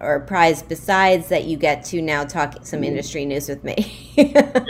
or 0.00 0.20
prize 0.20 0.62
besides 0.62 1.28
that 1.28 1.44
you 1.44 1.56
get 1.56 1.84
to 1.86 2.02
now 2.02 2.24
talk 2.24 2.54
some 2.62 2.78
mm-hmm. 2.78 2.84
industry 2.84 3.24
news 3.24 3.48
with 3.48 3.64
me. 3.64 4.12
yeah, 4.16 4.62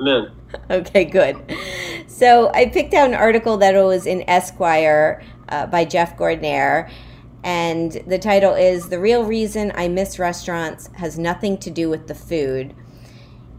I'm 0.00 0.06
in. 0.06 0.32
Okay, 0.70 1.06
good. 1.06 1.56
So 2.06 2.50
I 2.52 2.66
picked 2.66 2.92
out 2.92 3.08
an 3.08 3.14
article 3.14 3.56
that 3.56 3.74
was 3.74 4.06
in 4.06 4.22
Esquire 4.28 5.22
uh, 5.48 5.66
by 5.66 5.86
Jeff 5.86 6.16
Gordinier. 6.18 6.90
And 7.44 7.92
the 8.06 8.18
title 8.18 8.54
is 8.54 8.88
The 8.88 8.98
Real 8.98 9.24
Reason 9.24 9.72
I 9.74 9.88
Miss 9.88 10.18
Restaurants 10.18 10.88
Has 10.94 11.18
Nothing 11.18 11.58
to 11.58 11.70
Do 11.70 11.88
with 11.88 12.06
the 12.06 12.14
Food. 12.14 12.74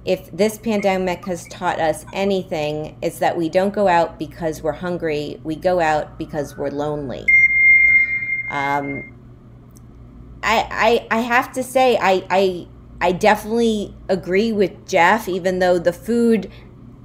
If 0.06 0.32
this 0.32 0.58
pandemic 0.58 1.26
has 1.26 1.48
taught 1.48 1.80
us 1.80 2.06
anything, 2.14 2.98
it's 3.02 3.20
that 3.20 3.36
we 3.36 3.50
don't 3.50 3.74
go 3.74 3.88
out 3.88 4.20
because 4.20 4.62
we're 4.62 4.74
hungry, 4.74 5.40
we 5.44 5.56
go 5.56 5.80
out 5.80 6.18
because 6.18 6.58
we're 6.58 6.70
lonely. 6.70 7.26
Um, 8.50 9.14
I, 10.44 11.08
I, 11.12 11.18
I 11.18 11.22
have 11.22 11.54
to 11.54 11.64
say, 11.64 11.98
I, 11.98 12.26
I, 12.30 12.68
I 13.04 13.12
definitely 13.12 13.94
agree 14.10 14.54
with 14.54 14.88
Jeff, 14.88 15.28
even 15.28 15.60
though 15.60 15.78
the 15.80 15.94
food 15.94 16.50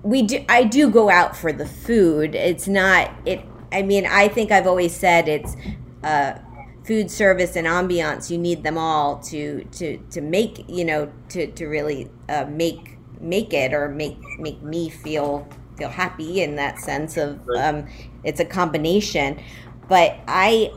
we 0.03 0.23
do 0.23 0.45
I 0.49 0.65
do 0.65 0.91
go 0.91 1.11
out 1.11 1.37
for 1.37 1.53
the 1.53 1.67
food. 1.67 2.35
It's 2.37 2.69
not 2.69 3.11
it 3.27 3.43
I 3.73 3.83
mean, 3.83 4.07
I 4.07 4.29
think 4.29 4.53
I've 4.53 4.67
always 4.67 4.95
said 4.95 5.29
it's 5.29 5.57
uh, 6.05 6.39
food 6.85 7.11
service 7.11 7.57
and 7.57 7.67
ambiance. 7.67 8.31
You 8.31 8.39
need 8.39 8.63
them 8.63 8.79
all 8.79 9.19
to 9.31 9.65
to 9.65 9.99
to 10.13 10.21
make 10.21 10.65
you 10.69 10.85
know 10.85 11.13
to 11.31 11.49
to 11.53 11.67
really 11.67 12.09
uh, 12.29 12.47
make 12.49 12.97
make 13.21 13.53
it 13.53 13.75
or 13.75 13.89
make 13.89 14.19
make 14.39 14.63
me 14.63 14.91
feel 14.91 15.49
feel 15.77 15.91
happy 15.91 16.43
in 16.43 16.57
that 16.57 16.79
sense 16.79 17.17
of 17.17 17.41
um, 17.59 17.87
it's 18.25 18.41
a 18.41 18.47
combination. 18.47 19.41
But 19.89 20.17
I 20.29 20.73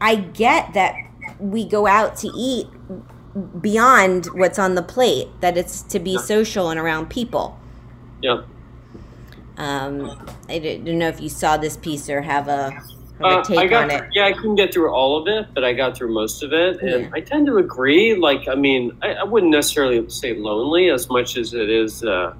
I 0.00 0.16
get 0.16 0.74
that 0.74 0.96
we 1.38 1.66
go 1.66 1.86
out 1.86 2.16
to 2.16 2.28
eat 2.36 2.68
beyond 3.60 4.26
what's 4.26 4.58
on 4.58 4.74
the 4.74 4.82
plate. 4.82 5.28
That 5.40 5.56
it's 5.56 5.82
to 5.82 5.98
be 5.98 6.18
social 6.18 6.70
and 6.70 6.78
around 6.78 7.10
people. 7.10 7.58
yeah 8.20 8.42
Um, 9.56 10.26
I 10.48 10.58
don't 10.58 10.98
know 10.98 11.08
if 11.08 11.20
you 11.20 11.28
saw 11.28 11.56
this 11.56 11.76
piece 11.76 12.08
or 12.08 12.22
have 12.22 12.48
a, 12.48 12.70
have 12.70 12.84
a 13.20 13.26
uh, 13.26 13.44
take 13.44 13.70
got, 13.70 13.84
on 13.84 13.90
it. 13.90 14.10
Yeah, 14.12 14.26
I 14.26 14.32
couldn't 14.32 14.56
get 14.56 14.72
through 14.72 14.90
all 14.90 15.20
of 15.20 15.28
it, 15.28 15.52
but 15.54 15.64
I 15.64 15.72
got 15.72 15.96
through 15.96 16.12
most 16.12 16.42
of 16.42 16.52
it, 16.52 16.80
and 16.80 17.04
yeah. 17.04 17.10
I 17.12 17.20
tend 17.20 17.46
to 17.46 17.58
agree. 17.58 18.14
Like, 18.16 18.48
I 18.48 18.54
mean, 18.54 18.96
I, 19.02 19.14
I, 19.14 19.24
wouldn't 19.24 19.52
necessarily 19.52 20.08
say 20.10 20.34
lonely 20.34 20.90
as 20.90 21.08
much 21.08 21.36
as 21.36 21.54
it 21.54 21.68
is. 21.68 22.02
Uh, 22.02 22.34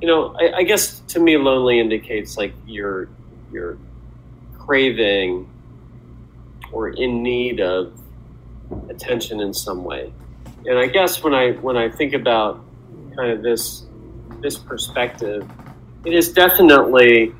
you 0.00 0.08
know, 0.08 0.36
I, 0.38 0.58
I 0.58 0.62
guess 0.62 1.00
to 1.08 1.20
me, 1.20 1.36
lonely 1.36 1.80
indicates 1.80 2.36
like 2.36 2.52
you're 2.66 3.08
you're 3.50 3.78
craving 4.58 5.48
or 6.72 6.88
in 6.90 7.22
need 7.22 7.60
of 7.60 7.98
attention 8.88 9.40
in 9.40 9.52
some 9.52 9.84
way. 9.84 10.12
And 10.66 10.78
I 10.78 10.86
guess 10.86 11.22
when 11.22 11.34
I 11.34 11.52
when 11.52 11.76
I 11.76 11.88
think 11.88 12.12
about 12.12 12.64
kind 13.16 13.30
of 13.30 13.42
this 13.42 13.84
this 14.40 14.58
perspective, 14.58 15.48
it 16.04 16.12
is 16.12 16.32
definitely 16.32 17.34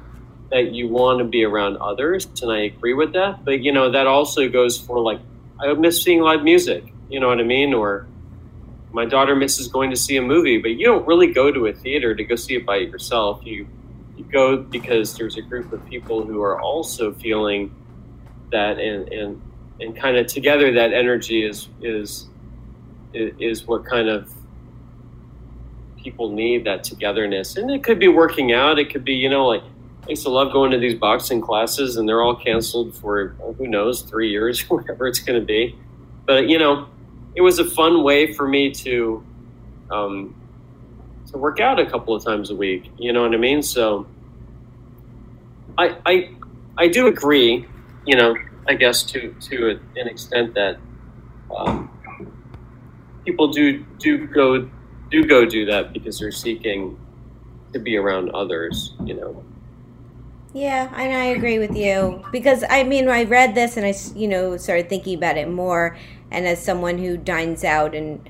that 0.50 0.72
you 0.72 0.88
want 0.88 1.18
to 1.18 1.24
be 1.24 1.44
around 1.44 1.76
others, 1.78 2.28
and 2.40 2.52
I 2.52 2.60
agree 2.60 2.94
with 2.94 3.12
that. 3.14 3.44
But 3.44 3.60
you 3.62 3.72
know, 3.72 3.90
that 3.90 4.06
also 4.06 4.48
goes 4.48 4.78
for 4.78 5.00
like 5.00 5.20
I 5.60 5.72
miss 5.74 6.02
seeing 6.02 6.20
live 6.20 6.42
music. 6.42 6.84
You 7.08 7.20
know 7.20 7.28
what 7.28 7.40
I 7.40 7.44
mean? 7.44 7.74
Or 7.74 8.06
my 8.92 9.04
daughter 9.04 9.34
misses 9.34 9.68
going 9.68 9.90
to 9.90 9.96
see 9.96 10.16
a 10.16 10.22
movie, 10.22 10.58
but 10.58 10.72
you 10.72 10.86
don't 10.86 11.06
really 11.06 11.32
go 11.32 11.50
to 11.52 11.66
a 11.66 11.72
theater 11.72 12.14
to 12.14 12.24
go 12.24 12.36
see 12.36 12.56
it 12.56 12.64
by 12.64 12.76
yourself. 12.76 13.40
You 13.44 13.66
you 14.16 14.24
go 14.24 14.56
because 14.56 15.16
there's 15.16 15.36
a 15.36 15.42
group 15.42 15.72
of 15.72 15.84
people 15.86 16.24
who 16.24 16.42
are 16.42 16.60
also 16.60 17.12
feeling 17.12 17.74
that 18.52 18.78
and 18.78 19.08
and 19.12 19.42
and 19.80 19.96
kind 19.96 20.16
of 20.16 20.26
together 20.26 20.72
that 20.72 20.92
energy 20.92 21.44
is 21.44 21.68
is 21.82 22.26
is 23.14 23.66
what 23.66 23.84
kind 23.84 24.08
of 24.08 24.32
people 26.02 26.30
need 26.30 26.64
that 26.64 26.84
togetherness 26.84 27.56
and 27.56 27.70
it 27.70 27.82
could 27.82 27.98
be 27.98 28.08
working 28.08 28.52
out 28.52 28.78
it 28.78 28.90
could 28.90 29.04
be 29.04 29.14
you 29.14 29.28
know 29.28 29.46
like 29.46 29.62
I 30.06 30.10
used 30.10 30.22
to 30.22 30.28
love 30.28 30.52
going 30.52 30.70
to 30.70 30.78
these 30.78 30.94
boxing 30.94 31.40
classes, 31.40 31.96
and 31.96 32.08
they're 32.08 32.22
all 32.22 32.36
canceled 32.36 32.94
for 32.94 33.30
who 33.58 33.66
knows 33.66 34.02
three 34.02 34.30
years, 34.30 34.60
whatever 34.70 35.08
it's 35.08 35.18
going 35.18 35.40
to 35.40 35.44
be. 35.44 35.76
But 36.26 36.48
you 36.48 36.58
know, 36.58 36.86
it 37.34 37.40
was 37.40 37.58
a 37.58 37.64
fun 37.64 38.04
way 38.04 38.32
for 38.32 38.46
me 38.46 38.70
to 38.72 39.24
um, 39.90 40.34
to 41.32 41.38
work 41.38 41.58
out 41.58 41.80
a 41.80 41.86
couple 41.86 42.14
of 42.14 42.24
times 42.24 42.50
a 42.50 42.54
week. 42.54 42.90
You 42.98 43.12
know 43.12 43.22
what 43.22 43.34
I 43.34 43.36
mean? 43.36 43.62
So 43.62 44.06
I 45.76 45.96
I 46.06 46.30
I 46.78 46.88
do 46.88 47.08
agree. 47.08 47.66
You 48.06 48.16
know, 48.16 48.36
I 48.68 48.74
guess 48.74 49.02
to 49.04 49.32
to 49.32 49.80
an 49.96 50.08
extent 50.08 50.54
that 50.54 50.78
um, 51.54 51.90
people 53.24 53.48
do 53.48 53.84
do 53.98 54.26
go 54.26 54.68
do 55.10 55.24
go 55.24 55.44
do 55.44 55.66
that 55.66 55.92
because 55.92 56.18
they're 56.18 56.32
seeking 56.32 56.98
to 57.72 57.78
be 57.78 57.96
around 57.96 58.30
others. 58.30 58.94
You 59.04 59.14
know. 59.14 59.44
Yeah, 60.52 60.90
and 60.94 61.14
I 61.14 61.26
agree 61.26 61.58
with 61.58 61.76
you 61.76 62.24
because 62.32 62.64
I 62.68 62.82
mean 62.84 63.08
I 63.08 63.24
read 63.24 63.54
this 63.54 63.76
and 63.76 63.84
I 63.84 63.94
you 64.18 64.28
know 64.28 64.56
started 64.56 64.88
thinking 64.88 65.16
about 65.16 65.36
it 65.36 65.50
more, 65.50 65.96
and 66.30 66.46
as 66.46 66.62
someone 66.62 66.98
who 66.98 67.16
dines 67.16 67.62
out 67.62 67.94
and 67.94 68.28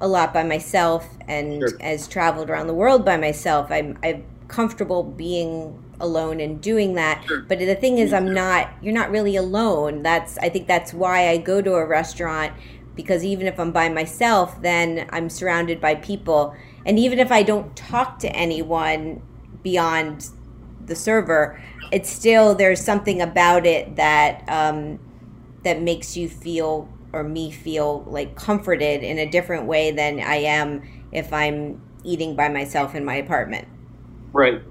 a 0.00 0.08
lot 0.08 0.32
by 0.32 0.42
myself 0.42 1.08
and 1.26 1.60
sure. 1.60 1.78
has 1.80 2.06
traveled 2.08 2.50
around 2.50 2.66
the 2.66 2.74
world 2.74 3.04
by 3.04 3.16
myself, 3.16 3.70
I'm 3.70 3.98
I'm 4.02 4.24
comfortable 4.48 5.02
being 5.02 5.78
alone 6.00 6.40
and 6.40 6.60
doing 6.60 6.94
that. 6.94 7.24
Sure. 7.26 7.42
But 7.42 7.58
the 7.58 7.74
thing 7.74 7.98
is, 7.98 8.12
I'm 8.12 8.32
not. 8.32 8.70
You're 8.82 8.94
not 8.94 9.10
really 9.10 9.36
alone. 9.36 10.02
That's 10.02 10.38
I 10.38 10.48
think 10.48 10.66
that's 10.66 10.92
why 10.92 11.28
I 11.28 11.38
go 11.38 11.60
to 11.62 11.74
a 11.74 11.86
restaurant 11.86 12.52
because 12.94 13.24
even 13.24 13.46
if 13.46 13.60
I'm 13.60 13.70
by 13.70 13.88
myself, 13.88 14.60
then 14.60 15.08
I'm 15.12 15.30
surrounded 15.30 15.80
by 15.80 15.94
people, 15.94 16.54
and 16.84 16.98
even 16.98 17.20
if 17.20 17.30
I 17.30 17.44
don't 17.44 17.76
talk 17.76 18.18
to 18.20 18.28
anyone 18.34 19.22
beyond 19.62 20.30
the 20.84 20.96
server, 20.96 21.62
it's 21.92 22.10
still 22.10 22.54
there's 22.54 22.82
something 22.82 23.22
about 23.22 23.66
it 23.66 23.96
that 23.96 24.42
um, 24.48 24.98
that 25.62 25.80
makes 25.80 26.16
you 26.16 26.28
feel 26.28 26.88
or 27.12 27.22
me 27.24 27.50
feel 27.50 28.04
like 28.06 28.34
comforted 28.34 29.02
in 29.02 29.18
a 29.18 29.30
different 29.30 29.66
way 29.66 29.90
than 29.90 30.20
I 30.20 30.36
am 30.36 30.82
if 31.12 31.32
I'm 31.32 31.80
eating 32.04 32.34
by 32.34 32.48
myself 32.48 32.94
in 32.94 33.04
my 33.04 33.14
apartment. 33.14 33.66
Right. 34.32 34.62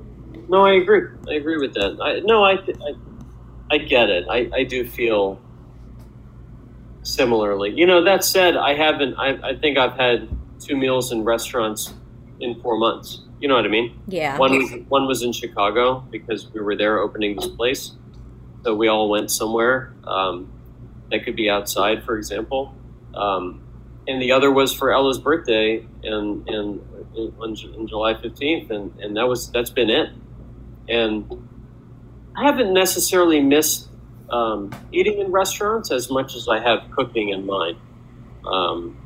No, 0.49 0.65
I 0.65 0.73
agree. 0.73 1.09
I 1.27 1.33
agree 1.33 1.57
with 1.57 1.73
that. 1.73 1.97
I, 2.01 2.19
no, 2.21 2.43
I, 2.43 2.53
I, 2.53 2.93
I 3.69 3.77
get 3.79 4.09
it. 4.09 4.25
I, 4.29 4.49
I 4.53 4.63
do 4.63 4.87
feel 4.87 5.41
similarly. 7.03 7.71
You 7.75 7.85
know, 7.85 8.03
that 8.03 8.23
said, 8.23 8.55
I 8.55 8.73
haven't. 8.73 9.15
I, 9.15 9.49
I 9.49 9.55
think 9.55 9.77
I've 9.77 9.93
had 9.93 10.29
two 10.59 10.77
meals 10.77 11.11
in 11.11 11.23
restaurants 11.23 11.93
in 12.39 12.59
four 12.61 12.77
months. 12.77 13.21
You 13.39 13.47
know 13.47 13.55
what 13.55 13.65
I 13.65 13.67
mean? 13.67 13.99
Yeah. 14.07 14.37
One 14.37 14.57
was, 14.57 14.71
one 14.87 15.05
was 15.05 15.21
in 15.21 15.31
Chicago 15.31 15.99
because 16.09 16.51
we 16.53 16.61
were 16.61 16.75
there 16.75 16.99
opening 16.99 17.35
this 17.35 17.47
place, 17.47 17.91
so 18.63 18.73
we 18.73 18.87
all 18.87 19.09
went 19.09 19.29
somewhere. 19.29 19.93
Um, 20.05 20.51
that 21.11 21.23
could 21.23 21.35
be 21.35 21.49
outside, 21.49 22.03
for 22.03 22.17
example. 22.17 22.73
Um, 23.13 23.61
and 24.07 24.21
the 24.21 24.31
other 24.31 24.51
was 24.51 24.73
for 24.73 24.91
Ella's 24.91 25.19
birthday 25.19 25.85
in 26.03 26.43
in, 26.47 26.81
in, 27.15 27.55
in 27.75 27.87
July 27.87 28.19
fifteenth, 28.19 28.71
and, 28.71 28.97
and 28.99 29.17
that 29.17 29.27
was 29.27 29.51
that's 29.51 29.69
been 29.69 29.89
it. 29.89 30.09
And 30.87 31.47
I 32.35 32.45
haven't 32.45 32.73
necessarily 32.73 33.41
missed 33.41 33.89
um, 34.29 34.71
eating 34.91 35.19
in 35.19 35.31
restaurants 35.31 35.91
as 35.91 36.09
much 36.09 36.35
as 36.35 36.47
I 36.47 36.59
have 36.59 36.89
cooking 36.91 37.29
in 37.29 37.45
mind. 37.45 37.77
Um, 38.45 38.97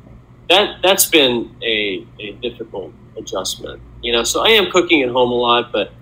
that 0.48 0.82
that's 0.82 1.06
been 1.06 1.56
a, 1.62 2.06
a 2.20 2.32
difficult 2.42 2.92
adjustment. 3.16 3.80
You 4.02 4.12
know, 4.12 4.22
so 4.24 4.44
I 4.44 4.50
am 4.50 4.70
cooking 4.70 5.02
at 5.02 5.10
home 5.10 5.30
a 5.30 5.34
lot, 5.34 5.72
but 5.72 5.92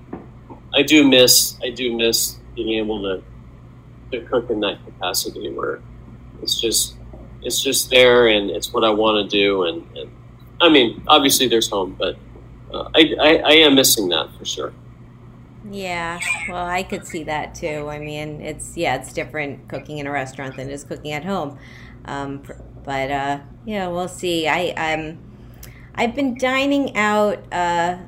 I 0.75 0.83
do 0.83 1.07
miss 1.07 1.57
I 1.63 1.71
do 1.71 1.97
miss 1.97 2.37
being 2.55 2.79
able 2.79 3.03
to 3.03 3.23
to 4.13 4.27
cook 4.27 4.51
in 4.51 4.61
that 4.61 4.85
capacity 4.85 5.51
where 5.51 5.81
it's 6.43 6.61
just 6.61 6.97
it's 7.43 7.63
just 7.63 7.91
there 7.91 8.29
and 8.29 8.51
it's 8.51 8.73
what 8.73 8.85
I 8.85 8.91
want 8.91 9.31
to 9.31 9.37
do 9.37 9.65
and, 9.65 9.87
and 9.97 10.11
I 10.61 10.69
mean 10.69 11.03
obviously 11.07 11.49
there's 11.49 11.69
home, 11.69 11.97
but 11.99 12.17
uh, 12.73 12.89
I, 12.95 13.15
I 13.21 13.37
I 13.37 13.53
am 13.53 13.75
missing 13.75 14.09
that 14.09 14.29
for 14.39 14.45
sure. 14.45 14.73
Yeah, 15.71 16.19
well, 16.49 16.67
I 16.67 16.83
could 16.83 17.07
see 17.07 17.25
that 17.25 17.55
too. 17.55 17.89
I 17.89 18.01
mean, 18.01 18.41
it's 18.41 18.77
yeah, 18.77 18.97
it's 18.97 19.13
different 19.13 19.69
cooking 19.69 19.99
in 19.99 20.07
a 20.07 20.11
restaurant 20.11 20.57
than 20.57 20.69
it 20.69 20.73
is 20.73 20.83
cooking 20.83 21.13
at 21.13 21.25
home. 21.25 21.59
Um, 22.07 22.43
but 22.85 23.11
uh, 23.11 23.41
yeah, 23.65 23.87
we'll 23.89 24.09
see. 24.09 24.49
I 24.49 24.71
um, 24.71 25.19
I've 25.95 26.15
been 26.15 26.37
dining 26.37 26.97
out 26.97 27.45
uh, 27.53 27.99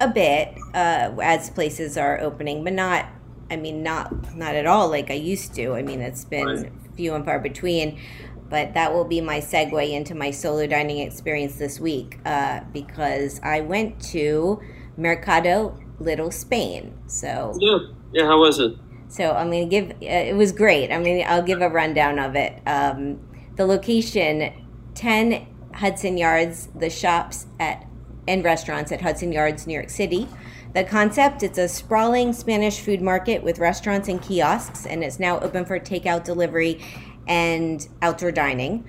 a 0.00 0.08
bit 0.08 0.54
uh, 0.74 1.12
as 1.22 1.48
places 1.50 1.96
are 1.96 2.20
opening, 2.20 2.64
but 2.64 2.74
not. 2.74 3.06
I 3.50 3.56
mean, 3.56 3.82
not 3.82 4.36
not 4.36 4.54
at 4.54 4.66
all 4.66 4.88
like 4.88 5.10
I 5.10 5.14
used 5.14 5.54
to. 5.54 5.74
I 5.74 5.82
mean, 5.82 6.00
it's 6.02 6.24
been 6.24 6.46
right. 6.46 6.72
few 6.96 7.14
and 7.14 7.24
far 7.24 7.38
between. 7.38 8.00
But 8.48 8.74
that 8.74 8.92
will 8.92 9.04
be 9.04 9.20
my 9.20 9.38
segue 9.40 9.92
into 9.92 10.16
my 10.16 10.32
solo 10.32 10.66
dining 10.66 10.98
experience 10.98 11.54
this 11.54 11.78
week 11.78 12.18
uh, 12.24 12.60
because 12.72 13.40
I 13.44 13.60
went 13.60 14.02
to 14.06 14.60
Mercado 14.96 15.78
Little 16.00 16.30
Spain. 16.30 16.98
So 17.06 17.56
yeah, 17.60 17.78
yeah. 18.12 18.26
How 18.26 18.40
was 18.40 18.58
it? 18.58 18.72
So 19.08 19.32
I'm 19.32 19.50
gonna 19.50 19.66
give. 19.66 19.90
Uh, 19.90 19.94
it 20.00 20.36
was 20.36 20.52
great. 20.52 20.90
I 20.90 20.98
mean, 20.98 21.24
I'll 21.26 21.42
give 21.42 21.60
a 21.60 21.68
rundown 21.68 22.18
of 22.18 22.34
it. 22.34 22.60
Um, 22.66 23.20
the 23.56 23.66
location, 23.66 24.52
ten 24.94 25.46
Hudson 25.74 26.16
Yards, 26.16 26.68
the 26.74 26.90
shops 26.90 27.46
at 27.58 27.86
and 28.26 28.44
restaurants 28.44 28.92
at 28.92 29.00
Hudson 29.00 29.32
Yards, 29.32 29.66
New 29.66 29.74
York 29.74 29.90
City. 29.90 30.28
The 30.72 30.84
concept, 30.84 31.42
it's 31.42 31.58
a 31.58 31.66
sprawling 31.66 32.32
Spanish 32.32 32.78
food 32.80 33.02
market 33.02 33.42
with 33.42 33.58
restaurants 33.58 34.08
and 34.08 34.22
kiosks, 34.22 34.86
and 34.86 35.02
it's 35.02 35.18
now 35.18 35.40
open 35.40 35.64
for 35.64 35.80
takeout 35.80 36.22
delivery 36.22 36.80
and 37.26 37.88
outdoor 38.02 38.30
dining. 38.30 38.88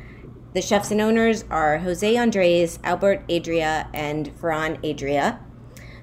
The 0.53 0.61
chefs 0.61 0.91
and 0.91 1.01
owners 1.01 1.43
are 1.49 1.79
Jose 1.79 2.17
Andres, 2.17 2.77
Albert 2.83 3.23
Adria, 3.31 3.89
and 3.93 4.29
Ferran 4.37 4.77
Adria. 4.87 5.39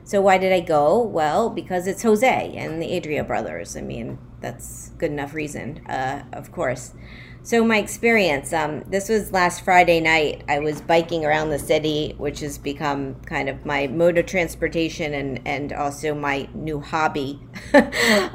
So 0.08 0.22
why 0.22 0.38
did 0.38 0.54
I 0.54 0.60
go? 0.60 1.02
Well, 1.02 1.50
because 1.50 1.86
it's 1.86 2.02
Jose 2.02 2.54
and 2.56 2.80
the 2.80 2.96
Adria 2.96 3.22
brothers. 3.24 3.76
I 3.76 3.82
mean, 3.82 4.16
that's 4.40 4.88
good 4.96 5.10
enough 5.10 5.34
reason, 5.34 5.84
uh, 5.86 6.22
of 6.32 6.50
course. 6.50 6.94
So 7.42 7.62
my 7.62 7.76
experience, 7.76 8.54
um, 8.54 8.84
this 8.88 9.10
was 9.10 9.32
last 9.32 9.66
Friday 9.66 10.00
night. 10.00 10.44
I 10.48 10.60
was 10.60 10.80
biking 10.80 11.26
around 11.26 11.50
the 11.50 11.58
city, 11.58 12.14
which 12.16 12.40
has 12.40 12.56
become 12.56 13.16
kind 13.26 13.50
of 13.50 13.66
my 13.66 13.86
mode 13.86 14.16
of 14.16 14.24
transportation 14.24 15.12
and, 15.12 15.46
and 15.46 15.74
also 15.74 16.14
my 16.14 16.48
new 16.54 16.80
hobby. 16.80 17.40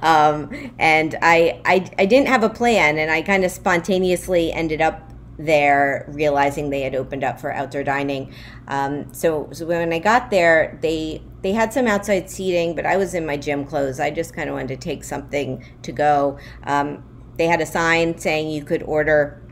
um, 0.03 0.51
and 0.77 1.17
I, 1.23 1.59
I 1.65 1.89
I 1.97 2.05
didn't 2.05 2.27
have 2.27 2.43
a 2.43 2.49
plan, 2.49 2.99
and 2.99 3.09
I 3.09 3.23
kind 3.23 3.43
of 3.43 3.49
spontaneously 3.49 4.53
ended 4.53 4.79
up 4.79 5.12
there, 5.37 6.05
realizing 6.09 6.69
they 6.69 6.81
had 6.81 6.95
opened 6.95 7.23
up 7.23 7.39
for 7.39 7.51
outdoor 7.51 7.83
dining. 7.83 8.33
Um, 8.67 9.13
so 9.13 9.49
so 9.51 9.65
when 9.65 9.91
I 9.91 9.99
got 9.99 10.29
there, 10.29 10.79
they 10.81 11.21
they 11.41 11.51
had 11.51 11.73
some 11.73 11.87
outside 11.87 12.29
seating, 12.29 12.75
but 12.75 12.85
I 12.85 12.97
was 12.97 13.13
in 13.13 13.25
my 13.25 13.37
gym 13.37 13.65
clothes. 13.65 13.99
I 13.99 14.11
just 14.11 14.33
kind 14.33 14.49
of 14.49 14.55
wanted 14.55 14.69
to 14.69 14.77
take 14.77 15.03
something 15.03 15.63
to 15.81 15.91
go. 15.91 16.39
Um, 16.63 17.03
they 17.37 17.47
had 17.47 17.61
a 17.61 17.65
sign 17.65 18.17
saying 18.17 18.49
you 18.49 18.63
could 18.63 18.83
order 18.83 19.42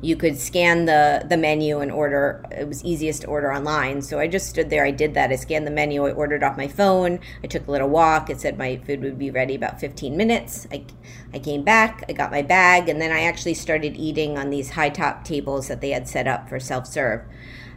you 0.00 0.16
could 0.16 0.38
scan 0.38 0.84
the 0.84 1.24
the 1.28 1.36
menu 1.36 1.80
and 1.80 1.90
order 1.90 2.44
it 2.50 2.68
was 2.68 2.84
easiest 2.84 3.22
to 3.22 3.28
order 3.28 3.52
online. 3.52 4.02
So 4.02 4.18
i 4.18 4.26
just 4.26 4.48
stood 4.48 4.70
there 4.70 4.84
i 4.84 4.90
did 4.90 5.14
that 5.14 5.30
i 5.30 5.36
scanned 5.36 5.66
the 5.66 5.70
menu 5.70 6.06
i 6.06 6.12
ordered 6.12 6.42
off 6.42 6.56
my 6.56 6.68
phone 6.68 7.18
i 7.42 7.46
took 7.46 7.66
a 7.66 7.70
little 7.70 7.88
walk 7.88 8.30
it 8.30 8.40
said 8.40 8.58
my 8.58 8.76
food 8.76 9.02
would 9.02 9.18
be 9.18 9.30
ready 9.30 9.54
about 9.54 9.80
15 9.80 10.16
minutes. 10.16 10.66
I, 10.72 10.84
I 11.32 11.38
came 11.38 11.62
back 11.62 12.04
i 12.08 12.12
got 12.12 12.30
my 12.30 12.42
bag 12.42 12.88
and 12.88 13.00
then 13.00 13.12
i 13.12 13.22
actually 13.22 13.54
started 13.54 13.96
eating 13.96 14.38
on 14.38 14.50
these 14.50 14.70
high 14.70 14.90
top 14.90 15.24
tables 15.24 15.68
that 15.68 15.80
they 15.80 15.90
had 15.90 16.08
set 16.08 16.26
up 16.26 16.48
for 16.48 16.60
self-serve 16.60 17.22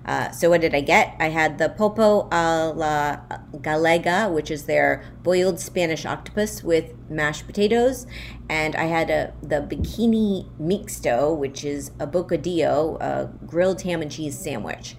uh, 0.10 0.32
so 0.32 0.50
what 0.50 0.60
did 0.60 0.74
I 0.74 0.82
get? 0.82 1.16
I 1.20 1.30
had 1.30 1.60
the 1.60 1.70
pulpo 1.70 2.28
a 2.32 2.74
la 2.74 3.18
gallega, 3.58 4.34
which 4.34 4.50
is 4.50 4.64
their 4.66 5.04
boiled 5.22 5.60
Spanish 5.60 6.04
octopus 6.04 6.64
with 6.64 6.96
mashed 7.12 7.46
potatoes, 7.46 8.08
and 8.50 8.76
I 8.76 8.86
had 8.86 9.12
a 9.12 9.34
the 9.44 9.58
bikini 9.62 10.50
mixto, 10.60 11.38
which 11.38 11.64
is 11.64 11.92
a 12.00 12.08
bocadillo, 12.08 13.00
a 13.00 13.32
grilled 13.46 13.84
ham 13.84 14.02
and 14.02 14.12
cheese 14.12 14.36
sandwich. 14.36 14.96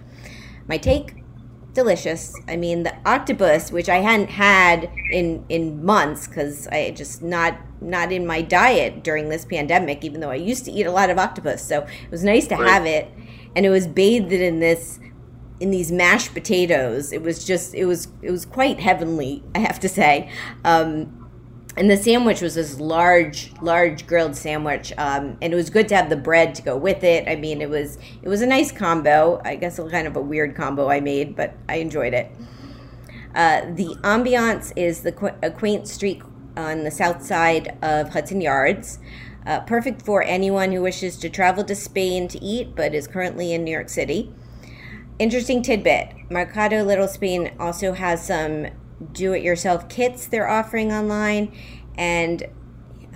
My 0.69 0.79
take, 0.79 1.25
delicious. 1.73 2.33
I 2.47 2.55
mean, 2.55 2.85
the 2.85 2.95
octopus, 3.05 3.73
which 3.73 3.89
I 3.89 3.97
hadn't 3.97 4.31
had 4.31 4.89
in 5.11 5.45
in 5.49 5.85
months, 5.85 6.29
because 6.29 6.69
I 6.69 6.93
just 6.93 7.21
not 7.21 7.59
not 7.81 8.13
in 8.13 8.25
my 8.25 8.43
diet 8.43 9.03
during 9.03 9.29
this 9.29 9.45
pandemic, 9.45 10.05
even 10.05 10.21
though 10.21 10.31
I 10.31 10.37
used 10.37 10.65
to 10.67 10.71
eat 10.71 10.87
a 10.87 10.93
lot 10.93 11.11
of 11.11 11.19
octopus. 11.19 11.67
So 11.67 11.81
it 11.81 12.11
was 12.13 12.23
nice 12.23 12.47
to 12.47 12.55
right. 12.55 12.71
have 12.71 12.87
it 12.87 13.11
and 13.57 13.67
it 13.67 13.71
was 13.71 13.87
bathed 13.87 14.33
in 14.33 14.61
this 14.61 14.99
in 15.61 15.71
these 15.71 15.93
mashed 15.93 16.33
potatoes. 16.33 17.13
It 17.13 17.23
was 17.23 17.45
just 17.45 17.75
it 17.75 17.85
was 17.85 18.09
it 18.23 18.31
was 18.31 18.47
quite 18.47 18.81
heavenly, 18.81 19.43
I 19.55 19.59
have 19.61 19.79
to 19.81 19.89
say. 19.89 20.31
Um, 20.65 21.17
and 21.77 21.89
the 21.89 21.97
sandwich 21.97 22.41
was 22.41 22.57
this 22.57 22.81
large, 22.81 23.53
large 23.63 24.07
grilled 24.07 24.37
sandwich, 24.37 24.93
um, 24.99 25.39
and 25.41 25.53
it 25.53 25.57
was 25.57 25.71
good 25.71 25.89
to 25.89 25.97
have 25.97 26.11
the 26.11 26.17
bread 26.17 26.55
to 26.57 26.63
go 26.63 26.77
with 26.77 27.05
it. 27.05 27.29
I 27.29 27.37
mean, 27.37 27.63
it 27.63 27.71
was 27.71 27.97
it 28.23 28.29
was 28.29 28.43
a 28.43 28.47
nice 28.47 28.73
combo. 28.73 29.41
I 29.45 29.57
guess 29.57 29.79
a 29.79 29.89
kind 29.89 30.07
of 30.07 30.17
a 30.17 30.21
weird 30.21 30.57
combo 30.57 30.91
I 30.91 31.01
made, 31.01 31.37
but 31.37 31.55
I 31.69 31.77
enjoyed 31.77 32.13
it. 32.13 32.33
Uh, 33.35 33.63
the 33.75 33.97
ambiance 34.03 34.73
is 34.75 35.03
the 35.03 35.13
qu- 35.13 35.37
a 35.43 35.51
quaint 35.51 35.87
street 35.87 36.23
on 36.57 36.83
the 36.83 36.91
south 36.91 37.25
side 37.25 37.79
of 37.83 38.09
Hudson 38.11 38.41
Yards. 38.41 38.99
Uh, 39.47 39.61
perfect 39.61 40.03
for 40.03 40.23
anyone 40.23 40.73
who 40.73 40.83
wishes 40.83 41.17
to 41.17 41.31
travel 41.31 41.65
to 41.65 41.75
Spain 41.75 42.29
to 42.29 42.43
eat 42.45 42.75
but 42.77 42.95
is 42.95 43.09
currently 43.09 43.53
in 43.53 43.65
New 43.65 43.71
York 43.71 43.89
City. 43.89 44.33
Interesting 45.19 45.63
tidbit 45.63 46.15
Mercado 46.31 46.83
Little 46.83 47.09
Spain 47.09 47.53
also 47.59 47.93
has 47.93 48.27
some 48.27 48.67
do 49.13 49.33
it 49.33 49.43
yourself 49.43 49.89
kits 49.89 50.27
they're 50.27 50.49
offering 50.49 50.93
online. 50.93 51.53
And 51.97 52.47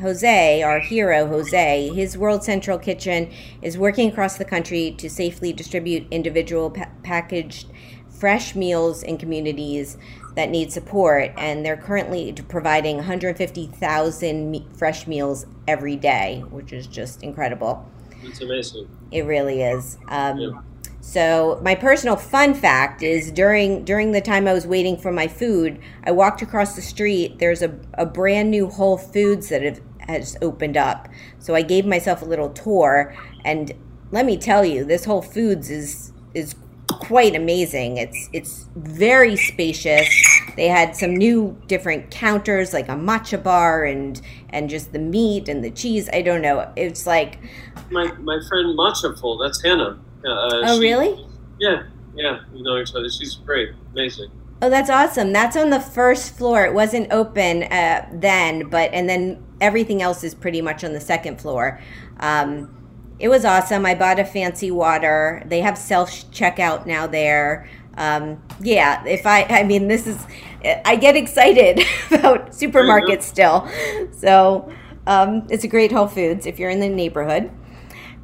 Jose, 0.00 0.62
our 0.62 0.80
hero, 0.80 1.26
Jose, 1.28 1.88
his 1.90 2.18
World 2.18 2.42
Central 2.42 2.78
Kitchen 2.78 3.30
is 3.62 3.78
working 3.78 4.10
across 4.10 4.36
the 4.36 4.44
country 4.44 4.94
to 4.98 5.08
safely 5.08 5.52
distribute 5.52 6.06
individual 6.10 6.70
pa- 6.70 6.90
packaged 7.02 7.68
fresh 8.08 8.54
meals 8.54 9.02
in 9.02 9.18
communities 9.18 9.96
that 10.36 10.50
need 10.50 10.72
support. 10.72 11.32
And 11.36 11.64
they're 11.64 11.76
currently 11.76 12.32
providing 12.48 12.96
150,000 12.96 14.50
me- 14.50 14.66
fresh 14.76 15.06
meals 15.06 15.46
every 15.66 15.96
day, 15.96 16.44
which 16.50 16.72
is 16.72 16.86
just 16.86 17.22
incredible. 17.22 17.88
It's 18.22 18.40
amazing. 18.40 18.88
It 19.10 19.24
really 19.26 19.62
is. 19.62 19.98
Um, 20.08 20.38
Yeah. 20.38 20.60
So 21.00 21.60
my 21.62 21.74
personal 21.74 22.16
fun 22.16 22.54
fact 22.54 23.02
is 23.02 23.30
during 23.30 23.84
during 23.84 24.12
the 24.12 24.22
time 24.22 24.48
I 24.48 24.54
was 24.54 24.66
waiting 24.66 24.96
for 24.96 25.12
my 25.12 25.28
food, 25.28 25.78
I 26.04 26.12
walked 26.12 26.40
across 26.40 26.74
the 26.76 26.80
street. 26.80 27.38
There's 27.38 27.60
a, 27.60 27.78
a 27.92 28.06
brand 28.06 28.50
new 28.50 28.68
Whole 28.68 28.96
Foods 28.96 29.50
that 29.50 29.60
have, 29.62 29.82
has 30.08 30.34
opened 30.40 30.78
up. 30.78 31.08
So 31.38 31.54
I 31.54 31.60
gave 31.60 31.84
myself 31.84 32.22
a 32.22 32.24
little 32.24 32.48
tour, 32.48 33.14
and 33.44 33.72
let 34.12 34.24
me 34.24 34.38
tell 34.38 34.64
you, 34.64 34.82
this 34.82 35.04
Whole 35.04 35.20
Foods 35.20 35.68
is 35.68 36.10
is 36.32 36.54
quite 36.88 37.36
amazing. 37.36 37.98
It's 37.98 38.30
it's 38.32 38.66
very 38.74 39.36
spacious. 39.36 40.08
They 40.56 40.68
had 40.68 40.96
some 40.96 41.14
new 41.14 41.60
different 41.66 42.10
counters 42.10 42.72
like 42.72 42.88
a 42.88 42.92
matcha 42.92 43.42
bar 43.42 43.84
and 43.84 44.20
and 44.50 44.70
just 44.70 44.92
the 44.92 44.98
meat 44.98 45.48
and 45.48 45.64
the 45.64 45.70
cheese. 45.70 46.08
I 46.12 46.22
don't 46.22 46.42
know. 46.42 46.70
It's 46.76 47.06
like 47.06 47.38
My 47.90 48.06
my 48.12 48.38
friend 48.48 48.78
Matchaful, 48.78 49.38
that's 49.44 49.62
Hannah. 49.62 49.98
Uh, 50.24 50.62
oh 50.64 50.74
she- 50.76 50.80
really? 50.88 51.26
Yeah, 51.58 51.82
yeah. 52.14 52.40
We 52.52 52.62
know 52.62 52.78
each 52.78 52.94
other. 52.94 53.08
She's 53.10 53.34
great, 53.36 53.70
amazing. 53.92 54.30
Oh, 54.62 54.70
that's 54.70 54.88
awesome. 54.88 55.32
That's 55.32 55.56
on 55.56 55.70
the 55.70 55.80
first 55.80 56.36
floor. 56.36 56.64
It 56.64 56.72
wasn't 56.72 57.12
open 57.12 57.64
uh, 57.64 58.08
then, 58.12 58.68
but 58.70 58.92
and 58.94 59.08
then 59.08 59.44
everything 59.60 60.00
else 60.00 60.24
is 60.24 60.34
pretty 60.34 60.62
much 60.62 60.82
on 60.84 60.92
the 60.94 61.00
second 61.00 61.40
floor. 61.40 61.80
Um, 62.20 62.70
it 63.18 63.28
was 63.28 63.44
awesome. 63.44 63.84
I 63.86 63.94
bought 63.94 64.18
a 64.18 64.24
fancy 64.24 64.70
water. 64.70 65.42
They 65.46 65.60
have 65.60 65.76
self 65.76 66.10
checkout 66.32 66.86
now 66.86 67.06
there. 67.06 67.68
Um, 67.96 68.42
yeah, 68.60 69.04
if 69.04 69.26
I, 69.26 69.44
I 69.44 69.62
mean, 69.62 69.88
this 69.88 70.06
is, 70.06 70.26
I 70.84 70.96
get 70.96 71.16
excited 71.16 71.78
about 72.10 72.50
supermarkets 72.50 73.22
still. 73.22 73.68
So 74.12 74.72
um, 75.06 75.46
it's 75.50 75.64
a 75.64 75.68
great 75.68 75.92
Whole 75.92 76.08
Foods 76.08 76.46
if 76.46 76.58
you're 76.58 76.70
in 76.70 76.80
the 76.80 76.88
neighborhood. 76.88 77.50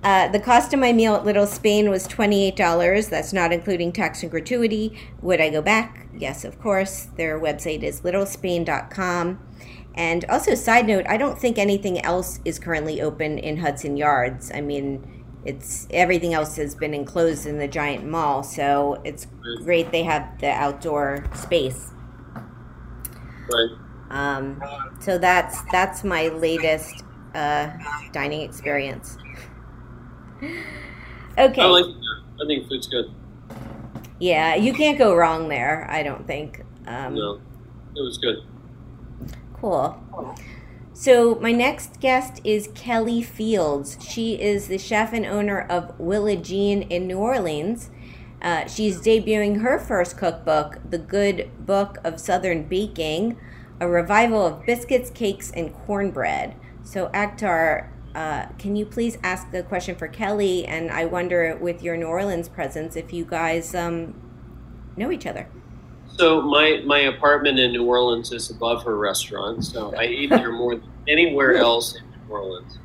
Uh, 0.02 0.28
the 0.28 0.40
cost 0.40 0.72
of 0.72 0.80
my 0.80 0.92
meal 0.92 1.14
at 1.14 1.26
Little 1.26 1.46
Spain 1.46 1.90
was 1.90 2.08
$28. 2.08 3.10
That's 3.10 3.32
not 3.32 3.52
including 3.52 3.92
tax 3.92 4.22
and 4.22 4.30
gratuity. 4.30 4.98
Would 5.20 5.40
I 5.40 5.50
go 5.50 5.60
back? 5.60 6.06
Yes, 6.16 6.44
of 6.44 6.58
course. 6.58 7.08
Their 7.16 7.38
website 7.38 7.82
is 7.82 8.00
littlespain.com. 8.00 9.46
And 9.94 10.24
also, 10.26 10.54
side 10.54 10.86
note, 10.86 11.04
I 11.08 11.18
don't 11.18 11.38
think 11.38 11.58
anything 11.58 12.00
else 12.00 12.40
is 12.44 12.58
currently 12.58 13.02
open 13.02 13.38
in 13.38 13.58
Hudson 13.58 13.96
Yards. 13.96 14.50
I 14.54 14.62
mean, 14.62 15.19
it's 15.44 15.86
everything 15.90 16.34
else 16.34 16.56
has 16.56 16.74
been 16.74 16.94
enclosed 16.94 17.46
in 17.46 17.58
the 17.58 17.68
giant 17.68 18.06
mall, 18.06 18.42
so 18.42 19.00
it's 19.04 19.26
great 19.64 19.90
they 19.90 20.02
have 20.02 20.38
the 20.40 20.50
outdoor 20.50 21.24
space. 21.34 21.90
Right. 23.52 23.70
Um, 24.10 24.62
so 25.00 25.18
that's 25.18 25.62
that's 25.70 26.04
my 26.04 26.28
latest 26.28 27.04
uh, 27.34 27.70
dining 28.12 28.42
experience. 28.42 29.16
Okay. 31.38 31.62
I 31.62 31.66
like. 31.66 31.86
I 32.42 32.46
think 32.46 32.68
food's 32.68 32.86
good. 32.86 33.14
Yeah, 34.18 34.56
you 34.56 34.74
can't 34.74 34.98
go 34.98 35.14
wrong 35.14 35.48
there. 35.48 35.86
I 35.90 36.02
don't 36.02 36.26
think. 36.26 36.62
Um, 36.86 37.14
No, 37.14 37.40
it 37.96 38.02
was 38.02 38.18
good. 38.18 38.36
Cool. 39.54 39.98
So 41.00 41.36
my 41.36 41.50
next 41.50 41.98
guest 41.98 42.42
is 42.44 42.68
Kelly 42.74 43.22
Fields. 43.22 43.96
She 44.06 44.34
is 44.34 44.68
the 44.68 44.76
chef 44.76 45.14
and 45.14 45.24
owner 45.24 45.58
of 45.58 45.98
Willa 45.98 46.36
Jean 46.36 46.82
in 46.82 47.06
New 47.06 47.16
Orleans. 47.16 47.88
Uh, 48.42 48.66
she's 48.66 49.00
debuting 49.00 49.62
her 49.62 49.78
first 49.78 50.18
cookbook, 50.18 50.78
The 50.90 50.98
Good 50.98 51.52
Book 51.58 51.96
of 52.04 52.20
Southern 52.20 52.64
Baking, 52.64 53.38
a 53.80 53.88
revival 53.88 54.46
of 54.46 54.66
biscuits, 54.66 55.08
cakes, 55.08 55.50
and 55.50 55.72
cornbread. 55.72 56.54
So, 56.82 57.08
Akhtar, 57.14 57.88
uh, 58.14 58.48
can 58.58 58.76
you 58.76 58.84
please 58.84 59.16
ask 59.22 59.50
the 59.52 59.62
question 59.62 59.96
for 59.96 60.06
Kelly? 60.06 60.66
And 60.66 60.90
I 60.90 61.06
wonder, 61.06 61.56
with 61.58 61.82
your 61.82 61.96
New 61.96 62.08
Orleans 62.08 62.50
presence, 62.50 62.94
if 62.94 63.10
you 63.10 63.24
guys 63.24 63.74
um, 63.74 64.20
know 64.98 65.10
each 65.10 65.24
other. 65.24 65.48
So 66.18 66.42
my 66.42 66.82
my 66.84 67.00
apartment 67.00 67.58
in 67.58 67.72
New 67.72 67.84
Orleans 67.84 68.32
is 68.32 68.50
above 68.50 68.84
her 68.84 68.96
restaurant, 68.96 69.64
so 69.64 69.94
I 69.96 70.04
eat 70.04 70.30
there 70.30 70.52
more 70.52 70.76
than 70.76 70.90
anywhere 71.08 71.56
else 71.56 71.96
in 71.96 72.02
New 72.10 72.34
Orleans. 72.34 72.78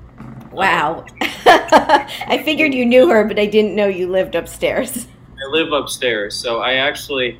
Wow. 0.51 1.05
I 1.21 2.41
figured 2.45 2.73
you 2.73 2.85
knew 2.85 3.09
her, 3.09 3.25
but 3.25 3.37
I 3.37 3.45
didn't 3.45 3.75
know 3.75 3.87
you 3.87 4.09
lived 4.09 4.35
upstairs. 4.35 5.07
I 5.45 5.51
live 5.51 5.73
upstairs, 5.73 6.35
so 6.35 6.59
I 6.59 6.75
actually, 6.75 7.39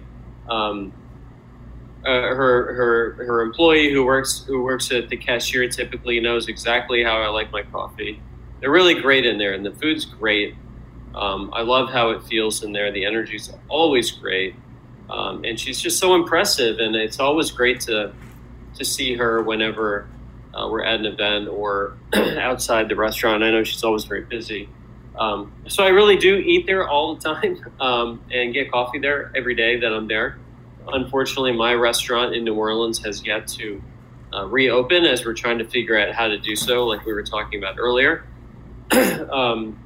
um, 0.50 0.92
uh, 2.06 2.10
her 2.10 2.74
her 2.74 3.26
her 3.26 3.42
employee 3.42 3.92
who 3.92 4.06
works 4.06 4.44
who 4.46 4.64
works 4.64 4.92
at 4.92 5.10
the 5.10 5.18
cashier 5.18 5.70
typically 5.70 6.20
knows 6.20 6.50
exactly 6.50 7.04
how 7.04 7.22
I 7.22 7.28
like 7.28 7.52
my 7.52 7.64
coffee. 7.64 8.22
They're 8.60 8.72
really 8.72 9.00
great 9.02 9.26
in 9.26 9.38
there, 9.38 9.54
and 9.54 9.66
the 9.66 9.72
food's 9.72 10.06
great. 10.06 10.56
Um, 11.16 11.50
I 11.54 11.62
love 11.62 11.90
how 11.90 12.10
it 12.10 12.24
feels 12.24 12.64
in 12.64 12.74
there. 12.74 12.92
The 12.92 13.06
energy's 13.06 13.52
always 13.70 14.12
great, 14.12 14.56
um, 15.10 15.43
and 15.43 15.60
she's 15.60 15.82
just 15.82 15.99
so 15.99 16.16
impressive. 16.16 16.80
And 16.80 16.95
it's 16.95 17.20
always 17.20 17.51
great 17.51 17.82
to 17.82 18.14
to 18.76 18.86
see 18.86 19.16
her 19.16 19.41
whenever 19.41 20.08
uh, 20.53 20.68
we're 20.70 20.84
at 20.84 20.99
an 20.99 21.06
event 21.06 21.47
or 21.47 21.97
outside 22.14 22.89
the 22.89 22.95
restaurant. 22.95 23.43
I 23.43 23.51
know 23.51 23.64
she's 23.64 23.84
always 23.84 24.03
very 24.06 24.24
busy. 24.24 24.70
Um, 25.18 25.53
so 25.68 25.84
I 25.84 25.89
really 25.89 26.18
do 26.18 26.36
eat 26.36 26.66
there 26.66 26.88
all 26.88 27.16
the 27.16 27.22
time 27.22 27.74
um, 27.80 28.22
and 28.32 28.53
get 28.53 28.72
coffee 28.72 28.99
there 28.99 29.32
every 29.36 29.56
day 29.56 29.80
that 29.80 29.93
I'm 29.93 30.08
there. 30.08 30.38
Unfortunately, 30.88 31.53
my 31.53 31.74
restaurant 31.74 32.36
in 32.36 32.43
New 32.43 32.53
Orleans 32.53 33.03
has 33.03 33.26
yet 33.26 33.47
to 33.49 33.82
uh, 34.34 34.45
reopen 34.45 35.06
as 35.06 35.26
we're 35.26 35.34
trying 35.34 35.58
to 35.60 35.66
figure 35.66 35.97
out 35.97 36.14
how 36.14 36.28
to 36.28 36.38
do 36.38 36.56
so, 36.56 36.86
like 36.86 37.06
we 37.06 37.14
were 37.14 37.24
talking 37.24 37.64
about 37.64 37.78
earlier. 37.80 38.26
um, 39.32 39.80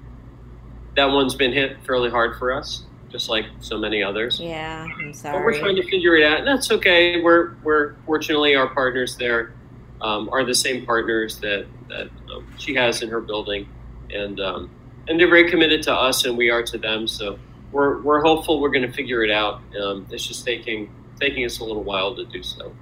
that 0.95 1.05
one's 1.05 1.35
been 1.35 1.53
hit 1.53 1.77
fairly 1.85 2.09
hard 2.09 2.37
for 2.37 2.51
us, 2.51 2.83
just 3.09 3.29
like 3.29 3.45
so 3.59 3.77
many 3.77 4.03
others. 4.03 4.39
Yeah, 4.39 4.87
I'm 4.99 5.11
But 5.11 5.43
we're 5.43 5.57
trying 5.57 5.75
to 5.75 5.83
figure 5.83 6.15
it 6.15 6.23
out, 6.23 6.39
and 6.39 6.47
that's 6.47 6.71
okay. 6.71 7.21
We're 7.21 7.55
we're 7.63 7.95
fortunately 8.05 8.55
our 8.55 8.67
partners 8.67 9.15
there 9.17 9.53
um, 10.01 10.29
are 10.31 10.43
the 10.43 10.55
same 10.55 10.85
partners 10.85 11.39
that 11.39 11.65
that 11.89 12.09
um, 12.33 12.47
she 12.57 12.73
has 12.75 13.01
in 13.01 13.09
her 13.09 13.21
building, 13.21 13.67
and 14.13 14.39
um, 14.39 14.69
and 15.07 15.19
they're 15.19 15.29
very 15.29 15.49
committed 15.49 15.81
to 15.83 15.93
us, 15.93 16.25
and 16.25 16.37
we 16.37 16.49
are 16.49 16.63
to 16.63 16.77
them. 16.77 17.07
So 17.07 17.39
we're 17.71 18.01
we're 18.01 18.21
hopeful 18.21 18.61
we're 18.61 18.69
going 18.69 18.87
to 18.87 18.93
figure 18.93 19.23
it 19.23 19.31
out. 19.31 19.61
Um, 19.81 20.07
it's 20.11 20.25
just 20.25 20.45
taking 20.45 20.89
taking 21.19 21.45
us 21.45 21.59
a 21.59 21.63
little 21.63 21.83
while 21.83 22.15
to 22.15 22.25
do 22.25 22.43
so. 22.43 22.73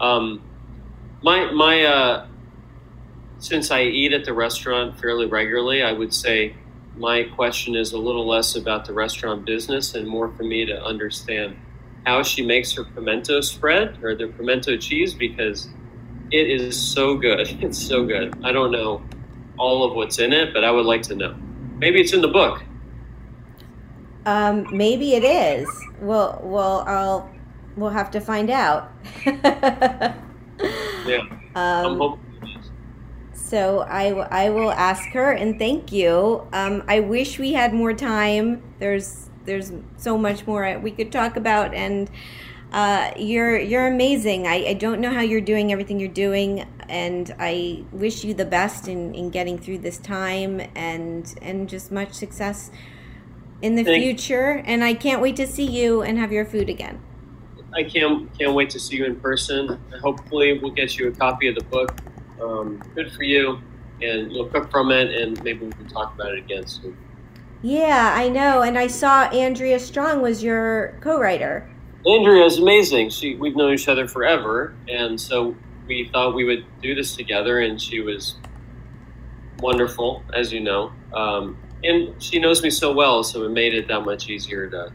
Um, 0.00 0.42
my 1.22 1.50
my 1.52 1.84
uh, 1.84 2.26
since 3.38 3.70
I 3.70 3.82
eat 3.82 4.12
at 4.12 4.24
the 4.24 4.34
restaurant 4.34 5.00
fairly 5.00 5.26
regularly, 5.26 5.82
I 5.82 5.92
would 5.92 6.12
say 6.12 6.54
my 6.96 7.24
question 7.24 7.74
is 7.74 7.92
a 7.92 7.98
little 7.98 8.26
less 8.26 8.56
about 8.56 8.84
the 8.84 8.92
restaurant 8.92 9.44
business 9.44 9.94
and 9.94 10.06
more 10.06 10.30
for 10.32 10.42
me 10.42 10.64
to 10.66 10.82
understand 10.82 11.56
how 12.04 12.22
she 12.22 12.44
makes 12.44 12.72
her 12.72 12.84
pimento 12.84 13.40
spread 13.40 14.02
or 14.02 14.14
the 14.14 14.28
pimento 14.28 14.76
cheese 14.76 15.14
because 15.14 15.68
it 16.30 16.48
is 16.48 16.80
so 16.80 17.16
good. 17.16 17.48
It's 17.62 17.78
so 17.78 18.04
good. 18.04 18.34
I 18.44 18.52
don't 18.52 18.70
know 18.70 19.02
all 19.58 19.84
of 19.84 19.94
what's 19.94 20.18
in 20.18 20.32
it, 20.32 20.54
but 20.54 20.64
I 20.64 20.70
would 20.70 20.86
like 20.86 21.02
to 21.02 21.14
know. 21.14 21.34
Maybe 21.78 22.00
it's 22.00 22.12
in 22.12 22.22
the 22.22 22.28
book. 22.28 22.62
Um, 24.26 24.66
maybe 24.70 25.14
it 25.14 25.24
is. 25.24 25.68
Well, 26.00 26.40
well, 26.42 26.84
I'll 26.86 27.30
we'll 27.76 27.90
have 27.90 28.10
to 28.12 28.20
find 28.20 28.50
out. 28.50 28.92
Yeah, 31.06 31.22
I'm 31.54 31.86
um, 31.86 31.98
hoping. 31.98 32.29
So 33.50 33.80
I, 33.80 34.10
I 34.44 34.50
will 34.50 34.70
ask 34.70 35.08
her 35.08 35.32
and 35.32 35.58
thank 35.58 35.90
you. 35.90 36.46
Um, 36.52 36.84
I 36.86 37.00
wish 37.00 37.36
we 37.40 37.52
had 37.52 37.74
more 37.74 37.92
time. 37.92 38.62
There's 38.78 39.28
there's 39.44 39.72
so 39.96 40.16
much 40.16 40.46
more 40.46 40.78
we 40.78 40.92
could 40.92 41.10
talk 41.10 41.36
about, 41.36 41.74
and 41.74 42.08
uh, 42.72 43.10
you're 43.16 43.58
you're 43.58 43.88
amazing. 43.88 44.46
I, 44.46 44.66
I 44.68 44.74
don't 44.74 45.00
know 45.00 45.12
how 45.12 45.22
you're 45.22 45.40
doing 45.40 45.72
everything 45.72 45.98
you're 45.98 46.08
doing, 46.08 46.64
and 46.88 47.34
I 47.40 47.82
wish 47.90 48.22
you 48.22 48.34
the 48.34 48.44
best 48.44 48.86
in, 48.86 49.16
in 49.16 49.30
getting 49.30 49.58
through 49.58 49.78
this 49.78 49.98
time 49.98 50.60
and 50.76 51.34
and 51.42 51.68
just 51.68 51.90
much 51.90 52.12
success 52.12 52.70
in 53.62 53.74
the 53.74 53.82
future. 53.82 54.62
And 54.64 54.84
I 54.84 54.94
can't 54.94 55.20
wait 55.20 55.34
to 55.36 55.46
see 55.48 55.66
you 55.66 56.02
and 56.02 56.18
have 56.18 56.30
your 56.30 56.44
food 56.44 56.68
again. 56.68 57.02
I 57.74 57.82
can't 57.82 58.32
can't 58.38 58.54
wait 58.54 58.70
to 58.70 58.78
see 58.78 58.98
you 58.98 59.06
in 59.06 59.16
person. 59.16 59.80
Hopefully, 60.00 60.60
we'll 60.60 60.70
get 60.70 60.96
you 60.96 61.08
a 61.08 61.10
copy 61.10 61.48
of 61.48 61.56
the 61.56 61.64
book. 61.64 61.96
Um, 62.42 62.82
good 62.94 63.12
for 63.12 63.22
you, 63.22 63.60
and 64.02 64.32
you'll 64.32 64.46
cook 64.46 64.70
from 64.70 64.90
it, 64.90 65.10
and 65.10 65.42
maybe 65.42 65.66
we 65.66 65.72
can 65.72 65.88
talk 65.88 66.14
about 66.14 66.32
it 66.32 66.38
again 66.38 66.66
soon. 66.66 66.96
Yeah, 67.62 68.14
I 68.16 68.28
know. 68.28 68.62
And 68.62 68.78
I 68.78 68.86
saw 68.86 69.24
Andrea 69.24 69.78
Strong 69.78 70.22
was 70.22 70.42
your 70.42 70.94
co-writer. 71.00 71.68
Andrea 72.06 72.44
is 72.46 72.58
amazing. 72.58 73.10
She 73.10 73.34
we've 73.34 73.56
known 73.56 73.74
each 73.74 73.88
other 73.88 74.08
forever, 74.08 74.74
and 74.88 75.20
so 75.20 75.54
we 75.86 76.08
thought 76.10 76.34
we 76.34 76.44
would 76.44 76.64
do 76.80 76.94
this 76.94 77.14
together. 77.14 77.60
And 77.60 77.80
she 77.80 78.00
was 78.00 78.36
wonderful, 79.58 80.22
as 80.32 80.52
you 80.52 80.60
know, 80.60 80.92
um, 81.12 81.58
and 81.84 82.20
she 82.22 82.38
knows 82.38 82.62
me 82.62 82.70
so 82.70 82.92
well, 82.92 83.22
so 83.22 83.44
it 83.44 83.50
made 83.50 83.74
it 83.74 83.88
that 83.88 84.00
much 84.00 84.30
easier 84.30 84.68
to, 84.70 84.92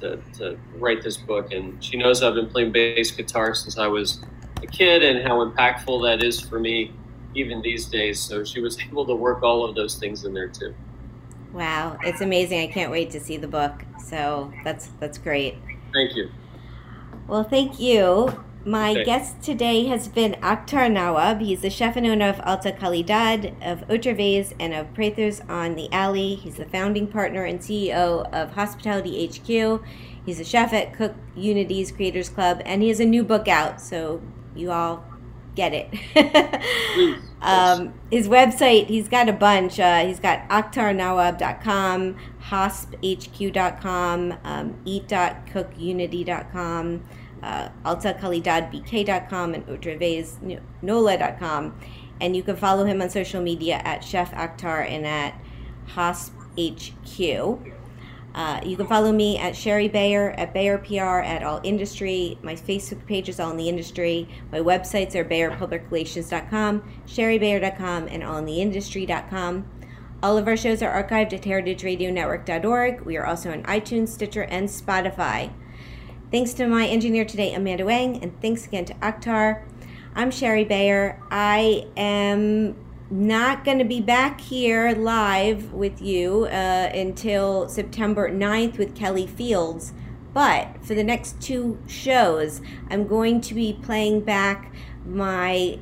to 0.00 0.16
to 0.38 0.58
write 0.76 1.02
this 1.02 1.18
book. 1.18 1.52
And 1.52 1.82
she 1.84 1.98
knows 1.98 2.22
I've 2.22 2.34
been 2.34 2.48
playing 2.48 2.72
bass 2.72 3.10
guitar 3.10 3.54
since 3.54 3.76
I 3.76 3.86
was 3.86 4.22
a 4.62 4.66
kid, 4.66 5.02
and 5.02 5.26
how 5.26 5.44
impactful 5.44 6.02
that 6.04 6.22
is 6.22 6.40
for 6.40 6.60
me 6.60 6.92
even 7.34 7.62
these 7.62 7.86
days. 7.86 8.20
So 8.20 8.44
she 8.44 8.60
was 8.60 8.78
able 8.80 9.06
to 9.06 9.14
work 9.14 9.42
all 9.42 9.64
of 9.64 9.74
those 9.74 9.96
things 9.96 10.24
in 10.24 10.34
there 10.34 10.48
too. 10.48 10.74
Wow, 11.52 11.98
it's 12.02 12.20
amazing. 12.20 12.60
I 12.60 12.66
can't 12.66 12.90
wait 12.90 13.10
to 13.10 13.20
see 13.20 13.36
the 13.36 13.48
book. 13.48 13.84
So 13.98 14.52
that's 14.64 14.88
that's 15.00 15.18
great. 15.18 15.56
Thank 15.92 16.16
you. 16.16 16.30
Well, 17.26 17.44
thank 17.44 17.78
you. 17.78 18.44
My 18.64 18.92
Okay. 18.92 19.04
guest 19.04 19.42
today 19.42 19.86
has 19.86 20.06
been 20.06 20.34
Akhtar 20.40 20.90
Nawab. 20.90 21.40
He's 21.40 21.62
the 21.62 21.70
chef 21.70 21.96
and 21.96 22.06
owner 22.06 22.28
of 22.28 22.40
Alta 22.44 22.70
Calidad, 22.70 23.54
of 23.60 23.80
Otra 23.88 24.16
Vez, 24.16 24.54
and 24.60 24.72
of 24.72 24.94
Prather's 24.94 25.40
on 25.48 25.74
the 25.74 25.92
Alley. 25.92 26.36
He's 26.36 26.56
the 26.56 26.64
founding 26.66 27.08
partner 27.08 27.44
and 27.44 27.58
CEO 27.60 28.32
of 28.32 28.52
Hospitality 28.52 29.26
HQ. 29.26 29.82
He's 30.24 30.38
a 30.38 30.44
chef 30.44 30.72
at 30.72 30.92
Cook 30.94 31.14
Unity's 31.34 31.90
Creators 31.90 32.28
Club, 32.28 32.62
and 32.64 32.82
he 32.82 32.88
has 32.88 33.00
a 33.00 33.04
new 33.04 33.24
book 33.24 33.48
out, 33.48 33.80
so 33.80 34.22
you 34.54 34.70
all 34.70 35.04
get 35.54 35.72
it. 35.74 37.20
Um, 37.42 37.92
his 38.10 38.26
website, 38.28 38.86
he's 38.86 39.08
got 39.08 39.28
a 39.28 39.32
bunch. 39.32 39.78
Uh, 39.80 40.06
he's 40.06 40.20
got 40.20 40.48
akhtarnawab.com, 40.48 42.16
hospHQ.com, 42.40 44.34
um, 44.44 44.78
eat.cookunity.com, 44.84 47.02
uh, 47.42 47.68
altacalidadbk.com, 47.84 49.54
and 49.54 49.66
otraveznola.com. 49.66 51.80
And 52.20 52.36
you 52.36 52.44
can 52.44 52.56
follow 52.56 52.84
him 52.84 53.02
on 53.02 53.10
social 53.10 53.42
media 53.42 53.82
at 53.84 54.04
Chef 54.04 54.30
Akhtar 54.32 54.88
and 54.88 55.04
at 55.04 55.34
hospHQ. 55.88 57.72
Uh, 58.34 58.60
you 58.64 58.76
can 58.76 58.86
follow 58.86 59.12
me 59.12 59.38
at 59.38 59.54
Shari 59.54 59.88
Bayer, 59.88 60.30
at 60.38 60.54
Bayer 60.54 60.78
PR, 60.78 61.20
at 61.20 61.42
All 61.42 61.60
Industry. 61.62 62.38
My 62.42 62.54
Facebook 62.54 63.04
page 63.06 63.28
is 63.28 63.38
All 63.38 63.50
in 63.50 63.56
the 63.56 63.68
Industry. 63.68 64.28
My 64.50 64.60
websites 64.60 65.14
are 65.14 65.24
BayerPublicRelations.com, 65.24 66.82
ShariBayer.com, 67.06 68.08
and 68.08 68.22
AllInTheIndustry.com. 68.22 69.66
All 70.22 70.38
of 70.38 70.46
our 70.46 70.56
shows 70.56 70.82
are 70.82 71.02
archived 71.02 71.32
at 71.32 71.42
HeritageRadioNetwork.org. 71.42 73.00
We 73.02 73.16
are 73.16 73.26
also 73.26 73.50
on 73.50 73.64
iTunes, 73.64 74.08
Stitcher, 74.08 74.44
and 74.44 74.68
Spotify. 74.68 75.52
Thanks 76.30 76.54
to 76.54 76.66
my 76.66 76.86
engineer 76.86 77.26
today, 77.26 77.52
Amanda 77.52 77.84
Wang, 77.84 78.22
and 78.22 78.40
thanks 78.40 78.66
again 78.66 78.86
to 78.86 78.94
Akhtar. 78.94 79.64
I'm 80.14 80.30
Shari 80.30 80.64
Bayer. 80.64 81.20
I 81.30 81.86
am 81.96 82.76
not 83.12 83.62
going 83.62 83.78
to 83.78 83.84
be 83.84 84.00
back 84.00 84.40
here 84.40 84.92
live 84.92 85.74
with 85.74 86.00
you 86.00 86.46
uh, 86.46 86.90
until 86.94 87.68
September 87.68 88.30
9th 88.30 88.78
with 88.78 88.94
Kelly 88.94 89.26
Fields. 89.26 89.92
But 90.32 90.82
for 90.82 90.94
the 90.94 91.04
next 91.04 91.38
two 91.38 91.78
shows, 91.86 92.62
I'm 92.88 93.06
going 93.06 93.42
to 93.42 93.54
be 93.54 93.78
playing 93.82 94.22
back 94.22 94.72
my 95.04 95.78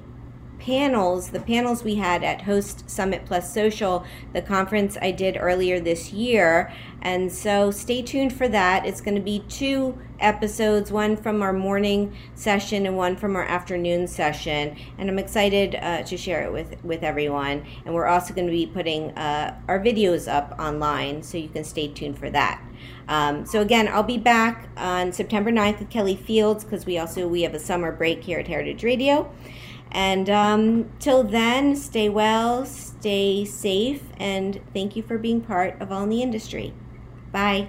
panels, 0.60 1.30
the 1.30 1.40
panels 1.40 1.82
we 1.82 1.96
had 1.96 2.22
at 2.22 2.42
Host 2.42 2.88
Summit 2.88 3.24
Plus 3.24 3.52
Social, 3.52 4.04
the 4.32 4.42
conference 4.42 4.96
I 5.00 5.10
did 5.10 5.36
earlier 5.38 5.80
this 5.80 6.12
year. 6.12 6.72
And 7.02 7.32
so 7.32 7.70
stay 7.70 8.02
tuned 8.02 8.32
for 8.32 8.46
that. 8.48 8.86
It's 8.86 9.00
going 9.00 9.14
to 9.14 9.22
be 9.22 9.40
two 9.48 9.98
episodes, 10.20 10.92
one 10.92 11.16
from 11.16 11.40
our 11.40 11.52
morning 11.52 12.14
session 12.34 12.86
and 12.86 12.96
one 12.96 13.16
from 13.16 13.36
our 13.36 13.44
afternoon 13.44 14.06
session. 14.06 14.76
And 14.98 15.08
I'm 15.08 15.18
excited 15.18 15.76
uh, 15.76 16.02
to 16.02 16.16
share 16.16 16.42
it 16.42 16.52
with, 16.52 16.82
with 16.84 17.02
everyone. 17.02 17.64
And 17.84 17.94
we're 17.94 18.06
also 18.06 18.34
going 18.34 18.46
to 18.46 18.52
be 18.52 18.66
putting 18.66 19.16
uh, 19.16 19.58
our 19.66 19.80
videos 19.80 20.30
up 20.30 20.54
online, 20.58 21.22
so 21.22 21.38
you 21.38 21.48
can 21.48 21.64
stay 21.64 21.88
tuned 21.88 22.18
for 22.18 22.30
that. 22.30 22.62
Um, 23.08 23.44
so 23.44 23.60
again, 23.60 23.88
I'll 23.88 24.02
be 24.02 24.18
back 24.18 24.68
on 24.76 25.12
September 25.12 25.50
9th 25.50 25.80
with 25.80 25.90
Kelly 25.90 26.16
Fields 26.16 26.64
because 26.64 26.86
we 26.86 26.98
also 26.98 27.26
we 27.26 27.42
have 27.42 27.54
a 27.54 27.58
summer 27.58 27.90
break 27.92 28.22
here 28.22 28.38
at 28.38 28.46
Heritage 28.46 28.84
Radio. 28.84 29.30
And 29.92 30.30
um, 30.30 30.90
till 31.00 31.24
then, 31.24 31.74
stay 31.74 32.08
well, 32.08 32.64
stay 32.64 33.44
safe, 33.44 34.02
and 34.18 34.60
thank 34.72 34.94
you 34.94 35.02
for 35.02 35.18
being 35.18 35.40
part 35.40 35.80
of 35.80 35.90
All 35.90 36.04
in 36.04 36.10
the 36.10 36.22
Industry. 36.22 36.72
Bye. 37.32 37.68